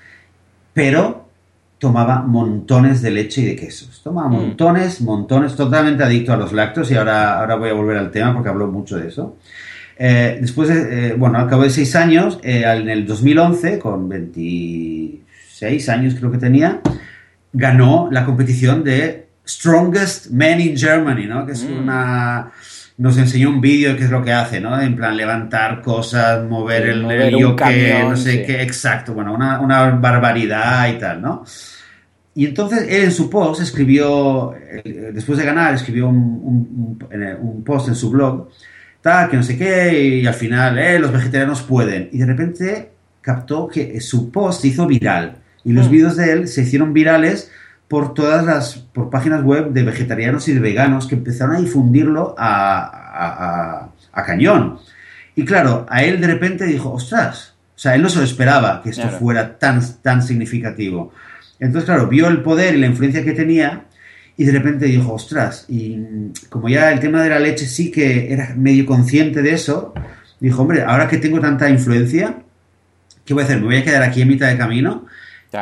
pero 0.73 1.25
tomaba 1.77 2.23
montones 2.23 3.01
de 3.01 3.11
leche 3.11 3.41
y 3.41 3.45
de 3.45 3.55
quesos. 3.55 4.01
Tomaba 4.03 4.29
mm. 4.29 4.31
montones, 4.31 5.01
montones, 5.01 5.55
totalmente 5.55 6.03
adicto 6.03 6.33
a 6.33 6.37
los 6.37 6.51
lácteos 6.53 6.89
y 6.89 6.95
ahora, 6.95 7.39
ahora 7.39 7.55
voy 7.55 7.69
a 7.69 7.73
volver 7.73 7.97
al 7.97 8.09
tema 8.09 8.33
porque 8.33 8.49
hablo 8.49 8.67
mucho 8.67 8.97
de 8.97 9.09
eso. 9.09 9.37
Eh, 9.97 10.39
después, 10.41 10.67
de, 10.67 11.13
bueno, 11.13 11.37
al 11.37 11.47
cabo 11.47 11.63
de 11.63 11.69
seis 11.69 11.95
años, 11.95 12.39
en 12.41 12.89
el 12.89 13.05
2011, 13.05 13.79
con 13.79 14.09
26 14.09 15.89
años 15.89 16.15
creo 16.15 16.31
que 16.31 16.39
tenía, 16.39 16.81
ganó 17.53 18.09
la 18.11 18.25
competición 18.25 18.83
de 18.83 19.24
Strongest 19.47 20.31
Man 20.31 20.59
in 20.59 20.77
Germany, 20.77 21.25
¿no? 21.25 21.45
Que 21.45 21.53
es 21.53 21.63
mm. 21.63 21.77
una... 21.77 22.51
Nos 22.97 23.17
enseñó 23.17 23.49
un 23.49 23.59
vídeo 23.59 23.97
que 23.97 24.05
es 24.05 24.09
lo 24.09 24.23
que 24.23 24.31
hace, 24.31 24.61
¿no? 24.61 24.79
En 24.79 24.95
plan, 24.95 25.17
levantar 25.17 25.81
cosas, 25.81 26.47
mover 26.47 26.87
el, 26.87 27.05
que 27.57 28.05
no 28.07 28.15
sé 28.15 28.43
qué, 28.43 28.61
exacto, 28.61 29.13
bueno, 29.13 29.33
una, 29.33 29.59
una, 29.59 29.89
barbaridad 29.89 30.87
y 30.87 30.97
tal, 30.97 31.21
¿no? 31.21 31.43
Y 32.35 32.45
entonces 32.45 32.85
él 32.89 33.03
en 33.03 33.11
su 33.11 33.29
post 33.29 33.61
escribió, 33.61 34.55
eh, 34.55 35.11
después 35.13 35.37
de 35.37 35.43
ganar, 35.43 35.73
escribió 35.73 36.07
un, 36.07 36.97
un, 37.41 37.63
post 37.65 37.89
en 37.89 37.95
su 37.95 38.09
blog, 38.11 38.49
tal, 39.01 39.29
que 39.29 39.35
no 39.35 39.43
sé 39.43 39.57
qué, 39.57 40.21
y 40.21 40.25
al 40.25 40.33
final, 40.33 40.79
eh, 40.79 40.97
los 40.97 41.11
vegetarianos 41.11 41.63
pueden. 41.63 42.07
Y 42.13 42.19
de 42.19 42.25
repente 42.25 42.91
captó 43.19 43.67
que 43.67 43.99
su 43.99 44.31
post 44.31 44.61
se 44.61 44.69
hizo 44.69 44.87
viral. 44.87 45.35
Y 45.65 45.73
los 45.73 45.87
mm. 45.87 45.91
vídeos 45.91 46.15
de 46.15 46.31
él 46.31 46.47
se 46.47 46.61
hicieron 46.61 46.93
virales 46.93 47.51
por 47.87 48.13
todas 48.13 48.45
las 48.45 48.75
por 48.75 49.09
páginas 49.09 49.43
web 49.43 49.71
de 49.71 49.83
vegetarianos 49.83 50.47
y 50.47 50.53
de 50.53 50.59
veganos 50.59 51.07
que 51.07 51.15
empezaron 51.15 51.55
a 51.55 51.59
difundirlo 51.59 52.35
a, 52.37 53.89
cañón. 54.25 54.79
Y 55.35 55.45
claro, 55.45 55.85
a 55.89 56.03
él 56.03 56.21
de 56.21 56.27
repente 56.27 56.65
dijo, 56.65 56.91
ostras, 56.91 57.55
o 57.75 57.79
sea, 57.79 57.95
él 57.95 58.01
no 58.01 58.09
se 58.09 58.19
lo 58.19 58.23
esperaba 58.23 58.81
que 58.81 58.89
esto 58.89 59.09
fuera 59.09 59.59
tan, 59.59 59.81
tan 60.01 60.23
significativo. 60.23 61.11
Entonces, 61.59 61.85
claro, 61.85 62.07
vio 62.07 62.27
el 62.27 62.41
poder 62.41 62.75
y 62.75 62.79
la 62.79 62.87
influencia 62.87 63.23
que 63.23 63.33
tenía 63.33 63.83
y 64.37 64.45
de 64.45 64.51
repente 64.51 64.85
dijo, 64.85 65.13
ostras, 65.13 65.65
y 65.69 65.97
como 66.49 66.67
ya 66.67 66.91
el 66.91 66.99
tema 66.99 67.23
de 67.23 67.29
la 67.29 67.39
leche 67.39 67.65
sí 67.65 67.91
que 67.91 68.33
era 68.33 68.53
medio 68.55 68.85
consciente 68.85 69.41
de 69.41 69.53
eso, 69.53 69.93
dijo, 70.39 70.61
hombre, 70.61 70.83
ahora 70.83 71.07
que 71.07 71.17
tengo 71.17 71.39
tanta 71.39 71.69
influencia, 71.69 72.37
¿qué 73.23 73.33
voy 73.33 73.43
a 73.43 73.45
hacer? 73.45 73.59
¿Me 73.59 73.65
voy 73.65 73.77
a 73.77 73.83
quedar 73.83 74.03
aquí 74.03 74.21
en 74.21 74.27
mitad 74.27 74.47
de 74.49 74.57
camino? 74.57 75.05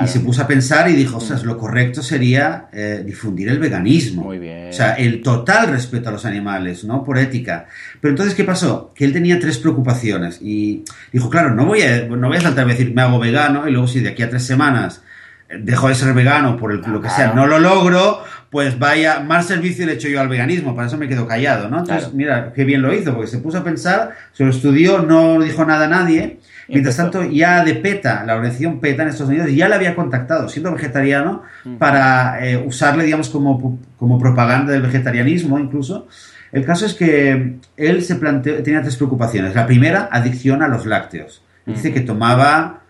Y 0.01 0.07
se 0.07 0.19
puso 0.21 0.41
a 0.41 0.47
pensar 0.47 0.89
y 0.89 0.93
dijo, 0.93 1.17
ostras, 1.17 1.43
lo 1.43 1.57
correcto 1.57 2.01
sería 2.01 2.67
eh, 2.71 3.03
difundir 3.05 3.49
el 3.49 3.59
veganismo. 3.59 4.23
Muy 4.23 4.39
bien. 4.39 4.69
O 4.69 4.73
sea, 4.73 4.93
el 4.93 5.21
total 5.21 5.67
respeto 5.67 6.09
a 6.09 6.11
los 6.11 6.25
animales, 6.25 6.83
¿no? 6.83 7.03
Por 7.03 7.17
ética. 7.17 7.67
Pero 7.99 8.11
entonces, 8.11 8.33
¿qué 8.33 8.43
pasó? 8.43 8.91
Que 8.95 9.05
él 9.05 9.13
tenía 9.13 9.39
tres 9.39 9.57
preocupaciones 9.57 10.39
y 10.41 10.83
dijo, 11.11 11.29
claro, 11.29 11.53
no 11.53 11.65
voy 11.65 11.81
a, 11.81 12.05
no 12.07 12.27
voy 12.27 12.37
a 12.37 12.41
saltar 12.41 12.65
a 12.65 12.69
decir, 12.69 12.93
me 12.93 13.01
hago 13.01 13.19
vegano 13.19 13.67
y 13.67 13.71
luego 13.71 13.87
si 13.87 13.99
de 13.99 14.09
aquí 14.09 14.23
a 14.23 14.29
tres 14.29 14.43
semanas 14.43 15.03
eh, 15.49 15.57
dejo 15.61 15.89
de 15.89 15.95
ser 15.95 16.13
vegano 16.13 16.57
por 16.57 16.73
lo 16.87 17.01
que 17.01 17.09
sea, 17.09 17.33
no 17.33 17.45
lo 17.45 17.59
logro, 17.59 18.23
pues 18.49 18.79
vaya, 18.79 19.19
más 19.19 19.47
servicio 19.47 19.85
le 19.85 19.93
he 19.93 19.95
hecho 19.95 20.07
yo 20.07 20.21
al 20.21 20.29
veganismo, 20.29 20.75
para 20.75 20.87
eso 20.87 20.97
me 20.97 21.07
quedo 21.07 21.27
callado, 21.27 21.69
¿no? 21.69 21.79
Entonces, 21.79 22.13
mira, 22.13 22.53
qué 22.53 22.63
bien 22.63 22.81
lo 22.81 22.93
hizo, 22.93 23.13
porque 23.13 23.27
se 23.27 23.39
puso 23.39 23.57
a 23.57 23.63
pensar, 23.63 24.11
se 24.31 24.43
lo 24.43 24.51
estudió, 24.51 25.01
no 25.01 25.41
dijo 25.41 25.65
nada 25.65 25.85
a 25.85 25.89
nadie 25.89 26.39
Mientras 26.67 26.95
tanto, 26.95 27.23
ya 27.23 27.63
de 27.63 27.75
PETA, 27.75 28.23
la 28.25 28.35
organización 28.35 28.79
PETA 28.79 29.03
en 29.03 29.09
Estados 29.09 29.29
Unidos, 29.31 29.51
ya 29.51 29.67
le 29.67 29.75
había 29.75 29.95
contactado, 29.95 30.47
siendo 30.49 30.71
vegetariano, 30.71 31.43
para 31.77 32.45
eh, 32.45 32.57
usarle, 32.57 33.03
digamos, 33.03 33.29
como, 33.29 33.79
como 33.97 34.17
propaganda 34.17 34.71
del 34.71 34.81
vegetarianismo 34.81 35.59
incluso. 35.59 36.07
El 36.51 36.65
caso 36.65 36.85
es 36.85 36.93
que 36.93 37.57
él 37.77 38.03
se 38.03 38.15
planteó, 38.15 38.61
tenía 38.61 38.81
tres 38.81 38.95
preocupaciones. 38.95 39.55
La 39.55 39.65
primera, 39.65 40.07
adicción 40.11 40.61
a 40.61 40.67
los 40.67 40.85
lácteos. 40.85 41.41
Dice 41.65 41.93
que 41.93 42.01
tomaba, 42.01 42.81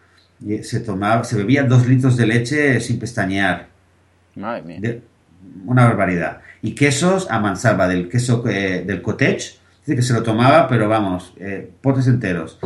se 0.61 0.79
tomaba, 0.79 1.23
se 1.23 1.37
bebía 1.37 1.63
dos 1.63 1.87
litros 1.87 2.17
de 2.17 2.27
leche 2.27 2.79
sin 2.79 2.99
pestañear. 2.99 3.67
una 5.65 5.85
barbaridad. 5.85 6.41
Y 6.61 6.75
quesos 6.75 7.29
a 7.29 7.39
mansalva, 7.39 7.87
del 7.87 8.09
queso 8.09 8.43
eh, 8.47 8.83
del 8.85 9.01
cottage. 9.01 9.57
Dice 9.85 9.95
que 9.95 10.01
se 10.01 10.13
lo 10.13 10.23
tomaba, 10.23 10.67
pero 10.67 10.87
vamos, 10.87 11.33
eh, 11.39 11.69
potes 11.81 12.07
enteros. 12.07 12.57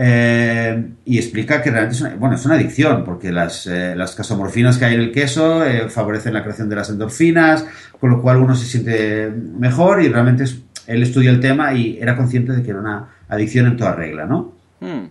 Eh, 0.00 0.90
y 1.06 1.18
explica 1.18 1.60
que 1.60 1.72
realmente 1.72 1.96
es 1.96 2.02
una, 2.02 2.14
bueno, 2.14 2.36
es 2.36 2.46
una 2.46 2.54
adicción, 2.54 3.02
porque 3.04 3.32
las, 3.32 3.66
eh, 3.66 3.96
las 3.96 4.14
casomorfinas 4.14 4.78
que 4.78 4.84
hay 4.84 4.94
en 4.94 5.00
el 5.00 5.10
queso 5.10 5.64
eh, 5.64 5.88
favorecen 5.88 6.34
la 6.34 6.44
creación 6.44 6.68
de 6.68 6.76
las 6.76 6.88
endorfinas, 6.88 7.66
con 7.98 8.10
lo 8.10 8.22
cual 8.22 8.36
uno 8.36 8.54
se 8.54 8.64
siente 8.66 9.28
mejor 9.28 10.00
y 10.00 10.08
realmente 10.08 10.44
él 10.86 11.02
estudia 11.02 11.30
el 11.30 11.40
tema 11.40 11.74
y 11.74 11.98
era 12.00 12.16
consciente 12.16 12.52
de 12.52 12.62
que 12.62 12.70
era 12.70 12.78
una 12.78 13.08
adicción 13.28 13.66
en 13.66 13.76
toda 13.76 13.92
regla, 13.92 14.24
¿no? 14.24 14.56
Hmm. 14.80 15.08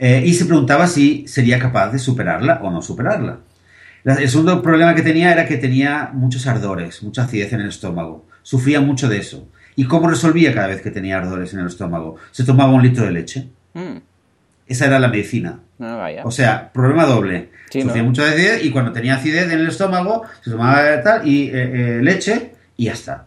y 0.00 0.34
se 0.34 0.46
preguntaba 0.46 0.88
si 0.88 1.28
sería 1.28 1.60
capaz 1.60 1.92
de 1.92 2.00
superarla 2.00 2.58
o 2.64 2.72
no 2.72 2.82
superarla. 2.82 3.38
El 4.04 4.28
segundo 4.28 4.60
problema 4.60 4.96
que 4.96 5.02
tenía 5.02 5.30
era 5.30 5.46
que 5.46 5.56
tenía 5.56 6.10
muchos 6.12 6.48
ardores, 6.48 7.04
mucha 7.04 7.22
acidez 7.22 7.52
en 7.52 7.60
el 7.60 7.68
estómago. 7.68 8.26
Sufría 8.42 8.80
mucho 8.80 9.08
de 9.08 9.18
eso. 9.18 9.48
¿Y 9.76 9.84
cómo 9.84 10.08
resolvía 10.08 10.52
cada 10.52 10.66
vez 10.66 10.80
que 10.80 10.90
tenía 10.90 11.18
ardores 11.18 11.54
en 11.54 11.60
el 11.60 11.66
estómago? 11.66 12.16
Se 12.32 12.44
tomaba 12.44 12.72
un 12.72 12.82
litro 12.82 13.04
de 13.04 13.12
leche. 13.12 13.48
Esa 14.66 14.86
era 14.86 14.98
la 14.98 15.08
medicina. 15.08 15.60
Ah, 15.80 16.08
o 16.24 16.30
sea, 16.30 16.72
problema 16.72 17.04
doble. 17.04 17.50
Sufría 17.70 18.02
mucho 18.02 18.24
de 18.24 18.30
acidez 18.30 18.64
y 18.64 18.70
cuando 18.70 18.92
tenía 18.92 19.16
acidez 19.16 19.50
en 19.52 19.60
el 19.60 19.68
estómago 19.68 20.22
se 20.42 20.50
tomaba 20.50 21.02
tal 21.02 21.26
y 21.26 21.48
eh, 21.48 21.52
eh, 21.98 22.00
leche 22.02 22.52
y 22.76 22.86
ya 22.86 22.92
está. 22.92 23.26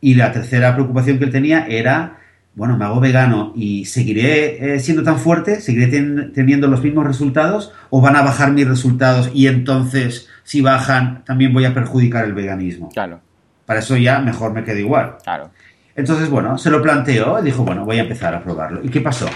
Y 0.00 0.14
la 0.14 0.32
tercera 0.32 0.74
preocupación 0.74 1.18
que 1.18 1.24
él 1.24 1.30
tenía 1.30 1.66
era, 1.66 2.18
bueno, 2.54 2.76
me 2.76 2.84
hago 2.84 3.00
vegano 3.00 3.52
y 3.56 3.86
seguiré 3.86 4.74
eh, 4.74 4.80
siendo 4.80 5.02
tan 5.02 5.18
fuerte, 5.18 5.60
seguiré 5.60 5.88
teniendo 6.34 6.68
los 6.68 6.82
mismos 6.82 7.06
resultados 7.06 7.72
o 7.90 8.00
van 8.00 8.16
a 8.16 8.22
bajar 8.22 8.52
mis 8.52 8.68
resultados 8.68 9.30
y 9.32 9.46
entonces 9.46 10.28
si 10.44 10.60
bajan 10.60 11.24
también 11.24 11.52
voy 11.52 11.64
a 11.64 11.74
perjudicar 11.74 12.26
el 12.26 12.34
veganismo. 12.34 12.90
Claro. 12.90 13.20
Para 13.64 13.80
eso 13.80 13.96
ya 13.96 14.20
mejor 14.20 14.52
me 14.52 14.62
quedo 14.62 14.78
igual. 14.78 15.16
Claro. 15.24 15.50
Entonces, 15.96 16.28
bueno, 16.28 16.58
se 16.58 16.70
lo 16.70 16.82
planteó 16.82 17.40
y 17.40 17.44
dijo, 17.44 17.64
bueno, 17.64 17.84
voy 17.84 17.98
a 17.98 18.02
empezar 18.02 18.34
a 18.34 18.44
probarlo. 18.44 18.84
¿Y 18.84 18.90
qué 18.90 19.00
pasó? 19.00 19.26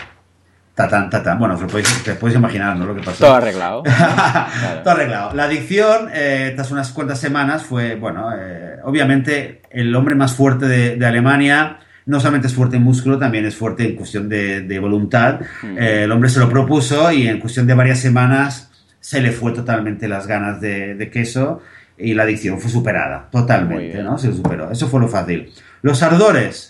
Tatán, 0.81 1.11
tatán. 1.11 1.39
Bueno, 1.39 1.59
te 1.59 2.15
puedes, 2.15 2.37
imaginar, 2.37 2.75
¿no? 2.75 2.87
Lo 2.87 2.95
que 2.95 3.03
pasó. 3.03 3.27
Todo 3.27 3.35
arreglado. 3.35 3.83
Todo 4.83 4.95
arreglado. 4.95 5.35
La 5.35 5.45
adicción, 5.45 6.09
eh, 6.15 6.53
tras 6.55 6.71
unas 6.71 6.91
cuantas 6.93 7.21
semanas, 7.21 7.65
fue, 7.65 7.97
bueno, 7.97 8.31
eh, 8.35 8.77
obviamente 8.85 9.61
el 9.71 9.95
hombre 9.95 10.15
más 10.15 10.33
fuerte 10.33 10.67
de, 10.67 11.07
Alemania 11.07 11.81
no 12.07 12.19
solamente 12.19 12.47
es 12.47 12.55
fuerte 12.55 12.77
en 12.77 12.83
músculo, 12.83 13.19
también 13.19 13.45
es 13.45 13.55
fuerte 13.57 13.87
en 13.87 13.95
cuestión 13.95 14.31
de, 14.31 14.79
voluntad. 14.81 15.41
Mm. 15.63 15.77
Eh, 15.77 16.05
el 16.05 16.13
hombre 16.13 16.31
se 16.31 16.41
lo 16.41 16.49
propuso 16.49 17.13
y 17.13 17.29
en 17.29 17.41
cuestión 17.41 17.67
de 17.67 17.75
varias 17.75 17.99
semanas 17.99 18.71
se 19.01 19.21
le 19.21 19.33
fue 19.33 19.53
totalmente 19.53 20.09
las 20.09 20.27
ganas 20.27 20.63
de, 20.63 21.11
queso 21.13 21.61
y 21.99 22.15
la 22.15 22.23
adicción 22.23 22.59
fue 22.59 22.71
superada, 22.71 23.29
totalmente, 23.31 24.03
¿no? 24.03 24.17
Se 24.17 24.33
superó. 24.33 24.71
Eso 24.71 24.89
fue 24.89 25.01
lo 25.01 25.09
fácil. 25.09 25.53
Los 25.83 26.03
ardores, 26.03 26.70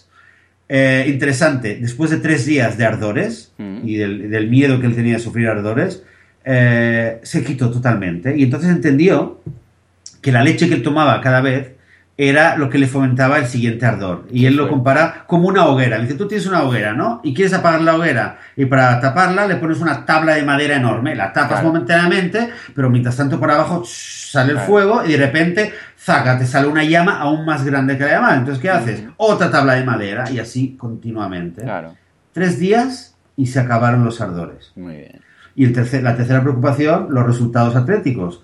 eh, 0.72 1.06
interesante, 1.09 1.78
después 1.80 2.12
de 2.12 2.18
tres 2.18 2.46
días 2.46 2.78
de 2.78 2.87
ardores 2.87 3.50
mm. 3.59 3.80
y 3.83 3.96
del, 3.96 4.48
miedo 4.48 4.80
que 4.80 4.87
él 4.87 4.94
tenía 4.94 5.14
de 5.14 5.18
sufrir 5.18 5.48
ardores, 5.48 6.04
eh, 6.44 7.18
se 7.24 7.42
quitó 7.42 7.72
totalmente. 7.72 8.37
Y 8.38 8.44
entonces 8.44 8.70
entendió 8.70 9.40
que 10.22 10.30
la 10.30 10.44
leche 10.44 10.68
que 10.68 10.74
él 10.74 10.85
tomaba 10.85 11.20
cada 11.22 11.40
vez 11.40 11.72
era 12.22 12.54
lo 12.59 12.68
que 12.68 12.76
le 12.76 12.87
fomentaba 12.87 13.38
el 13.38 13.46
siguiente 13.46 13.87
ardor. 13.87 14.26
Y 14.30 14.44
él 14.44 14.54
lo 14.54 14.68
compara 14.68 15.24
como 15.26 15.48
una 15.48 15.64
hoguera. 15.64 15.98
Dice, 15.98 16.12
tú 16.12 16.28
tienes 16.28 16.46
una 16.46 16.62
hoguera, 16.64 16.92
¿no? 16.92 17.22
Y 17.24 17.33
quieres 17.33 17.54
apagar 17.54 17.80
la 17.80 17.96
hoguera. 17.96 18.38
Y 18.56 18.66
para 18.66 19.00
taparla 19.00 19.46
le 19.46 19.56
pones 19.56 19.80
una 19.80 20.04
tabla 20.04 20.35
de 20.35 20.42
madera 20.42 20.76
enorme. 20.76 21.14
La 21.14 21.33
tapas 21.33 21.62
momentáneamente, 21.62 22.50
pero 22.74 22.90
mientras 22.90 23.16
tanto 23.16 23.40
por 23.40 23.50
abajo 23.50 23.85
sale 23.87 24.52
el 24.52 24.59
fuego 24.59 25.02
y 25.02 25.12
de 25.12 25.16
repente, 25.16 25.72
zaca, 25.98 26.38
te 26.38 26.44
sale 26.44 26.68
una 26.68 26.85
llama 26.85 27.18
aún 27.20 27.46
más 27.46 27.64
grande 27.64 27.96
que 27.96 28.04
la 28.04 28.11
llama. 28.11 28.35
Entonces, 28.35 28.61
¿qué 28.61 28.68
haces? 28.68 29.02
Otra 29.16 29.50
tabla 29.50 29.72
de 29.76 29.85
madera 29.85 30.30
y 30.30 30.40
así 30.40 30.76
continuamente. 30.76 31.62
Claro. 31.62 31.94
Tres 32.33 32.59
días 32.59 33.16
y 33.35 33.46
se 33.46 33.61
acabaron 33.61 34.04
los 34.04 34.20
ardores. 34.20 34.72
Muy 34.76 34.96
bien. 34.96 35.20
Y 35.54 35.64
el 35.64 35.72
tercer, 35.72 36.02
la 36.02 36.16
tercera 36.16 36.42
preocupación, 36.42 37.06
los 37.09 37.24
resultados 37.24 37.76
atléticos 37.76 38.42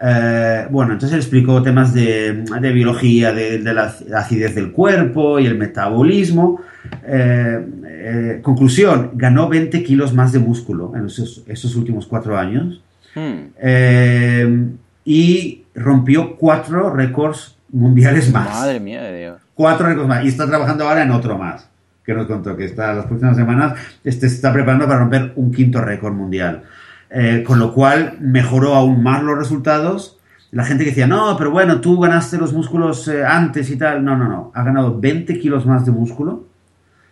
eh, 0.00 0.66
bueno, 0.70 0.92
entonces 0.92 1.14
él 1.14 1.20
explicó 1.20 1.60
temas 1.62 1.92
de, 1.92 2.44
biología, 2.72 3.32
de, 3.32 3.58
la 3.60 3.94
acidez 4.14 4.54
del 4.54 4.70
cuerpo 4.70 5.38
y 5.38 5.46
el 5.46 5.58
metabolismo. 5.58 6.60
Eh, 7.04 7.66
eh, 7.84 8.38
conclusión, 8.42 9.10
ganó 9.14 9.48
20 9.48 9.82
kilos 9.82 10.14
más 10.14 10.32
de 10.32 10.38
músculo 10.38 10.92
en 10.94 11.06
esos, 11.06 11.76
últimos 11.76 12.06
cuatro 12.06 12.38
años. 12.38 12.80
Hmm. 13.14 14.76
y 15.04 15.64
rompió 15.74 16.36
cuatro 16.36 16.94
récords 16.94 17.56
mundiales 17.70 18.30
más. 18.32 18.48
Madre 18.50 18.78
mía 18.78 19.02
de 19.02 19.18
Dios. 19.18 19.42
Cuatro 19.54 19.88
récords 19.88 20.08
más. 20.08 20.24
Y 20.24 20.28
está 20.28 20.46
trabajando 20.46 20.86
ahora 20.86 21.02
en 21.02 21.10
otro 21.10 21.36
más. 21.36 21.68
Que 22.04 22.14
nos 22.14 22.26
contó 22.26 22.56
que 22.56 22.66
está 22.66 22.94
las 22.94 23.06
próximas 23.06 23.36
semanas 23.36 23.78
este, 24.04 24.28
se 24.28 24.36
está 24.36 24.52
preparando 24.52 24.86
para 24.86 25.00
romper 25.00 25.32
un 25.34 25.50
quinto 25.50 25.80
récord 25.80 26.12
mundial. 26.12 26.62
Eh, 27.10 27.42
con 27.46 27.58
lo 27.58 27.72
cual 27.72 28.18
mejoró 28.20 28.74
aún 28.74 29.02
más 29.02 29.22
los 29.22 29.38
resultados. 29.38 30.18
La 30.50 30.64
gente 30.64 30.84
que 30.84 30.90
decía, 30.90 31.06
no, 31.06 31.36
pero 31.36 31.50
bueno, 31.50 31.80
tú 31.80 31.98
ganaste 32.00 32.38
los 32.38 32.52
músculos 32.52 33.06
eh, 33.08 33.24
antes 33.24 33.70
y 33.70 33.76
tal. 33.76 34.04
No, 34.04 34.16
no, 34.16 34.28
no. 34.28 34.52
Ha 34.54 34.62
ganado 34.62 34.98
20 34.98 35.38
kilos 35.38 35.66
más 35.66 35.84
de 35.84 35.92
músculo. 35.92 36.46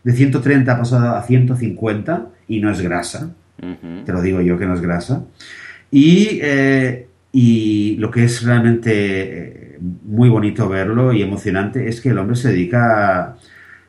De 0.04 0.12
130 0.12 0.72
ha 0.72 0.78
pasado 0.78 1.16
a 1.16 1.22
150 1.22 2.26
y 2.48 2.60
no 2.60 2.70
es 2.70 2.80
grasa. 2.80 3.30
Te 4.04 4.12
lo 4.12 4.20
digo 4.20 4.40
yo 4.40 4.58
que 4.58 4.66
no 4.66 4.74
es 4.74 4.80
grasa. 4.80 5.24
Y, 5.90 6.38
eh, 6.42 7.08
y 7.32 7.96
lo 7.96 8.10
que 8.10 8.24
es 8.24 8.42
realmente 8.42 9.78
muy 10.04 10.28
bonito 10.28 10.68
verlo 10.68 11.12
y 11.12 11.22
emocionante 11.22 11.88
es 11.88 12.00
que 12.00 12.10
el 12.10 12.18
hombre 12.18 12.36
se 12.36 12.50
dedica 12.50 13.18
a 13.18 13.36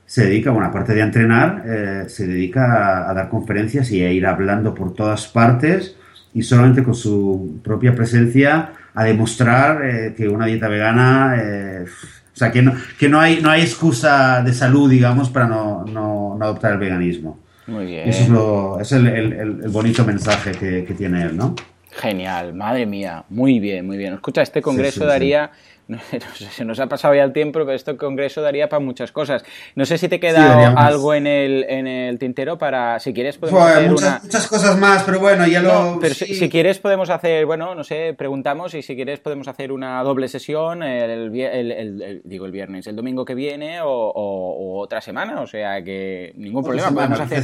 se 0.07 0.25
dedica, 0.25 0.51
bueno, 0.51 0.69
aparte 0.69 0.93
de 0.93 1.01
entrenar, 1.01 1.63
eh, 1.67 2.03
se 2.07 2.25
dedica 2.25 3.09
a, 3.09 3.13
dar 3.13 3.27
conferencias 3.27 3.91
y 3.91 4.01
a 4.03 4.11
ir 4.11 4.25
hablando 4.25 4.73
por 4.73 4.93
todas 4.93 5.27
partes 5.27 5.96
y 6.37 6.43
solamente 6.43 6.83
con 6.83 6.93
su 6.93 7.59
propia 7.63 7.95
presencia 7.95 8.69
a 8.93 9.03
demostrar 9.03 9.83
eh, 9.83 10.13
que 10.15 10.29
una 10.29 10.45
dieta 10.45 10.67
vegana, 10.67 11.35
eh, 11.35 11.83
o 11.83 12.37
sea, 12.37 12.51
que 12.51 12.61
no, 12.61 12.73
que 12.99 13.09
no 13.09 13.19
hay, 13.19 13.41
no 13.41 13.49
hay 13.49 13.63
excusa 13.63 14.43
de 14.43 14.53
salud, 14.53 14.87
digamos, 14.87 15.31
para 15.31 15.47
no, 15.47 15.83
no, 15.85 16.37
adoptar 16.39 16.73
el 16.73 16.77
veganismo. 16.77 17.39
Muy 17.65 17.87
bien. 17.87 18.07
Eso 18.07 18.21
es, 18.21 18.29
lo, 18.29 18.79
es 18.79 18.91
el, 18.91 19.07
el, 19.07 19.51
bonito 19.69 20.05
mensaje 20.05 20.51
que, 20.51 20.85
que, 20.85 20.93
tiene 20.93 21.23
él, 21.23 21.35
¿no? 21.35 21.55
Genial, 21.89 22.53
madre 22.53 22.85
mía, 22.85 23.25
muy 23.29 23.59
bien, 23.59 23.87
muy 23.87 23.97
bien. 23.97 24.13
Escucha, 24.13 24.43
este 24.43 24.61
congreso 24.61 25.05
daría 25.05 25.49
no, 25.87 25.99
sé, 25.99 26.19
se 26.51 26.65
nos 26.65 26.79
ha 26.79 26.87
pasado 26.87 27.15
ya 27.15 27.23
el 27.23 27.31
tiempo, 27.31 27.59
pero 27.59 27.71
este 27.71 27.95
congreso 27.95 28.41
daría 28.41 28.67
para 28.67 28.81
muchas 28.81 29.11
cosas. 29.11 29.43
No 29.75 29.85
sé 29.85 29.97
si 29.97 30.09
te 30.09 30.19
queda 30.19 30.71
algo 30.73 31.13
en 31.13 31.27
el, 31.27 31.65
en 31.69 31.87
el 31.87 32.19
tintero 32.19 32.57
para, 32.57 32.99
si 32.99 33.13
quieres 33.13 33.37
podemos 33.37 33.61
hacer 33.61 33.89
muchas, 33.89 34.23
muchas 34.23 34.47
cosas 34.47 34.77
más, 34.77 35.03
pero 35.03 35.19
bueno, 35.19 35.47
ya 35.47 35.61
lo... 35.61 35.97
pero 36.01 36.13
si, 36.13 36.49
quieres 36.49 36.79
podemos 36.79 37.09
hacer, 37.09 37.45
bueno, 37.45 37.73
no 37.73 37.83
sé, 37.83 38.13
preguntamos 38.17 38.73
y 38.73 38.81
si 38.81 38.95
quieres 38.95 39.19
podemos 39.19 39.47
hacer 39.47 39.71
una 39.71 40.03
doble 40.03 40.27
sesión 40.27 40.83
el, 40.83 41.33
el, 41.39 42.21
digo 42.25 42.45
el 42.45 42.51
viernes, 42.51 42.87
el 42.87 42.95
domingo 42.95 43.23
que 43.23 43.35
viene 43.35 43.79
o, 43.81 44.79
otra 44.79 45.01
semana, 45.01 45.41
o 45.41 45.47
sea 45.47 45.81
que 45.83 46.33
ningún 46.35 46.63
problema, 46.63 46.91
podemos 46.91 47.19
hacer 47.19 47.43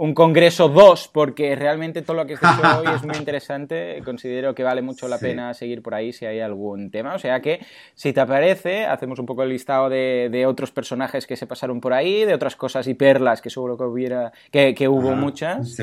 un 0.00 0.14
congreso 0.14 0.70
2 0.70 1.10
porque 1.12 1.54
realmente 1.54 2.00
todo 2.00 2.16
lo 2.16 2.26
que 2.26 2.32
has 2.32 2.40
hecho 2.40 2.78
hoy 2.78 2.86
es 2.96 3.04
muy 3.04 3.16
interesante, 3.18 4.00
considero 4.02 4.54
que 4.54 4.62
vale 4.62 4.80
mucho 4.80 5.08
la 5.08 5.18
pena 5.18 5.52
seguir 5.52 5.82
por 5.82 5.94
ahí 5.94 6.14
si 6.14 6.24
hay 6.24 6.40
algún 6.40 6.90
tema, 6.90 7.14
o 7.14 7.18
sea 7.18 7.40
que 7.40 7.60
si 7.94 8.14
te 8.14 8.20
aparece, 8.20 8.86
hacemos 8.86 9.18
un 9.18 9.26
poco 9.26 9.42
el 9.42 9.50
listado 9.50 9.90
de, 9.90 10.44
otros 10.48 10.70
personajes 10.70 11.26
que 11.26 11.36
se 11.36 11.46
pasaron 11.46 11.82
por 11.82 11.92
ahí, 11.92 12.24
de 12.24 12.32
otras 12.32 12.56
cosas 12.56 12.86
y 12.86 12.94
perlas 12.94 13.42
que 13.42 13.50
seguro 13.50 13.76
que 13.76 13.84
hubiera, 13.84 14.32
que, 14.50 14.88
hubo 14.88 15.14
muchas, 15.14 15.78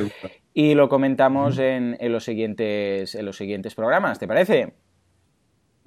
y 0.52 0.74
lo 0.74 0.90
comentamos 0.90 1.60
en, 1.60 1.96
los 2.02 2.24
siguientes, 2.24 3.14
en 3.14 3.24
los 3.24 3.38
siguientes 3.38 3.76
programas, 3.76 4.18
¿te 4.18 4.28
parece? 4.28 4.74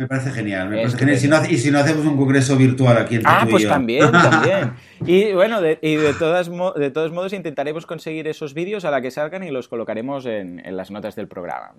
Me 0.01 0.07
parece 0.07 0.31
genial. 0.31 0.71
Me 0.71 0.77
parece 0.77 0.97
genial. 0.97 1.19
y 1.51 1.59
si 1.59 1.71
no 1.71 1.79
hacemos 1.79 2.07
un 2.07 2.17
congreso 2.17 2.57
virtual 2.57 2.97
aquí 2.97 3.17
en 3.17 3.23
Ah, 3.27 3.47
pues 3.51 3.69
también, 3.69 4.11
también. 4.11 4.73
Y 5.07 5.33
bueno, 5.33 5.61
de, 5.61 5.79
y 5.81 5.97
de, 5.97 6.13
todas 6.15 6.51
de 6.51 6.91
todos 6.91 7.13
modos 7.13 7.33
intentaremos 7.33 7.87
conseguir 7.87 8.29
esos 8.29 8.55
vídeos 8.55 8.85
a 8.85 8.91
la 8.91 9.01
que 9.01 9.11
salgan 9.11 9.43
y 9.43 9.51
los 9.51 9.69
colocaremos 9.69 10.27
en, 10.27 10.61
las 10.77 10.91
notas 10.91 11.17
del 11.17 11.27
programa. 11.27 11.73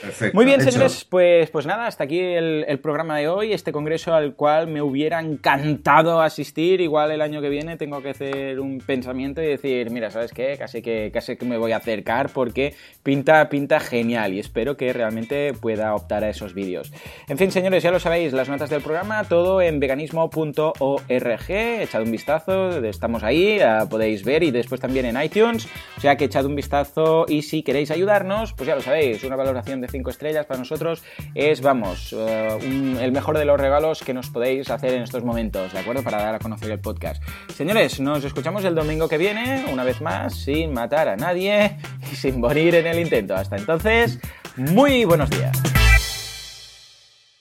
Perfecto. 0.00 0.34
Muy 0.34 0.44
bien, 0.44 0.60
señores, 0.60 1.04
pues, 1.04 1.50
pues 1.50 1.66
nada, 1.66 1.86
hasta 1.86 2.04
aquí 2.04 2.20
el, 2.20 2.78
programa 2.80 3.18
de 3.18 3.28
hoy, 3.28 3.52
este 3.52 3.72
congreso 3.72 4.14
al 4.14 4.34
cual 4.34 4.68
me 4.68 4.80
hubiera 4.80 5.20
encantado 5.20 6.20
asistir. 6.20 6.80
Igual 6.80 7.10
el 7.10 7.20
año 7.20 7.40
que 7.40 7.48
viene 7.48 7.76
tengo 7.76 8.00
que 8.00 8.10
hacer 8.10 8.60
un 8.60 8.78
pensamiento 8.78 9.42
y 9.42 9.46
decir, 9.46 9.90
mira, 9.90 10.10
¿sabes 10.10 10.32
qué? 10.32 10.56
Casi 10.56 10.80
que, 10.80 11.10
casi 11.12 11.36
que 11.36 11.44
me 11.44 11.58
voy 11.58 11.72
a 11.72 11.78
acercar 11.78 12.30
porque 12.32 12.74
pinta, 13.02 13.48
pinta 13.48 13.80
genial 13.80 14.34
y 14.34 14.38
espero 14.38 14.76
que 14.76 14.92
realmente 14.92 15.52
pueda 15.54 15.94
optar 15.94 16.24
a 16.24 16.30
esos 16.30 16.54
vídeos. 16.54 16.92
En 17.28 17.38
fin, 17.38 17.50
señores 17.50 17.82
ya 17.82 17.90
lo 17.90 18.00
sabéis, 18.00 18.32
las 18.32 18.48
notas 18.48 18.70
del 18.70 18.82
programa, 18.82 19.24
todo 19.24 19.60
en 19.60 19.80
veganismo.org, 19.80 21.50
echad 21.50 22.02
un 22.02 22.10
vistazo, 22.10 22.67
estamos 22.84 23.22
ahí, 23.22 23.60
podéis 23.90 24.24
ver 24.24 24.42
y 24.42 24.50
después 24.50 24.80
también 24.80 25.06
en 25.06 25.20
iTunes, 25.22 25.68
o 25.96 26.00
sea 26.00 26.16
que 26.16 26.24
echad 26.24 26.44
un 26.44 26.54
vistazo 26.54 27.26
y 27.28 27.42
si 27.42 27.62
queréis 27.62 27.90
ayudarnos, 27.90 28.52
pues 28.52 28.66
ya 28.66 28.74
lo 28.74 28.80
sabéis, 28.80 29.24
una 29.24 29.36
valoración 29.36 29.80
de 29.80 29.88
5 29.88 30.10
estrellas 30.10 30.46
para 30.46 30.58
nosotros 30.58 31.02
es, 31.34 31.60
vamos, 31.60 32.14
eh, 32.16 32.98
el 33.00 33.12
mejor 33.12 33.38
de 33.38 33.44
los 33.44 33.60
regalos 33.60 34.02
que 34.02 34.14
nos 34.14 34.30
podéis 34.30 34.70
hacer 34.70 34.94
en 34.94 35.02
estos 35.02 35.24
momentos, 35.24 35.72
¿de 35.72 35.78
acuerdo? 35.78 36.02
Para 36.02 36.18
dar 36.18 36.34
a 36.34 36.38
conocer 36.38 36.70
el 36.70 36.80
podcast. 36.80 37.22
Señores, 37.54 38.00
nos 38.00 38.24
escuchamos 38.24 38.64
el 38.64 38.74
domingo 38.74 39.08
que 39.08 39.18
viene, 39.18 39.66
una 39.72 39.84
vez 39.84 40.00
más, 40.00 40.34
sin 40.34 40.72
matar 40.72 41.08
a 41.08 41.16
nadie 41.16 41.76
y 42.10 42.16
sin 42.16 42.40
morir 42.40 42.74
en 42.74 42.86
el 42.86 42.98
intento. 42.98 43.34
Hasta 43.34 43.56
entonces, 43.56 44.18
muy 44.56 45.04
buenos 45.04 45.30
días. 45.30 45.77